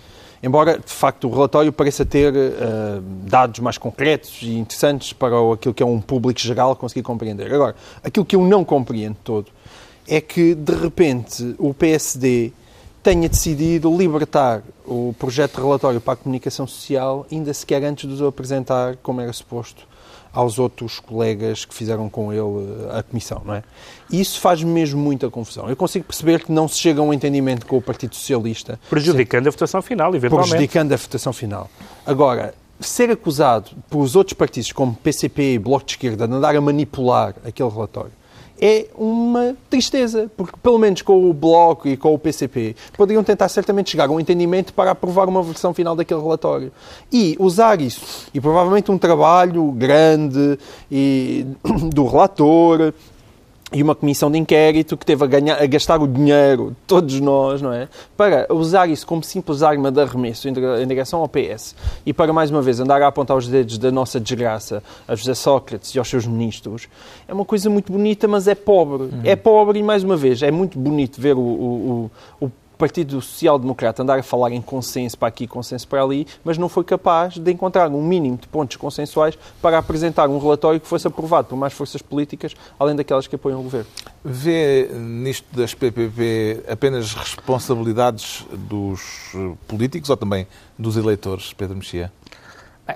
embora, 0.44 0.78
de 0.78 0.92
facto, 0.92 1.28
o 1.28 1.32
relatório 1.32 1.74
pareça 1.74 2.06
ter 2.06 2.32
uh, 2.32 3.02
dados 3.24 3.60
mais 3.60 3.78
concretos 3.80 4.40
e 4.44 4.54
interessantes 4.54 5.14
para 5.14 5.40
o, 5.40 5.54
aquilo 5.54 5.74
que 5.74 5.82
é 5.82 5.86
um 5.86 6.00
público 6.00 6.40
geral 6.40 6.76
conseguir 6.76 7.02
compreender. 7.02 7.52
Agora, 7.52 7.76
aquilo 8.04 8.26
que 8.26 8.36
eu 8.36 8.44
não 8.46 8.64
compreendo 8.64 9.18
todo 9.24 9.48
é 10.08 10.22
que, 10.22 10.54
de 10.54 10.76
repente, 10.76 11.56
o 11.58 11.74
PSD 11.74 12.52
tenha 13.02 13.28
decidido 13.28 13.96
libertar 13.98 14.62
o 14.86 15.16
projeto 15.18 15.56
de 15.56 15.62
relatório 15.62 16.00
para 16.00 16.14
a 16.14 16.18
comunicação 16.18 16.68
social, 16.68 17.26
ainda 17.32 17.52
sequer 17.52 17.84
antes 17.84 18.08
de 18.08 18.22
o 18.22 18.28
apresentar 18.28 18.96
como 18.98 19.22
era 19.22 19.34
suposto 19.34 19.90
aos 20.34 20.58
outros 20.60 21.00
colegas 21.00 21.66
que 21.66 21.74
fizeram 21.74 22.10
com 22.10 22.32
ele 22.32 22.88
eh, 22.90 23.00
a 23.00 23.04
comissão, 23.04 23.42
não 23.46 23.54
é? 23.54 23.64
Isso 24.12 24.40
faz 24.40 24.64
mesmo 24.64 25.02
muita 25.02 25.30
confusão. 25.30 25.70
Eu 25.70 25.76
consigo 25.76 26.06
perceber 26.06 26.44
que 26.44 26.52
não 26.52 26.68
se 26.68 26.80
chega 26.80 27.02
a 27.02 27.04
um 27.04 27.14
entendimento 27.14 27.66
com 27.66 27.78
o 27.78 27.82
Partido 27.82 28.16
Socialista. 28.16 28.80
Prejudicando 28.90 29.48
a 29.48 29.52
votação 29.52 29.82
final, 29.82 30.16
eventualmente. 30.16 30.52
Prejudicando 30.52 30.94
a 30.94 30.98
votação 30.98 31.34
final. 31.34 31.70
Agora, 32.06 32.54
ser 32.80 33.10
acusado 33.10 33.72
pelos 33.90 34.16
outros 34.16 34.34
partidos, 34.34 34.72
como 34.72 34.96
PCP 34.96 35.54
e 35.54 35.60
Bloco 35.60 35.86
de 35.86 35.92
Esquerda, 35.94 36.28
de 36.28 36.34
andar 36.34 36.56
a 36.56 36.62
manipular 36.62 37.36
aquele 37.46 37.70
relatório, 37.70 38.12
é 38.62 38.86
uma 38.96 39.56
tristeza, 39.70 40.30
porque 40.38 40.54
pelo 40.62 40.78
menos 40.78 41.02
com 41.02 41.28
o 41.28 41.34
Bloco 41.34 41.88
e 41.88 41.98
com 41.98 42.14
o 42.14 42.20
PCP 42.20 42.76
poderiam 42.96 43.24
tentar 43.24 43.50
certamente 43.50 43.90
chegar 43.90 44.08
a 44.08 44.12
um 44.12 44.20
entendimento 44.20 44.72
para 44.74 44.92
aprovar 44.92 45.28
uma 45.28 45.42
versão 45.42 45.74
final 45.74 45.96
daquele 45.96 46.22
relatório. 46.22 46.72
E 47.12 47.36
usar 47.40 47.82
isso, 47.82 48.28
e 48.34 48.40
provavelmente 48.40 48.92
um 48.92 48.98
trabalho 49.00 49.72
grande 49.72 50.60
e, 50.92 51.46
do 51.92 52.06
relator, 52.06 52.94
e 53.72 53.82
uma 53.82 53.96
comissão 53.96 54.30
de 54.30 54.38
inquérito 54.38 54.98
que 54.98 55.06
teve 55.06 55.24
a, 55.24 55.28
ganhar, 55.28 55.62
a 55.62 55.66
gastar 55.66 56.02
o 56.02 56.08
dinheiro, 56.08 56.76
todos 56.86 57.20
nós, 57.20 57.62
não 57.62 57.72
é? 57.72 57.88
Para 58.18 58.48
usar 58.54 58.90
isso 58.90 59.08
como 59.08 59.24
simples 59.24 59.64
arma 59.64 59.92
de 59.92 60.02
arremesso 60.02 60.50
em 60.50 60.54
direção 60.88 61.22
ao 61.22 61.30
PS 61.30 61.76
e 62.06 62.14
para, 62.14 62.34
mais 62.34 62.52
uma 62.52 62.62
vez, 62.62 62.80
andar 62.80 63.02
a 63.02 63.08
apontar 63.08 63.38
os 63.38 63.48
dedos 63.48 63.78
da 63.78 63.92
nossa 63.92 64.20
desgraça 64.20 64.84
a 65.08 65.16
José 65.16 65.34
Sócrates 65.34 65.96
e 65.96 66.00
aos 66.00 66.10
seus 66.10 66.28
ministros, 66.28 66.88
é 67.28 67.34
uma 67.34 67.46
coisa 67.46 67.70
muito 67.70 67.92
bonita, 67.92 68.28
mas 68.28 68.48
é 68.48 68.56
pobre. 68.56 69.04
Uhum. 69.04 69.22
É 69.24 69.36
pobre 69.36 69.80
e, 69.80 69.84
mais 69.84 70.04
uma 70.04 70.18
vez, 70.18 70.42
é 70.42 70.52
muito 70.52 70.78
bonito 70.78 71.22
ver 71.22 71.36
o, 71.36 71.40
o, 71.40 72.12
o 72.42 72.52
Partido 72.82 73.22
Social 73.22 73.60
Democrata 73.60 74.02
andar 74.02 74.18
a 74.18 74.24
falar 74.24 74.52
em 74.52 74.60
consenso 74.60 75.16
para 75.16 75.28
aqui, 75.28 75.46
consenso 75.46 75.88
para 75.88 76.02
ali, 76.02 76.26
mas 76.44 76.58
não 76.58 76.68
foi 76.68 76.84
capaz 76.84 77.38
de 77.38 77.52
encontrar 77.52 77.88
um 77.90 78.02
mínimo 78.02 78.38
de 78.38 78.48
pontos 78.48 78.76
consensuais 78.76 79.38
para 79.62 79.78
apresentar 79.78 80.28
um 80.28 80.40
relatório 80.40 80.80
que 80.80 80.88
fosse 80.88 81.06
aprovado 81.06 81.50
por 81.50 81.56
mais 81.56 81.74
forças 81.74 82.02
políticas, 82.02 82.56
além 82.80 82.96
daquelas 82.96 83.28
que 83.28 83.36
apoiam 83.36 83.60
o 83.60 83.64
governo. 83.64 83.86
Vê 84.26 84.90
nisto 84.96 85.46
das 85.56 85.76
PPP 85.76 86.64
apenas 86.68 87.14
responsabilidades 87.14 88.48
dos 88.52 89.32
políticos 89.68 90.10
ou 90.10 90.18
também 90.18 90.48
dos 90.76 90.98
eleitores, 90.98 91.54
Pedro 91.54 91.76
Mexia? 91.76 92.12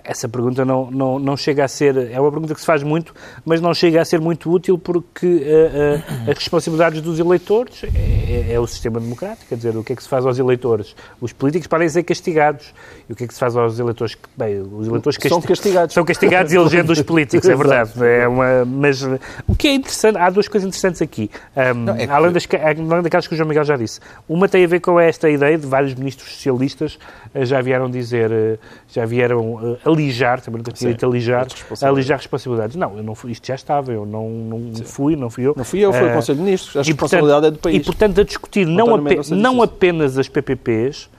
Essa 0.04 0.28
pergunta 0.28 0.66
não, 0.66 0.90
não, 0.92 1.20
não 1.20 1.38
chega 1.38 1.64
a 1.64 1.68
ser. 1.68 2.12
É 2.12 2.20
uma 2.20 2.32
pergunta 2.32 2.54
que 2.54 2.60
se 2.60 2.66
faz 2.66 2.84
muito, 2.84 3.14
mas 3.44 3.62
não 3.62 3.74
chega 3.74 4.02
a 4.02 4.06
ser 4.06 4.20
muito 4.20 4.52
útil 4.52 4.78
porque 4.78 5.26
uh, 5.26 6.28
uh, 6.28 6.32
as 6.32 6.38
responsabilidades 6.38 7.02
dos 7.02 7.20
eleitores 7.20 7.84
é, 7.84 8.52
é, 8.52 8.54
é, 8.54 8.60
o 8.60 8.68
sistema 8.68 9.00
democrático. 9.00 9.48
Quer 9.48 9.56
dizer, 9.56 9.76
o 9.76 9.84
que 9.84 9.94
é 9.94 9.96
que 9.96 10.04
se 10.04 10.10
faz 10.10 10.26
aos 10.26 10.40
eleitores? 10.40 10.96
Os 11.22 11.34
políticos 11.34 11.68
podem 11.68 11.88
ser 11.90 12.04
castigados. 12.04 12.74
E 13.10 13.14
o 13.14 13.16
que 13.16 13.24
é 13.24 13.28
que 13.28 13.34
se 13.34 13.40
faz 13.40 13.56
aos 13.56 13.80
eleitores? 13.80 14.18
Bem, 14.36 14.62
os 14.62 14.88
eleitores 14.88 15.18
casti... 15.18 15.30
são 15.30 15.42
castigados. 15.42 15.94
São 15.94 16.06
castigados 16.06 16.54
elegendo 16.54 16.92
os 16.92 17.02
políticos, 17.02 17.48
é 17.48 17.56
verdade. 17.56 17.92
É 18.06 18.28
uma, 18.28 18.64
mas 18.66 19.02
o 19.48 19.56
que 19.56 19.68
é 19.68 19.74
interessante, 19.74 20.18
há 20.18 20.30
duas 20.30 20.48
coisas 20.48 20.68
interessantes 20.68 21.02
aqui. 21.02 21.30
Um, 21.56 21.74
não, 21.74 21.96
é 21.96 22.06
que... 22.06 22.14
além, 22.14 22.32
das, 22.32 22.48
além 22.54 23.02
daquelas 23.02 23.28
que 23.28 23.34
o 23.34 23.38
João 23.38 23.50
Miguel 23.50 23.64
já 23.64 23.76
disse. 23.76 24.00
Uma 24.28 24.48
tem 24.48 24.64
a 24.64 24.68
ver 24.68 24.80
com 24.80 25.00
esta 25.00 25.30
ideia 25.30 25.58
de 25.58 25.66
vários 25.66 25.94
ministros 25.96 26.36
socialistas 26.36 26.98
uh, 27.34 27.46
já 27.46 27.62
vieram 27.62 27.90
dizer, 27.90 28.60
já 28.88 29.06
vieram 29.06 29.78
alijar, 29.86 30.42
também 30.42 30.58
nunca 30.58 30.72
tinha 30.72 30.92
dito 30.92 31.06
alijar, 31.06 31.48
alijar 31.82 32.18
responsabilidades. 32.18 32.76
Não, 32.76 32.98
eu 32.98 33.04
não 33.04 33.16
fui, 33.16 33.32
isto 33.32 33.46
já 33.46 33.56
estava, 33.56 33.92
eu 33.92 34.06
não, 34.06 34.30
não 34.30 34.74
fui, 34.84 35.16
não 35.16 35.30
fui 35.30 35.46
eu. 35.46 35.54
Não 35.56 35.64
fui 35.64 35.80
eu, 35.80 35.94
foi 35.94 36.10
o 36.10 36.14
Conselho 36.14 36.38
de 36.40 36.44
Ministros, 36.44 36.76
a 36.76 36.82
responsabilidade 36.82 37.42
portanto, 37.42 37.54
é 37.54 37.58
do 37.58 37.62
país. 37.62 37.82
E, 37.82 37.86
portanto, 37.86 38.22
a 38.22 38.24
discutir 38.24 38.66
não, 38.66 38.96
ape, 38.96 39.32
não 39.32 39.62
apenas 39.62 40.18
as 40.18 40.28
PPPs, 40.28 41.10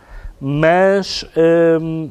mas 0.40 1.24
hum, 1.81 2.11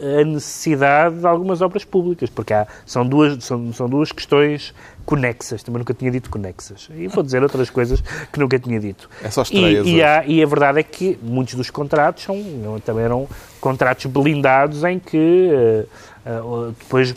a 0.00 0.24
necessidade 0.24 1.20
de 1.20 1.26
algumas 1.26 1.62
obras 1.62 1.84
públicas, 1.84 2.28
porque 2.30 2.52
há, 2.52 2.66
são, 2.84 3.06
duas, 3.06 3.42
são, 3.44 3.72
são 3.72 3.88
duas 3.88 4.12
questões 4.12 4.74
conexas, 5.04 5.62
também 5.62 5.78
nunca 5.78 5.94
tinha 5.94 6.10
dito 6.10 6.28
conexas. 6.28 6.88
E 6.94 7.06
vou 7.06 7.22
dizer 7.22 7.42
outras 7.42 7.70
coisas 7.70 8.02
que 8.32 8.38
nunca 8.38 8.58
tinha 8.58 8.78
dito. 8.78 9.08
É 9.22 9.30
só 9.30 9.42
estreias. 9.42 9.86
E, 9.86 9.96
e, 9.96 10.02
há, 10.02 10.24
e 10.26 10.42
a 10.42 10.46
verdade 10.46 10.80
é 10.80 10.82
que 10.82 11.18
muitos 11.22 11.54
dos 11.54 11.70
contratos 11.70 12.24
são, 12.24 12.36
também 12.84 13.04
eram 13.04 13.28
contratos 13.60 14.06
blindados 14.06 14.84
em 14.84 14.98
que 14.98 15.86
uh, 16.26 16.68
uh, 16.68 16.74
depois, 16.78 17.14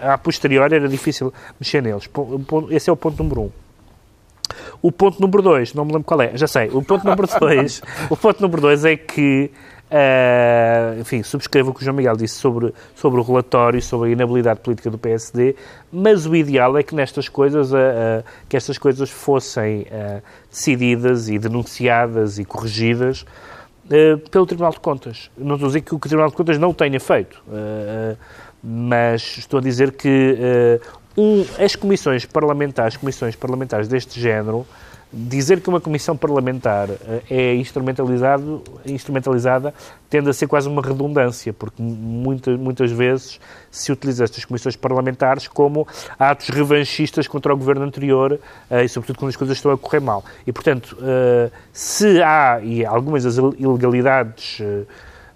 a 0.00 0.18
posteriori, 0.18 0.74
era 0.74 0.88
difícil 0.88 1.32
mexer 1.58 1.82
neles. 1.82 2.08
Esse 2.70 2.90
é 2.90 2.92
o 2.92 2.96
ponto 2.96 3.22
número 3.22 3.42
um. 3.42 3.50
O 4.82 4.92
ponto 4.92 5.20
número 5.20 5.42
dois, 5.42 5.72
não 5.74 5.84
me 5.84 5.92
lembro 5.92 6.04
qual 6.04 6.20
é, 6.20 6.36
já 6.36 6.46
sei. 6.46 6.68
O 6.68 6.82
ponto 6.82 7.04
número 7.04 7.28
dois, 7.40 7.80
o 8.10 8.16
ponto 8.16 8.42
número 8.42 8.60
dois 8.60 8.84
é 8.84 8.96
que 8.96 9.50
Uh, 9.92 10.98
enfim, 10.98 11.22
subscrevo 11.22 11.70
o 11.70 11.74
que 11.74 11.82
o 11.82 11.84
João 11.84 11.94
Miguel 11.94 12.16
disse 12.16 12.36
sobre, 12.36 12.72
sobre 12.94 13.20
o 13.20 13.22
relatório, 13.22 13.82
sobre 13.82 14.08
a 14.08 14.12
inabilidade 14.12 14.60
política 14.60 14.88
do 14.88 14.96
PSD, 14.96 15.54
mas 15.92 16.24
o 16.24 16.34
ideal 16.34 16.78
é 16.78 16.82
que 16.82 16.94
nestas 16.94 17.28
coisas, 17.28 17.72
uh, 17.72 17.76
uh, 17.76 18.24
que 18.48 18.56
estas 18.56 18.78
coisas 18.78 19.10
fossem 19.10 19.86
decididas 20.50 21.28
e 21.28 21.38
denunciadas 21.38 22.38
e 22.38 22.44
corrigidas 22.44 23.26
pelo 24.30 24.46
Tribunal 24.46 24.72
de 24.72 24.80
Contas. 24.80 25.30
Não 25.36 25.56
estou 25.56 25.66
a 25.66 25.68
dizer 25.68 25.82
que 25.82 25.94
o 25.94 25.98
Tribunal 25.98 26.30
de 26.30 26.36
Contas 26.36 26.56
não 26.56 26.70
o 26.70 26.74
tenha 26.74 26.98
feito, 26.98 27.42
mas 28.62 29.36
estou 29.38 29.58
a 29.58 29.62
dizer 29.62 29.92
que 29.92 30.80
um, 31.16 31.44
as 31.62 31.76
comissões 31.76 32.24
parlamentares, 32.24 32.96
comissões 32.96 33.36
parlamentares 33.36 33.88
deste 33.88 34.18
género, 34.18 34.66
dizer 35.12 35.60
que 35.60 35.68
uma 35.68 35.80
comissão 35.80 36.16
parlamentar 36.16 36.88
eh, 36.90 37.22
é 37.28 37.54
instrumentalizado, 37.54 38.62
instrumentalizada 38.86 39.74
tende 40.08 40.30
a 40.30 40.32
ser 40.32 40.46
quase 40.46 40.68
uma 40.68 40.80
redundância, 40.80 41.52
porque 41.52 41.82
muitas, 41.82 42.58
muitas 42.58 42.90
vezes 42.90 43.38
se 43.70 43.92
utiliza 43.92 44.24
estas 44.24 44.44
comissões 44.44 44.74
parlamentares 44.74 45.46
como 45.46 45.86
atos 46.18 46.48
revanchistas 46.48 47.28
contra 47.28 47.52
o 47.52 47.56
governo 47.56 47.84
anterior 47.84 48.40
eh, 48.70 48.84
e, 48.84 48.88
sobretudo, 48.88 49.18
quando 49.18 49.28
as 49.28 49.36
coisas 49.36 49.58
estão 49.58 49.70
a 49.70 49.76
correr 49.76 50.00
mal. 50.00 50.24
E, 50.46 50.52
portanto, 50.52 50.96
eh, 51.02 51.50
se 51.72 52.22
há 52.22 52.60
e 52.62 52.84
algumas 52.84 53.24
das 53.24 53.36
ilegalidades 53.36 54.60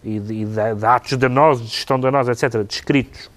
e 0.02 0.18
de, 0.18 0.44
de, 0.44 0.74
de 0.74 0.86
atos 0.86 1.18
danosos, 1.18 1.66
de 1.66 1.74
gestão 1.74 2.00
danosa, 2.00 2.32
etc., 2.32 2.62
descritos 2.62 3.30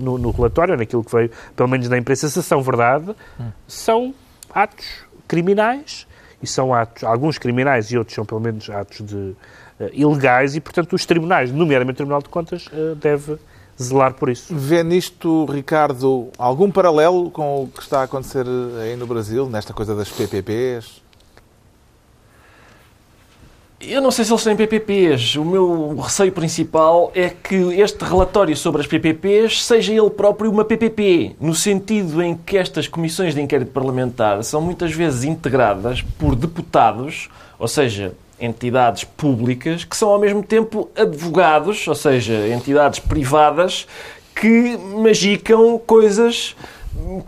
no, 0.00 0.18
no 0.18 0.32
relatório, 0.32 0.76
naquilo 0.76 1.04
que 1.04 1.14
veio, 1.14 1.30
pelo 1.54 1.68
menos 1.68 1.88
na 1.88 1.96
imprensa, 1.96 2.28
se 2.28 2.42
são 2.42 2.60
verdade, 2.60 3.14
hum. 3.38 3.50
são 3.68 4.14
atos 4.52 5.04
criminais, 5.34 6.06
e 6.40 6.46
são 6.46 6.72
atos, 6.72 7.02
alguns 7.02 7.38
criminais 7.38 7.90
e 7.90 7.98
outros 7.98 8.14
são 8.14 8.24
pelo 8.24 8.40
menos 8.40 8.70
atos 8.70 9.04
de, 9.04 9.16
uh, 9.16 9.36
ilegais, 9.92 10.54
e 10.54 10.60
portanto 10.60 10.92
os 10.92 11.04
tribunais, 11.04 11.50
nomeadamente 11.50 11.96
o 11.96 11.96
Tribunal 11.96 12.22
de 12.22 12.28
Contas, 12.28 12.68
uh, 12.68 12.94
deve 12.94 13.36
zelar 13.80 14.14
por 14.14 14.28
isso. 14.28 14.54
Vê 14.54 14.84
nisto, 14.84 15.46
Ricardo, 15.46 16.28
algum 16.38 16.70
paralelo 16.70 17.32
com 17.32 17.64
o 17.64 17.68
que 17.68 17.82
está 17.82 18.02
a 18.02 18.02
acontecer 18.04 18.46
aí 18.80 18.94
no 18.94 19.08
Brasil, 19.08 19.48
nesta 19.50 19.72
coisa 19.72 19.96
das 19.96 20.08
PPPs? 20.08 21.02
Eu 23.80 24.00
não 24.00 24.10
sei 24.10 24.24
se 24.24 24.32
eles 24.32 24.44
têm 24.44 24.56
PPPs. 24.56 25.36
O 25.36 25.44
meu 25.44 25.96
receio 25.96 26.32
principal 26.32 27.10
é 27.14 27.28
que 27.28 27.54
este 27.80 28.02
relatório 28.04 28.56
sobre 28.56 28.80
as 28.80 28.86
PPPs 28.86 29.64
seja 29.64 29.92
ele 29.92 30.10
próprio 30.10 30.50
uma 30.50 30.64
PPP, 30.64 31.36
no 31.40 31.54
sentido 31.54 32.22
em 32.22 32.34
que 32.34 32.56
estas 32.56 32.88
comissões 32.88 33.34
de 33.34 33.42
inquérito 33.42 33.72
parlamentar 33.72 34.42
são 34.42 34.60
muitas 34.60 34.92
vezes 34.92 35.24
integradas 35.24 36.02
por 36.18 36.34
deputados, 36.34 37.28
ou 37.58 37.68
seja, 37.68 38.14
entidades 38.40 39.04
públicas, 39.04 39.84
que 39.84 39.96
são 39.96 40.08
ao 40.08 40.18
mesmo 40.18 40.42
tempo 40.42 40.88
advogados, 40.96 41.86
ou 41.86 41.94
seja, 41.94 42.48
entidades 42.48 43.00
privadas 43.00 43.86
que 44.34 44.76
magicam 44.76 45.78
coisas 45.78 46.56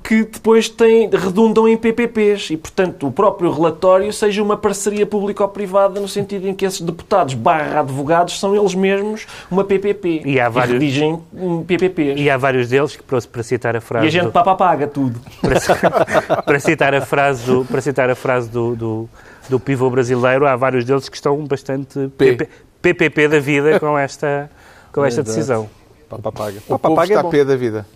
que 0.03 0.25
depois 0.25 0.69
têm, 0.69 1.09
redundam 1.11 1.67
em 1.69 1.77
PPPs 1.77 2.51
e, 2.51 2.57
portanto, 2.57 3.07
o 3.07 3.13
próprio 3.13 3.51
relatório 3.53 4.13
seja 4.13 4.43
uma 4.43 4.57
parceria 4.57 5.05
público-privada 5.07 6.01
no 6.01 6.09
sentido 6.09 6.49
em 6.49 6.55
que 6.55 6.65
esses 6.65 6.81
deputados 6.81 7.35
barra 7.35 7.81
advogados 7.81 8.39
são 8.39 8.55
eles 8.57 8.75
mesmos 8.75 9.27
uma 9.51 9.65
PPP 9.65 10.23
E 10.25 10.41
há 10.41 10.49
vários- 10.49 10.71
e 10.77 10.79
redigem 10.79 11.21
um 11.33 11.63
PPPs. 11.63 12.19
E 12.21 12.31
há 12.31 12.37
vários 12.37 12.69
deles 12.69 12.97
que, 12.97 13.03
para, 13.03 13.21
para 13.21 13.43
citar 13.43 13.77
a 13.77 13.81
frase... 13.81 14.07
E 14.07 14.09
a 14.09 14.11
gente 14.11 14.25
do- 14.27 14.33
papa 14.33 14.55
paga 14.55 14.87
tudo. 14.87 15.21
para, 15.41 15.61
para 16.43 16.61
citar 16.61 16.95
a 16.95 17.01
frase 17.01 17.45
do, 17.45 17.65
para 17.65 17.81
citar 17.81 18.09
a 18.09 18.15
frase 18.15 18.49
do, 18.49 18.75
do, 18.77 19.09
do 19.49 19.61
pivô 19.61 19.91
brasileiro, 19.91 20.47
há 20.47 20.57
vários 20.57 20.85
deles 20.85 21.09
que 21.09 21.17
estão 21.17 21.45
bastante 21.45 22.09
P. 22.17 22.37
PP, 22.37 22.49
PPP 22.83 23.29
da 23.29 23.41
vida 23.41 23.79
com 23.81 23.99
esta, 23.99 24.51
com 24.93 25.05
esta 25.05 25.23
decisão. 25.23 25.69
Papa 26.09 26.31
paga. 26.33 26.59
O 26.59 26.63
Papa 26.71 26.89
povo 26.89 26.95
paga 27.01 27.13
é 27.13 27.17
está 27.17 27.23
bom. 27.25 27.31
pé 27.31 27.45
da 27.45 27.57
vida. 27.57 27.87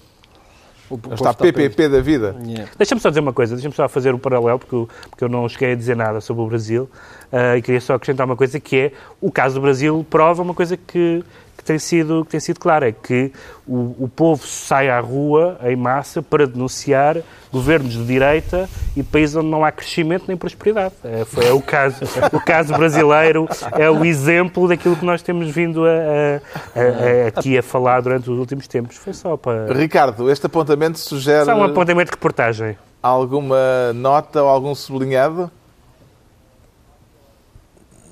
Está. 1.13 1.33
PPP 1.35 1.89
da 1.89 2.01
vida. 2.01 2.37
Yeah. 2.45 2.71
Deixa-me 2.77 3.01
só 3.01 3.09
dizer 3.11 3.21
uma 3.21 3.33
coisa, 3.33 3.55
deixa-me 3.55 3.75
só 3.75 3.89
fazer 3.89 4.15
um 4.15 4.19
paralelo, 4.19 4.59
porque, 4.59 4.75
eu- 4.75 4.89
porque 5.11 5.25
eu 5.25 5.29
não 5.29 5.49
cheguei 5.49 5.73
a 5.73 5.77
dizer 5.77 5.95
nada 5.97 6.21
sobre 6.21 6.43
o 6.43 6.47
Brasil, 6.47 6.91
ah, 7.33 7.57
e 7.57 7.63
queria 7.63 7.81
só 7.81 7.95
acrescentar 7.95 8.27
uma 8.27 8.37
coisa 8.37 8.59
que 8.59 8.77
é, 8.77 8.93
o 9.21 9.31
caso 9.31 9.55
do 9.57 9.61
Brasil 9.61 10.05
prova 10.11 10.43
uma 10.43 10.55
coisa 10.55 10.77
que, 10.77 11.23
que 11.61 11.65
tem, 11.67 11.79
sido, 11.79 12.25
que 12.25 12.31
tem 12.31 12.41
sido 12.41 12.59
clara, 12.59 12.89
é 12.89 12.93
que 12.93 13.31
o, 13.67 14.05
o 14.05 14.09
povo 14.09 14.47
sai 14.47 14.89
à 14.89 14.99
rua, 14.99 15.59
em 15.65 15.77
massa, 15.77 16.23
para 16.23 16.47
denunciar 16.47 17.19
governos 17.53 17.93
de 17.93 18.05
direita 18.05 18.69
e 18.97 19.03
países 19.03 19.37
onde 19.37 19.49
não 19.49 19.65
há 19.65 19.71
crescimento 19.71 20.25
nem 20.27 20.37
prosperidade. 20.37 20.95
É, 21.05 21.25
foi, 21.25 21.47
é 21.47 21.53
o, 21.53 21.61
caso, 21.61 21.97
o 22.33 22.41
caso 22.41 22.73
brasileiro, 22.75 23.47
é 23.73 23.91
o 23.91 24.05
exemplo 24.05 24.67
daquilo 24.69 24.97
que 24.97 25.05
nós 25.05 25.21
temos 25.23 25.51
vindo 25.51 25.85
a, 25.85 25.91
a- 25.91 26.81
a- 26.81 27.29
aqui 27.29 27.59
a 27.59 27.63
falar 27.63 28.01
durante 28.01 28.31
os 28.31 28.39
últimos 28.39 28.67
tempos. 28.67 28.97
Foi 28.97 29.13
só 29.13 29.37
para... 29.37 29.73
Ricardo, 29.73 30.31
este 30.31 30.47
apontamento 30.47 30.99
sugere 30.99 31.45
Só 31.45 31.55
um 31.55 31.63
apontamento 31.65 32.07
de 32.11 32.15
reportagem. 32.17 32.79
alguma 33.03 33.93
nota 33.95 34.43
ou 34.43 34.49
algum 34.49 34.75
sublinhado? 34.75 35.51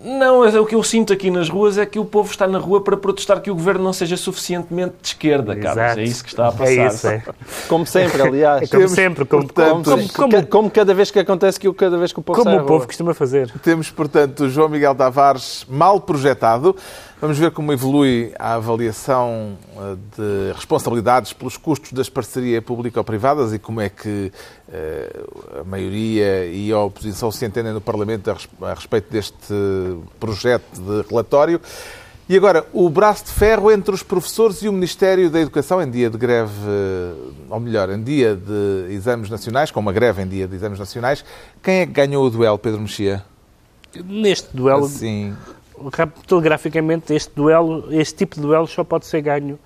Não, 0.00 0.40
mas 0.40 0.54
é 0.54 0.60
o 0.60 0.64
que 0.64 0.76
eu 0.76 0.82
sinto 0.82 1.12
aqui 1.12 1.28
nas 1.28 1.48
ruas 1.48 1.76
é 1.76 1.84
que 1.84 1.98
o 1.98 2.04
povo 2.04 2.30
está 2.30 2.46
na 2.46 2.58
rua 2.58 2.80
para 2.80 2.96
protestar 2.96 3.40
que 3.40 3.50
o 3.50 3.54
governo 3.54 3.82
não 3.82 3.92
seja 3.92 4.16
suficientemente 4.16 4.94
de 5.02 5.08
esquerda, 5.08 5.56
Carlos. 5.56 5.98
É 5.98 6.02
isso 6.04 6.22
que 6.22 6.30
está 6.30 6.48
a 6.48 6.52
passar. 6.52 6.72
É 6.72 6.86
isso, 6.86 7.08
é. 7.08 7.22
Como 7.68 7.84
sempre, 7.84 8.22
aliás. 8.22 8.62
É 8.62 8.66
como 8.66 8.82
Temos, 8.82 8.92
sempre, 8.92 9.24
como, 9.24 9.42
portanto, 9.42 9.90
como, 9.90 10.08
como, 10.12 10.12
Como, 10.12 10.46
como 10.46 10.70
cada 10.70 10.94
vez 10.94 11.10
que 11.10 11.18
acontece 11.18 11.58
que 11.58 11.72
cada 11.72 11.98
vez 11.98 12.12
que 12.12 12.20
o 12.20 12.22
povo 12.22 12.42
como 12.42 12.56
o 12.56 12.60
povo 12.60 12.78
rua. 12.78 12.86
costuma 12.86 13.12
fazer. 13.12 13.50
Temos, 13.60 13.90
portanto, 13.90 14.48
João 14.48 14.68
Miguel 14.68 14.94
Tavares 14.94 15.66
mal 15.68 16.00
projetado. 16.00 16.76
Vamos 17.20 17.36
ver 17.36 17.50
como 17.50 17.72
evolui 17.72 18.32
a 18.38 18.54
avaliação 18.54 19.58
eh, 19.76 19.96
de 20.16 20.52
responsabilidades 20.54 21.32
pelos 21.32 21.56
custos 21.56 21.92
das 21.92 22.08
parcerias 22.08 22.62
público-privadas 22.62 23.52
e 23.52 23.58
como 23.58 23.80
é 23.80 23.88
que 23.88 24.30
eh, 24.72 25.20
a 25.60 25.64
maioria 25.64 26.46
e 26.46 26.70
a 26.70 26.78
oposição 26.78 27.32
se 27.32 27.44
entendem 27.44 27.72
no 27.72 27.80
Parlamento 27.80 28.30
a 28.30 28.34
res- 28.34 28.48
a 28.62 28.72
respeito 28.72 29.10
deste 29.10 29.34
projeto 30.20 30.80
de 30.80 31.08
relatório. 31.08 31.60
E 32.28 32.36
agora, 32.36 32.64
o 32.72 32.88
braço 32.88 33.24
de 33.24 33.32
ferro 33.32 33.72
entre 33.72 33.92
os 33.92 34.02
professores 34.04 34.62
e 34.62 34.68
o 34.68 34.72
Ministério 34.72 35.28
da 35.28 35.40
Educação 35.40 35.82
em 35.82 35.90
dia 35.90 36.08
de 36.08 36.16
greve, 36.18 36.52
eh, 36.68 37.14
ou 37.50 37.58
melhor, 37.58 37.90
em 37.90 38.00
dia 38.00 38.36
de 38.36 38.92
exames 38.94 39.28
nacionais, 39.28 39.72
com 39.72 39.80
uma 39.80 39.92
greve 39.92 40.22
em 40.22 40.28
dia 40.28 40.46
de 40.46 40.54
exames 40.54 40.78
nacionais. 40.78 41.24
Quem 41.64 41.80
é 41.80 41.86
que 41.86 41.92
ganhou 41.92 42.24
o 42.24 42.30
duelo, 42.30 42.58
Pedro 42.58 42.80
Mexia? 42.80 43.24
Neste 44.04 44.54
duelo, 44.54 44.86
rap- 45.32 45.34
telegraficamente, 46.26 47.14
este 47.14 47.34
duelo, 47.34 47.86
este 47.90 48.14
tipo 48.16 48.36
de 48.36 48.42
duelo 48.42 48.66
só 48.66 48.84
pode 48.84 49.06
ser 49.06 49.20
ganho 49.22 49.58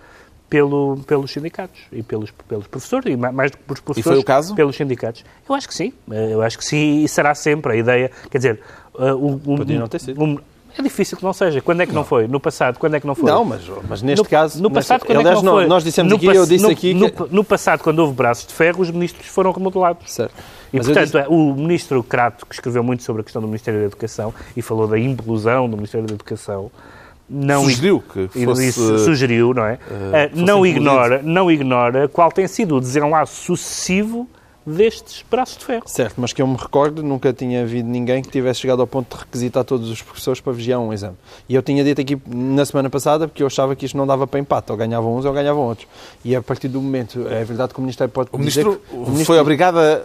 pelo, 0.49 0.99
pelos 1.07 1.31
sindicatos 1.31 1.81
e 1.91 2.03
pelos, 2.03 2.31
pelos 2.31 2.67
professores, 2.67 3.13
e 3.13 3.17
ma- 3.17 3.33
mais 3.33 3.51
do 3.51 3.57
que 3.57 3.63
pelos 3.65 3.81
professores, 3.81 4.17
foi 4.19 4.23
o 4.23 4.25
caso? 4.25 4.55
pelos 4.55 4.77
sindicatos. 4.77 5.25
Eu 5.49 5.55
acho 5.55 5.67
que 5.67 5.75
sim, 5.75 5.93
Eh, 6.11 6.31
eu 6.35 6.43
acho 6.43 6.59
que 6.59 6.65
sim, 6.65 7.03
e 7.05 7.09
será 7.09 7.35
sempre 7.35 7.73
a 7.73 7.77
ideia, 7.77 8.11
quer 8.31 8.39
dizer, 8.39 8.61
eh, 8.99 9.13
o, 9.15 9.37
o- 9.37 9.57
Podia 9.57 9.79
não 9.79 9.89
ter 9.89 9.99
sido. 10.01 10.23
o- 10.23 10.41
é 10.79 10.83
difícil 10.83 11.17
que 11.17 11.23
não 11.25 11.33
seja. 11.33 11.61
Quando 11.61 11.83
é 11.83 11.87
que 11.87 11.93
não, 11.93 12.05
foi? 12.05 12.27
No 12.27 12.41
passado, 12.41 12.79
quando 12.79 12.95
é 12.95 13.01
que 13.01 13.07
não 13.07 13.15
foi? 13.15 13.31
Não, 13.31 13.45
mas, 13.45 13.63
mas 13.89 14.03
neste 14.03 14.23
no, 14.23 14.29
caso... 14.29 14.63
No 14.63 14.69
neste- 14.69 14.75
passado, 14.75 15.07
quando 15.07 15.19
aliás, 15.19 15.37
é 15.37 15.41
que 15.41 15.47
não 15.47 15.53
foi? 15.55 15.67
nós 15.67 15.85
dissemos 15.85 16.11
No 16.11 16.17
aqui, 16.17 16.27
eu 16.27 16.47
disse 16.47 16.65
no, 16.65 16.71
aqui 16.71 16.95
no, 16.95 17.11
que... 17.11 17.35
no 17.35 17.45
passado, 17.45 17.83
quando 17.83 17.99
houve 17.99 18.15
braços 18.15 18.47
de 18.47 18.55
ferro, 18.55 18.81
os 18.81 18.91
ministros 18.91 19.27
foram 19.27 19.53
remodelados. 19.53 20.11
Certo. 20.11 20.35
E, 20.73 20.79
Mas 20.79 20.87
portanto, 20.87 21.19
é, 21.19 21.27
o 21.29 21.55
ministro 21.55 22.03
Crato, 22.03 22.47
que 22.47 22.55
escreveu 22.55 22.83
muito 22.83 23.03
sobre 23.03 23.21
a 23.21 23.25
questão 23.25 23.43
do 23.43 23.49
Ministério 23.49 23.81
da 23.81 23.87
Educação 23.87 24.33
e 24.57 24.63
falou 24.63 24.87
da 24.89 24.99
implosão 24.99 25.69
do 25.69 25.77
Ministério 25.77 26.07
da 26.07 26.15
Educação, 26.15 26.71
não 27.29 27.65
sugeriu 27.65 28.01
que 28.01 28.29
fosse... 28.45 28.69
isso 28.69 28.99
sugeriu, 28.99 29.55
não 29.55 29.65
é? 29.65 29.77
Fosse 29.77 30.45
não, 30.45 30.67
ignora, 30.67 31.21
não 31.23 31.51
ignora 31.51 32.09
qual 32.09 32.31
tem 32.31 32.47
sido 32.47 32.77
o 32.77 32.81
desenlace 32.81 33.35
sucessivo 33.35 34.29
destes 34.67 35.25
braços 35.31 35.57
de 35.59 35.65
ferro. 35.65 35.83
Certo, 35.87 36.15
mas 36.19 36.33
que 36.33 36.41
eu 36.43 36.47
me 36.47 36.57
recordo, 36.57 37.03
nunca 37.03 37.33
tinha 37.33 37.63
havido 37.63 37.89
ninguém 37.89 38.23
que 38.23 38.29
tivesse 38.31 38.61
chegado 38.61 38.81
ao 38.81 38.87
ponto 38.87 39.15
de 39.17 39.21
requisitar 39.25 39.65
todos 39.65 39.91
os 39.91 40.01
professores 40.03 40.41
para 40.41 40.53
vigiar 40.53 40.79
um 40.81 40.93
exame. 40.93 41.17
E 41.49 41.55
eu 41.55 41.63
tinha 41.63 41.83
dito 41.83 42.01
aqui 42.01 42.21
na 42.27 42.65
semana 42.65 42.89
passada, 42.89 43.27
porque 43.27 43.43
eu 43.43 43.47
achava 43.47 43.75
que 43.75 43.85
isto 43.87 43.97
não 43.97 44.07
dava 44.07 44.27
para 44.27 44.39
empate, 44.41 44.71
ou 44.71 44.77
ganhavam 44.79 45.17
uns 45.17 45.25
ou 45.25 45.33
ganhavam 45.33 45.63
outros. 45.65 45.87
E 46.25 46.35
a 46.37 46.43
partir 46.43 46.69
do 46.69 46.81
momento, 46.81 47.27
é 47.29 47.45
verdade 47.45 47.73
que 47.73 47.79
o 47.79 47.83
Ministério 47.83 48.13
pode 48.13 48.31
O 48.33 48.39
dizer 48.39 48.65
ministro, 48.65 48.83
que- 48.89 48.95
o 48.95 49.01
ministro- 49.01 49.25
foi 49.27 49.39
obrigado 49.41 49.79
a 49.79 50.01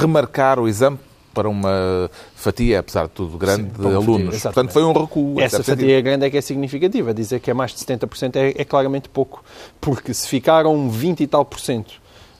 remarcar 0.00 0.58
o 0.58 0.68
exame 0.68 0.98
para 1.32 1.48
uma 1.48 2.10
fatia, 2.34 2.80
apesar 2.80 3.04
de 3.04 3.10
tudo, 3.10 3.38
grande 3.38 3.62
Sim, 3.62 3.68
de 3.68 3.76
fatia, 3.76 3.96
alunos. 3.96 4.34
exatamente. 4.34 4.42
Portanto, 4.42 4.72
foi 4.72 4.84
um 4.84 4.92
recuo. 4.92 5.40
Essa 5.40 5.62
fatia 5.62 6.00
grande 6.00 6.26
é 6.26 6.30
que 6.30 6.36
é 6.36 6.40
significativa. 6.40 7.14
Dizer 7.14 7.38
que 7.38 7.48
é 7.50 7.54
mais 7.54 7.70
de 7.72 7.78
70% 7.78 8.34
é, 8.34 8.54
é 8.60 8.64
claramente 8.64 9.08
pouco. 9.08 9.44
Porque 9.80 10.12
se 10.12 10.26
ficaram 10.26 10.90
20 10.90 11.20
e 11.22 11.26
tal 11.28 11.44
por 11.44 11.60
cento, 11.60 11.92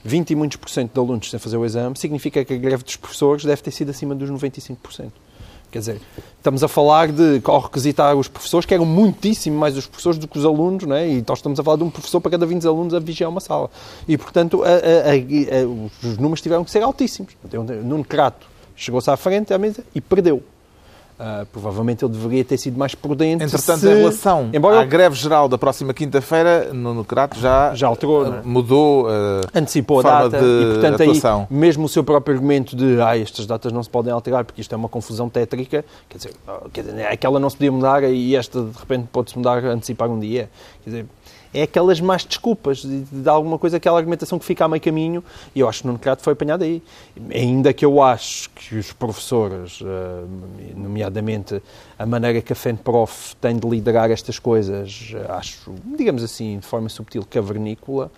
20 0.03 0.31
e 0.31 0.35
muitos 0.35 0.57
por 0.57 0.69
cento 0.69 0.93
de 0.93 0.99
alunos 0.99 1.29
sem 1.29 1.39
fazer 1.39 1.57
o 1.57 1.65
exame, 1.65 1.97
significa 1.97 2.43
que 2.43 2.53
a 2.53 2.57
greve 2.57 2.83
dos 2.83 2.95
professores 2.95 3.43
deve 3.45 3.61
ter 3.61 3.71
sido 3.71 3.89
acima 3.91 4.15
dos 4.15 4.29
95%. 4.29 5.11
Quer 5.71 5.79
dizer, 5.79 6.01
estamos 6.37 6.63
a 6.65 6.67
falar 6.67 7.09
de, 7.13 7.41
ao 7.45 7.59
requisitar 7.61 8.13
os 8.17 8.27
professores, 8.27 8.65
que 8.65 8.73
eram 8.73 8.85
muitíssimo 8.85 9.57
mais 9.57 9.77
os 9.77 9.85
professores 9.87 10.19
do 10.19 10.27
que 10.27 10.37
os 10.37 10.43
alunos, 10.43 10.83
não 10.85 10.95
é? 10.95 11.07
e 11.07 11.23
nós 11.25 11.37
estamos 11.39 11.57
a 11.59 11.63
falar 11.63 11.77
de 11.77 11.83
um 11.83 11.89
professor 11.89 12.19
para 12.19 12.31
cada 12.31 12.45
20 12.45 12.67
alunos 12.67 12.93
a 12.93 12.99
vigiar 12.99 13.29
uma 13.29 13.39
sala. 13.39 13.69
E, 14.05 14.17
portanto, 14.17 14.63
a- 14.63 14.67
a- 14.67 15.11
a- 15.13 16.07
os 16.07 16.17
números 16.17 16.41
tiveram 16.41 16.65
que 16.65 16.71
ser 16.71 16.83
altíssimos. 16.83 17.31
Nuno 17.85 18.03
Crato 18.03 18.45
chegou-se 18.75 19.09
à 19.09 19.15
frente 19.15 19.53
à 19.53 19.57
mesa 19.57 19.81
e 19.95 20.01
perdeu. 20.01 20.43
Ah, 21.23 21.45
provavelmente 21.51 22.03
ele 22.03 22.11
deveria 22.13 22.43
ter 22.43 22.57
sido 22.57 22.79
mais 22.79 22.95
prudente. 22.95 23.43
Entretanto, 23.43 23.81
se- 23.81 23.87
em 23.91 23.95
relação 23.97 24.49
Embora 24.51 24.77
à 24.77 24.81
ele 24.81 24.89
greve 24.89 25.15
geral 25.15 25.47
da 25.47 25.55
próxima 25.55 25.93
quinta-feira, 25.93 26.73
Nuno 26.73 27.05
Crato 27.05 27.39
já, 27.39 27.75
Já 27.75 27.85
alterou, 27.85 28.23
uh, 28.23 28.33
é? 28.37 28.41
mudou 28.43 29.05
uh, 29.05 29.09
antecipou 29.53 29.99
a 29.99 30.01
data 30.01 30.39
de 30.39 30.45
e, 30.45 30.65
portanto, 30.73 31.01
atuação. 31.03 31.47
aí, 31.47 31.55
mesmo 31.55 31.85
o 31.85 31.89
seu 31.89 32.03
próprio 32.03 32.33
argumento 32.33 32.75
de 32.75 32.99
ah, 32.99 33.15
estas 33.15 33.45
datas 33.45 33.71
não 33.71 33.83
se 33.83 33.89
podem 33.89 34.11
alterar 34.11 34.43
porque 34.43 34.61
isto 34.61 34.73
é 34.73 34.75
uma 34.75 34.89
confusão 34.89 35.29
tétrica, 35.29 35.85
quer 36.09 36.17
dizer, 36.17 36.33
quer 36.73 36.81
dizer, 36.81 37.05
aquela 37.05 37.39
não 37.39 37.51
se 37.51 37.55
podia 37.57 37.71
mudar 37.71 38.03
e 38.03 38.35
esta 38.35 38.59
de 38.59 38.79
repente 38.79 39.07
pode-se 39.11 39.37
mudar, 39.37 39.63
antecipar 39.63 40.09
um 40.09 40.19
dia. 40.19 40.49
Quer 40.83 40.89
dizer, 40.89 41.05
é 41.53 41.63
aquelas 41.63 41.99
más 41.99 42.23
desculpas 42.23 42.79
de, 42.79 43.01
de 43.01 43.29
alguma 43.29 43.57
coisa, 43.59 43.77
aquela 43.77 43.97
argumentação 43.97 44.39
que 44.39 44.45
fica 44.45 44.65
a 44.65 44.67
meio 44.67 44.81
caminho 44.81 45.23
e 45.53 45.59
eu 45.59 45.67
acho 45.67 45.81
que 45.81 45.87
Nuno 45.87 45.99
Crato 45.99 46.23
foi 46.23 46.33
apanhado 46.33 46.63
aí. 46.63 46.81
Ainda 47.33 47.73
que 47.73 47.83
eu 47.83 48.01
acho 48.01 48.49
que 48.51 48.75
os 48.75 48.91
professores, 48.93 49.79
ah, 49.83 50.23
nomeadamente 50.75 51.61
a 51.97 52.05
maneira 52.05 52.41
que 52.41 52.53
a 52.53 52.55
FENPROF 52.55 53.35
tem 53.35 53.57
de 53.57 53.67
liderar 53.67 54.09
estas 54.11 54.39
coisas, 54.39 55.13
ah, 55.27 55.35
acho, 55.35 55.73
digamos 55.97 56.23
assim, 56.23 56.59
de 56.59 56.65
forma 56.65 56.89
subtil, 56.89 57.25
cavernícola, 57.29 58.11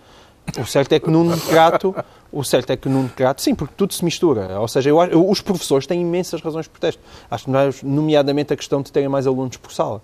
o 0.58 0.66
certo 0.66 0.92
é 0.92 1.00
que 1.00 1.10
Nuno 1.10 1.38
Crato, 1.40 1.94
o 2.34 2.42
certo 2.44 2.70
é 2.70 2.76
que 2.76 2.88
Nuno 2.88 3.08
Crato, 3.08 3.40
sim, 3.40 3.54
porque 3.54 3.74
tudo 3.76 3.94
se 3.94 4.04
mistura. 4.04 4.58
Ou 4.60 4.66
seja, 4.68 4.90
eu 4.90 5.00
acho- 5.00 5.30
os 5.30 5.40
professores 5.40 5.86
têm 5.86 6.00
imensas 6.02 6.40
razões 6.42 6.64
de 6.64 6.70
protesto. 6.70 7.00
Acho 7.30 7.44
que 7.46 7.86
nomeadamente 7.86 8.52
a 8.52 8.56
questão 8.56 8.82
de 8.82 8.90
terem 8.90 9.08
mais 9.08 9.26
alunos 9.26 9.56
por 9.56 9.72
sala. 9.72 10.02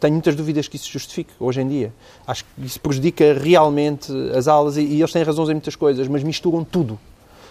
Tenho 0.00 0.12
muitas 0.14 0.34
dúvidas 0.36 0.68
que 0.68 0.76
isso 0.76 0.90
justifique 0.90 1.32
hoje 1.40 1.60
em 1.60 1.68
dia. 1.68 1.92
Acho 2.26 2.44
que 2.44 2.50
isso 2.64 2.80
prejudica 2.80 3.34
realmente 3.34 4.12
as 4.36 4.46
aulas 4.48 4.76
e, 4.76 4.82
e 4.82 5.00
eles 5.00 5.12
têm 5.12 5.22
razões 5.22 5.48
em 5.48 5.52
muitas 5.54 5.74
coisas, 5.76 6.06
mas 6.08 6.22
misturam 6.22 6.62
tudo. 6.64 6.98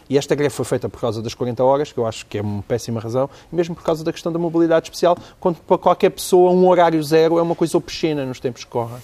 E 0.09 0.17
esta 0.17 0.35
greve 0.35 0.53
foi 0.53 0.65
feita 0.65 0.89
por 0.89 0.99
causa 0.99 1.21
das 1.21 1.33
40 1.33 1.63
horas, 1.63 1.91
que 1.93 1.97
eu 1.97 2.05
acho 2.05 2.25
que 2.25 2.37
é 2.37 2.41
uma 2.41 2.61
péssima 2.63 2.99
razão, 2.99 3.29
e 3.51 3.55
mesmo 3.55 3.73
por 3.75 3.83
causa 3.83 4.03
da 4.03 4.11
questão 4.11 4.29
da 4.31 4.37
mobilidade 4.37 4.87
especial, 4.87 5.17
quando 5.39 5.57
para 5.59 5.77
qualquer 5.77 6.09
pessoa 6.09 6.51
um 6.51 6.67
horário 6.67 7.01
zero 7.01 7.37
é 7.39 7.41
uma 7.41 7.55
coisa 7.55 7.77
obscena 7.77 8.25
nos 8.25 8.39
tempos 8.39 8.63
que 8.65 8.69
correm. 8.69 8.97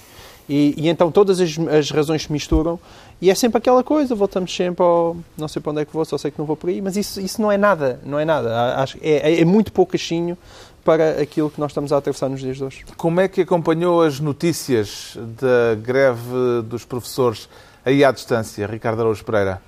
E, 0.49 0.73
e 0.77 0.87
então 0.87 1.11
todas 1.11 1.41
as, 1.41 1.57
as 1.69 1.91
razões 1.91 2.23
se 2.23 2.31
misturam 2.31 2.79
e 3.21 3.29
é 3.29 3.35
sempre 3.35 3.57
aquela 3.57 3.83
coisa, 3.83 4.15
voltamos 4.15 4.55
sempre 4.55 4.81
ao 4.83 5.17
não 5.37 5.47
sei 5.47 5.61
para 5.61 5.71
onde 5.71 5.81
é 5.81 5.85
que 5.85 5.91
vou, 5.91 6.05
só 6.05 6.17
sei 6.17 6.31
que 6.31 6.39
não 6.39 6.45
vou 6.45 6.55
por 6.55 6.69
aí, 6.69 6.81
mas 6.81 6.95
isso, 6.95 7.19
isso 7.19 7.41
não 7.41 7.51
é 7.51 7.57
nada, 7.57 7.99
não 8.05 8.19
é 8.19 8.23
nada. 8.23 8.75
Acho, 8.75 8.97
é, 9.01 9.41
é 9.41 9.45
muito 9.45 9.71
pouco 9.73 9.95
achinho 9.95 10.37
para 10.85 11.21
aquilo 11.21 11.49
que 11.49 11.59
nós 11.59 11.71
estamos 11.71 11.91
a 11.91 11.97
atravessar 11.97 12.29
nos 12.29 12.39
dias 12.39 12.57
de 12.57 12.63
hoje. 12.63 12.85
Como 12.95 13.19
é 13.19 13.27
que 13.27 13.41
acompanhou 13.41 14.01
as 14.01 14.21
notícias 14.21 15.17
da 15.39 15.75
greve 15.75 16.61
dos 16.63 16.85
professores 16.85 17.49
aí 17.85 18.05
à 18.05 18.11
distância, 18.11 18.65
Ricardo 18.65 19.01
Araújo 19.01 19.25
Pereira? 19.25 19.61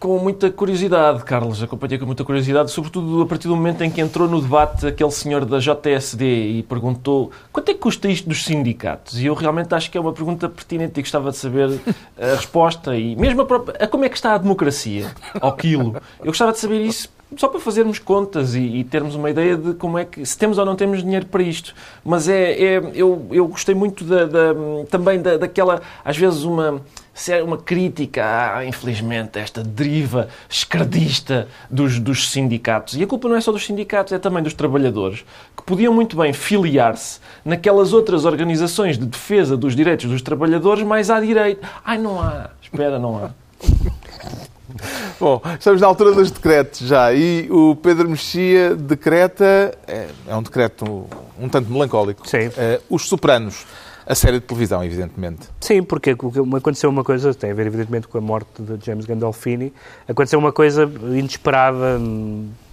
Com 0.00 0.18
muita 0.18 0.50
curiosidade, 0.50 1.22
Carlos. 1.24 1.62
Acompanhei 1.62 1.98
com 1.98 2.06
muita 2.06 2.24
curiosidade, 2.24 2.70
sobretudo 2.70 3.20
a 3.20 3.26
partir 3.26 3.48
do 3.48 3.54
momento 3.54 3.84
em 3.84 3.90
que 3.90 4.00
entrou 4.00 4.26
no 4.26 4.40
debate 4.40 4.86
aquele 4.86 5.10
senhor 5.10 5.44
da 5.44 5.58
JSD 5.58 6.24
e 6.24 6.62
perguntou 6.62 7.30
quanto 7.52 7.70
é 7.70 7.74
que 7.74 7.80
custa 7.80 8.08
isto 8.08 8.26
dos 8.26 8.42
sindicatos? 8.42 9.20
E 9.20 9.26
eu 9.26 9.34
realmente 9.34 9.74
acho 9.74 9.90
que 9.90 9.98
é 9.98 10.00
uma 10.00 10.14
pergunta 10.14 10.48
pertinente 10.48 10.98
e 10.98 11.02
gostava 11.02 11.30
de 11.30 11.36
saber 11.36 11.78
a 12.18 12.34
resposta 12.34 12.96
e 12.96 13.14
mesmo 13.14 13.42
a, 13.42 13.44
própria, 13.44 13.84
a 13.84 13.86
como 13.86 14.06
é 14.06 14.08
que 14.08 14.16
está 14.16 14.32
a 14.32 14.38
democracia 14.38 15.14
ao 15.38 15.54
quilo. 15.54 16.00
Eu 16.20 16.26
gostava 16.28 16.52
de 16.52 16.58
saber 16.60 16.80
isso 16.80 17.10
só 17.36 17.48
para 17.48 17.60
fazermos 17.60 17.98
contas 17.98 18.54
e, 18.54 18.60
e, 18.60 18.84
termos 18.84 19.14
uma 19.14 19.30
ideia 19.30 19.56
de 19.56 19.74
como 19.74 19.98
é 19.98 20.04
que 20.04 20.24
se 20.24 20.36
temos 20.36 20.58
ou 20.58 20.64
não 20.64 20.74
temos 20.74 21.02
dinheiro 21.02 21.26
para 21.26 21.42
isto. 21.42 21.74
Mas 22.04 22.28
é, 22.28 22.52
é 22.52 22.82
eu, 22.94 23.26
eu 23.30 23.46
gostei 23.48 23.74
muito 23.74 24.04
da, 24.04 24.26
da, 24.26 24.54
também 24.90 25.20
da, 25.20 25.36
daquela, 25.36 25.80
às 26.04 26.16
vezes, 26.16 26.42
uma 26.42 26.80
uma 27.44 27.58
crítica, 27.58 28.56
a, 28.56 28.64
infelizmente, 28.64 29.38
esta 29.38 29.62
deriva 29.62 30.28
esquerdista 30.48 31.48
dos, 31.68 31.98
dos 31.98 32.30
sindicatos. 32.30 32.96
E 32.96 33.02
a 33.02 33.06
culpa 33.06 33.28
não 33.28 33.36
é 33.36 33.40
só 33.40 33.52
dos 33.52 33.66
sindicatos, 33.66 34.12
é 34.12 34.18
também 34.18 34.42
dos 34.42 34.54
trabalhadores, 34.54 35.22
que 35.54 35.62
podiam 35.62 35.92
muito 35.92 36.16
bem 36.16 36.32
filiar-se 36.32 37.20
naquelas 37.44 37.92
outras 37.92 38.24
organizações 38.24 38.96
de 38.96 39.04
defesa 39.04 39.54
dos 39.56 39.76
direitos 39.76 40.06
dos 40.08 40.22
trabalhadores 40.22 40.82
mais 40.82 41.10
à 41.10 41.20
direita. 41.20 41.68
Ai, 41.84 41.98
não 41.98 42.20
há. 42.20 42.50
Espera, 42.62 42.98
não 42.98 43.22
há. 43.22 43.30
Bom, 45.18 45.40
estamos 45.58 45.80
na 45.80 45.86
altura 45.86 46.12
dos 46.12 46.30
decretos 46.30 46.80
já 46.80 47.12
e 47.12 47.48
o 47.50 47.76
Pedro 47.76 48.08
Mexia 48.08 48.74
decreta, 48.74 49.76
é, 49.86 50.08
é 50.26 50.36
um 50.36 50.42
decreto 50.42 51.06
um 51.38 51.48
tanto 51.48 51.70
melancólico, 51.70 52.28
Sim. 52.28 52.48
Uh, 52.48 52.82
os 52.90 53.08
sopranos 53.08 53.66
a 54.10 54.14
série 54.16 54.40
de 54.40 54.46
televisão, 54.46 54.82
evidentemente. 54.82 55.48
Sim, 55.60 55.84
porque 55.84 56.10
aconteceu 56.10 56.90
uma 56.90 57.04
coisa, 57.04 57.32
tem 57.32 57.52
a 57.52 57.54
ver 57.54 57.68
evidentemente 57.68 58.08
com 58.08 58.18
a 58.18 58.20
morte 58.20 58.60
de 58.60 58.84
James 58.84 59.06
Gandolfini, 59.06 59.72
aconteceu 60.08 60.36
uma 60.36 60.50
coisa 60.50 60.90
inesperada, 61.16 62.00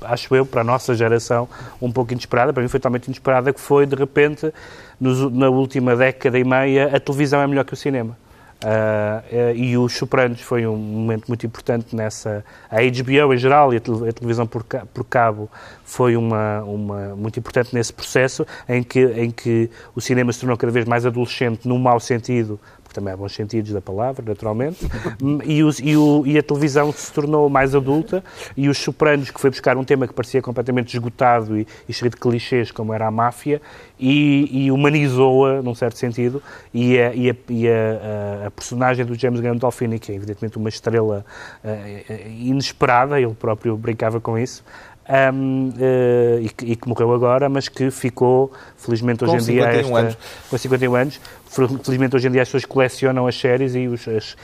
acho 0.01 0.35
eu, 0.35 0.47
para 0.47 0.61
a 0.61 0.63
nossa 0.63 0.95
geração, 0.95 1.47
um 1.79 1.91
pouco 1.91 2.11
inesperada, 2.11 2.51
para 2.51 2.63
mim 2.63 2.67
foi 2.67 2.79
totalmente 2.79 3.05
inesperada, 3.05 3.53
que 3.53 3.59
foi, 3.59 3.85
de 3.85 3.95
repente, 3.95 4.51
nos, 4.99 5.31
na 5.31 5.47
última 5.47 5.95
década 5.95 6.39
e 6.39 6.43
meia, 6.43 6.95
a 6.95 6.99
televisão 6.99 7.39
é 7.39 7.45
melhor 7.45 7.65
que 7.65 7.73
o 7.73 7.77
cinema. 7.77 8.17
Uh, 8.58 9.55
e 9.55 9.78
os 9.78 9.93
Sopranos 9.93 10.41
foi 10.41 10.66
um 10.66 10.76
momento 10.76 11.28
muito 11.28 11.45
importante 11.45 11.95
nessa. 11.95 12.43
A 12.70 12.78
HBO 12.78 13.34
em 13.34 13.38
geral 13.38 13.74
e 13.74 13.78
a, 13.78 13.80
televisão 13.80 14.47
por, 14.47 14.64
por 14.64 15.03
cabo 15.05 15.49
foi 15.84 16.18
uma, 16.18 16.64
uma, 16.64 17.16
muito 17.16 17.39
importante 17.39 17.74
nesse 17.74 17.93
processo 17.93 18.45
em 18.68 18.82
que, 18.82 18.99
em 18.99 19.30
que 19.30 19.70
o 19.95 20.01
cinema 20.01 20.34
se 20.34 20.39
tornou 20.39 20.58
cada 20.58 20.72
vez 20.72 20.86
mais 20.86 21.05
adolescente, 21.05 21.68
no 21.68 21.78
mau 21.78 21.99
sentido, 21.99 22.60
também 22.93 23.13
há 23.13 23.17
bons 23.17 23.33
sentidos 23.33 23.71
da 23.71 23.81
palavra, 23.81 24.23
naturalmente, 24.25 24.85
e, 25.45 25.63
os, 25.63 25.79
e, 25.79 25.95
o, 25.95 26.23
e, 26.25 26.38
a 26.38 26.43
televisão 26.43 26.91
se 26.91 27.11
tornou 27.11 27.49
mais 27.49 27.75
adulta, 27.75 28.23
e 28.55 28.69
os 28.69 28.77
Sopranos, 28.77 29.31
que 29.31 29.39
foi 29.39 29.49
buscar 29.49 29.77
um 29.77 29.83
tema 29.83 30.07
que 30.07 30.13
parecia 30.13 30.41
completamente 30.41 30.93
esgotado 30.93 31.57
e, 31.57 31.67
e 31.88 31.93
cheio 31.93 32.11
de 32.11 32.17
clichês, 32.17 32.71
como 32.71 32.93
era 32.93 33.07
a 33.07 33.11
máfia, 33.11 33.61
e, 33.99 34.71
humanizou-a, 34.71 35.61
num 35.61 35.73
certo 35.73 35.97
sentido, 35.97 36.41
e, 36.73 36.99
a, 36.99 37.07
a, 37.07 38.43
a, 38.43 38.47
a, 38.47 38.51
personagem 38.51 39.05
do 39.05 39.15
James 39.15 39.39
Gandolfini, 39.39 39.99
que 39.99 40.11
é 40.11 40.15
evidentemente 40.15 40.57
uma 40.57 40.69
estrela 40.69 41.25
uh, 41.63 42.29
inesperada, 42.29 43.19
ele 43.19 43.33
próprio 43.33 43.75
brincava 43.75 44.19
com 44.19 44.38
isso, 44.38 44.63
um, 45.10 45.70
uh, 45.70 46.41
e, 46.41 46.49
que, 46.49 46.66
e, 46.66 46.76
que, 46.76 46.88
morreu 46.88 47.14
agora, 47.14 47.47
mas 47.47 47.68
que 47.68 47.89
ficou, 47.89 48.51
felizmente 48.76 49.24
hoje 49.24 49.34
com 49.34 49.39
em 49.39 49.45
dia, 49.45 49.66
esta, 49.66 49.97
anos. 49.97 50.18
com 50.49 50.58
51 50.58 50.95
anos, 50.95 51.22
felizmente 51.84 52.16
hoje 52.16 52.28
em 52.28 52.32
dia 52.32 52.41
as 52.41 52.47
pessoas 52.47 52.66
colecionam 52.66 53.28
as 53.28 53.39
séries 53.39 53.76
e 53.76 53.88
os, 53.88 54.08
as, 54.08 54.36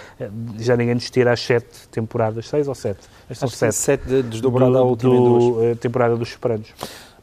já 0.57 0.78
ninguém 0.78 0.95
nos 0.95 1.09
tira 1.09 1.34
as 1.34 1.41
sete 1.41 1.88
temporadas, 1.91 2.47
seis 2.47 2.68
ou 2.68 2.76
sete? 2.76 3.01
São 3.34 3.47
sete. 3.47 3.76
Sete 3.76 4.05
de, 4.05 4.24
desdobrada 4.24 4.78
à 4.78 4.82
última 4.82 5.16
do, 5.16 5.39
duas. 5.39 5.80
temporada 5.80 6.16
dos 6.16 6.30
Sopranos. 6.30 6.70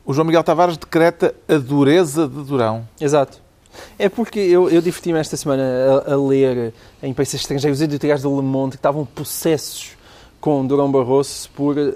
O 0.04 0.12
João 0.12 0.26
Miguel 0.26 0.42
Tavares 0.42 0.76
decreta 0.76 1.34
a 1.48 1.56
dureza 1.56 2.26
de 2.26 2.42
Durão. 2.42 2.86
Exato. 3.00 3.40
É 3.98 4.08
porque 4.08 4.40
eu, 4.40 4.68
eu 4.68 4.80
diverti-me 4.80 5.18
esta 5.18 5.36
semana 5.36 5.62
a, 6.06 6.12
a, 6.12 6.16
ler 6.16 6.72
em 7.02 7.14
países 7.14 7.34
estrangeiros 7.34 7.78
os 7.78 7.82
editoriais 7.82 8.22
do 8.22 8.34
Le 8.34 8.42
Monde 8.42 8.72
que 8.72 8.76
estavam 8.76 9.06
possessos 9.06 9.96
com 10.40 10.66
Durão 10.66 10.90
Barroso 10.90 11.50
por 11.54 11.76
uh, 11.76 11.90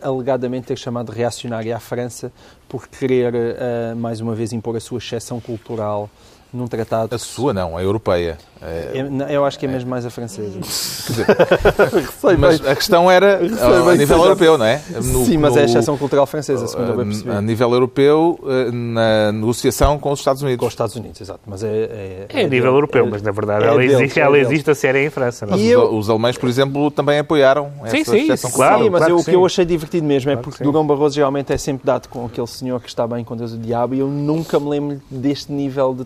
alegadamente 0.00 0.68
ter 0.68 0.78
chamado 0.78 1.12
reacionária 1.12 1.76
à 1.76 1.80
França 1.80 2.32
por 2.68 2.88
querer, 2.88 3.34
uh, 3.34 3.96
mais 3.96 4.20
uma 4.20 4.34
vez, 4.34 4.52
impor 4.52 4.76
a 4.76 4.80
sua 4.80 4.98
exceção 4.98 5.38
cultural 5.38 6.08
num 6.52 6.66
tratado. 6.66 7.14
A 7.14 7.18
sua 7.18 7.52
não, 7.52 7.76
a 7.76 7.82
europeia. 7.82 8.38
É, 8.62 8.92
eu 9.30 9.44
acho 9.44 9.58
que 9.58 9.64
é 9.64 9.68
mesmo 9.68 9.88
mais 9.88 10.04
a 10.04 10.10
francesa. 10.10 10.58
mas 12.38 12.66
a 12.66 12.76
questão 12.76 13.10
era 13.10 13.38
a 13.38 13.96
nível 13.96 14.18
europeu, 14.18 14.58
não 14.58 14.66
é? 14.66 14.82
No, 14.96 15.24
Sim, 15.24 15.38
mas 15.38 15.54
no, 15.54 15.60
é 15.60 15.62
a 15.62 15.64
exceção 15.64 15.96
cultural 15.96 16.26
francesa, 16.26 16.66
segundo 16.66 16.90
eu 16.90 16.96
percebi. 16.96 17.30
A 17.30 17.40
nível 17.40 17.72
europeu, 17.72 18.38
eh, 18.46 18.70
na 18.70 19.32
negociação 19.32 19.98
com 19.98 20.12
os 20.12 20.18
Estados 20.18 20.42
Unidos. 20.42 20.60
Com 20.60 20.66
os 20.66 20.74
Estados 20.74 20.94
Unidos, 20.94 21.18
exato. 21.18 21.40
Mas 21.46 21.64
é, 21.64 21.68
é, 21.68 22.26
é 22.28 22.44
a 22.44 22.48
nível 22.48 22.74
europeu, 22.74 23.06
mas 23.10 23.22
na 23.22 23.30
verdade 23.30 23.64
ela, 23.64 23.82
existe, 23.82 24.20
ela 24.20 24.38
existe 24.38 24.70
a 24.70 24.74
série 24.74 25.06
em 25.06 25.10
França. 25.10 25.46
Mas 25.46 25.58
eu... 25.62 25.94
os 25.94 26.10
alemães, 26.10 26.36
por 26.36 26.48
exemplo, 26.48 26.90
também 26.90 27.18
apoiaram 27.18 27.72
essa 27.82 27.96
sim, 27.96 28.04
sim, 28.04 28.24
exceção 28.24 28.50
cultural. 28.50 28.82
Sim, 28.82 28.90
mas 28.90 28.98
claro 29.00 29.14
eu, 29.14 29.18
o 29.18 29.24
que 29.24 29.34
eu 29.34 29.46
achei 29.46 29.64
divertido 29.64 30.06
mesmo 30.06 30.30
é 30.30 30.34
claro 30.34 30.50
porque 30.50 30.62
Durão 30.62 30.86
Barroso 30.86 31.14
geralmente 31.14 31.50
é 31.50 31.56
sempre 31.56 31.86
dado 31.86 32.08
com 32.08 32.26
aquele 32.26 32.46
senhor 32.46 32.78
que 32.80 32.88
está 32.88 33.06
bem 33.06 33.24
com 33.24 33.34
Deus 33.34 33.54
o 33.54 33.58
diabo 33.58 33.94
e 33.94 34.00
eu 34.00 34.06
nunca 34.06 34.60
me 34.60 34.68
lembro 34.68 35.00
deste 35.10 35.50
nível 35.50 35.94
de 35.94 36.04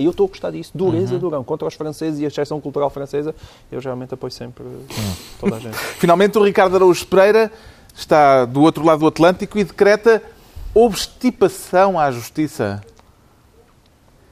E 0.00 0.04
eu 0.04 0.10
estou 0.10 0.26
a 0.26 0.28
gostar 0.28 0.50
disso. 0.50 0.72
Dureza, 0.74 1.14
uhum. 1.14 1.20
Durão. 1.20 1.44
Contra 1.44 1.66
os 1.66 1.74
franceses 1.74 2.20
e 2.20 2.24
a 2.24 2.28
exceção 2.28 2.60
cultural 2.60 2.90
francesa, 2.90 3.34
eu 3.70 3.80
geralmente 3.80 4.14
apoio 4.14 4.32
sempre 4.32 4.64
hum. 4.64 5.14
toda 5.40 5.56
a 5.56 5.58
gente. 5.58 5.76
Finalmente, 5.98 6.38
o 6.38 6.44
Ricardo 6.44 6.76
Araújo 6.76 7.06
Pereira 7.06 7.50
está 7.94 8.44
do 8.44 8.62
outro 8.62 8.84
lado 8.84 9.00
do 9.00 9.06
Atlântico 9.06 9.58
e 9.58 9.64
decreta 9.64 10.22
obstipação 10.74 11.98
à 11.98 12.10
justiça. 12.10 12.80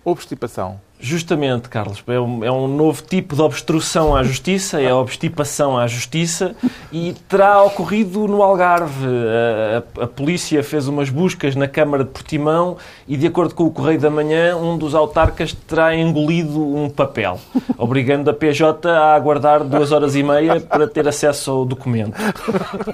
Obstipação. 0.05 0.81
Justamente, 0.99 1.69
Carlos. 1.69 2.03
É 2.07 2.19
um, 2.19 2.45
é 2.45 2.51
um, 2.51 2.67
novo 2.67 3.03
tipo 3.03 3.37
de 3.37 3.43
obstrução 3.43 4.17
à 4.17 4.23
justiça, 4.23 4.81
é 4.81 4.91
a 4.91 4.97
obstipação 4.97 5.79
à 5.79 5.87
justiça 5.87 6.57
e 6.91 7.15
terá 7.29 7.63
ocorrido 7.63 8.27
no 8.27 8.43
Algarve. 8.43 9.07
A, 9.07 10.01
a, 10.01 10.05
a, 10.05 10.07
polícia 10.07 10.63
fez 10.63 10.89
umas 10.89 11.11
buscas 11.11 11.55
na 11.55 11.69
Câmara 11.69 12.03
de 12.03 12.11
Portimão 12.11 12.77
e, 13.07 13.17
de 13.17 13.27
acordo 13.27 13.55
com 13.55 13.65
o 13.65 13.71
Correio 13.71 14.01
da 14.01 14.11
Manhã, 14.11 14.57
um 14.57 14.79
dos 14.79 14.95
autarcas 14.95 15.53
terá 15.53 15.95
engolido 15.95 16.61
um 16.61 16.89
papel, 16.89 17.39
obrigando 17.77 18.31
a 18.31 18.35
PJ 18.35 18.89
a 18.89 19.15
aguardar 19.15 19.65
duas 19.65 19.93
horas 19.93 20.17
e 20.17 20.23
meia 20.23 20.61
para 20.61 20.87
ter 20.87 21.07
acesso 21.07 21.51
ao 21.51 21.65
documento. 21.65 22.17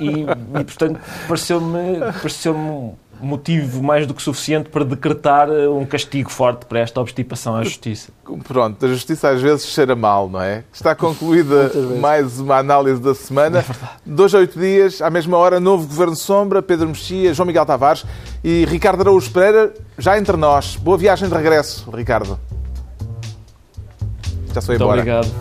E, 0.01 0.23
e 0.61 0.65
portanto, 0.65 1.01
pareceu-me 1.29 2.01
pareceu, 2.21 2.97
motivo 3.25 3.83
mais 3.83 4.07
do 4.07 4.14
que 4.14 4.23
suficiente 4.23 4.68
para 4.68 4.85
decretar 4.85 5.49
eh, 5.49 5.68
um 5.68 5.85
castigo 5.85 6.31
forte 6.31 6.66
para 6.66 6.81
esta 6.81 7.01
obstipação 7.01 7.57
à 7.57 7.62
justiça. 7.64 8.11
Pronto, 8.45 8.85
a 8.85 8.89
justiça 8.89 9.31
às 9.31 9.41
vezes 9.41 9.66
cheira 9.66 9.95
mal, 9.95 10.29
não 10.29 10.41
é? 10.43 10.64
Está 10.73 10.95
concluída 10.97 11.70
mais 12.01 12.41
uma 12.41 12.57
análise 12.59 13.01
da 13.01 13.14
semana. 13.14 13.61
É 13.61 13.64
Dois 14.05 14.35
a 14.35 14.39
oito 14.39 14.59
dias, 14.59 15.01
à 15.01 15.11
mesma 15.11 15.37
hora, 15.37 15.61
novo 15.61 15.87
Governo 15.87 16.16
Sombra, 16.16 16.62
Pedro 16.62 16.89
Mexia, 16.89 17.33
João 17.35 17.47
Miguel 17.47 17.66
Tavares 17.66 18.05
e 18.43 18.64
Ricardo 18.66 19.01
Araújo 19.03 19.31
Pereira, 19.31 19.73
já 19.99 20.18
entre 20.18 20.37
nós. 20.37 20.77
Boa 20.77 20.97
viagem 20.99 21.29
de 21.29 21.35
regresso, 21.35 21.91
Ricardo. 21.91 22.39
Já 24.55 24.61
sou 24.61 24.73
Muito 24.75 24.83
embora. 24.83 25.01
obrigado. 25.01 25.33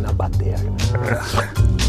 Na 0.00 0.12
bateria. 0.12 0.56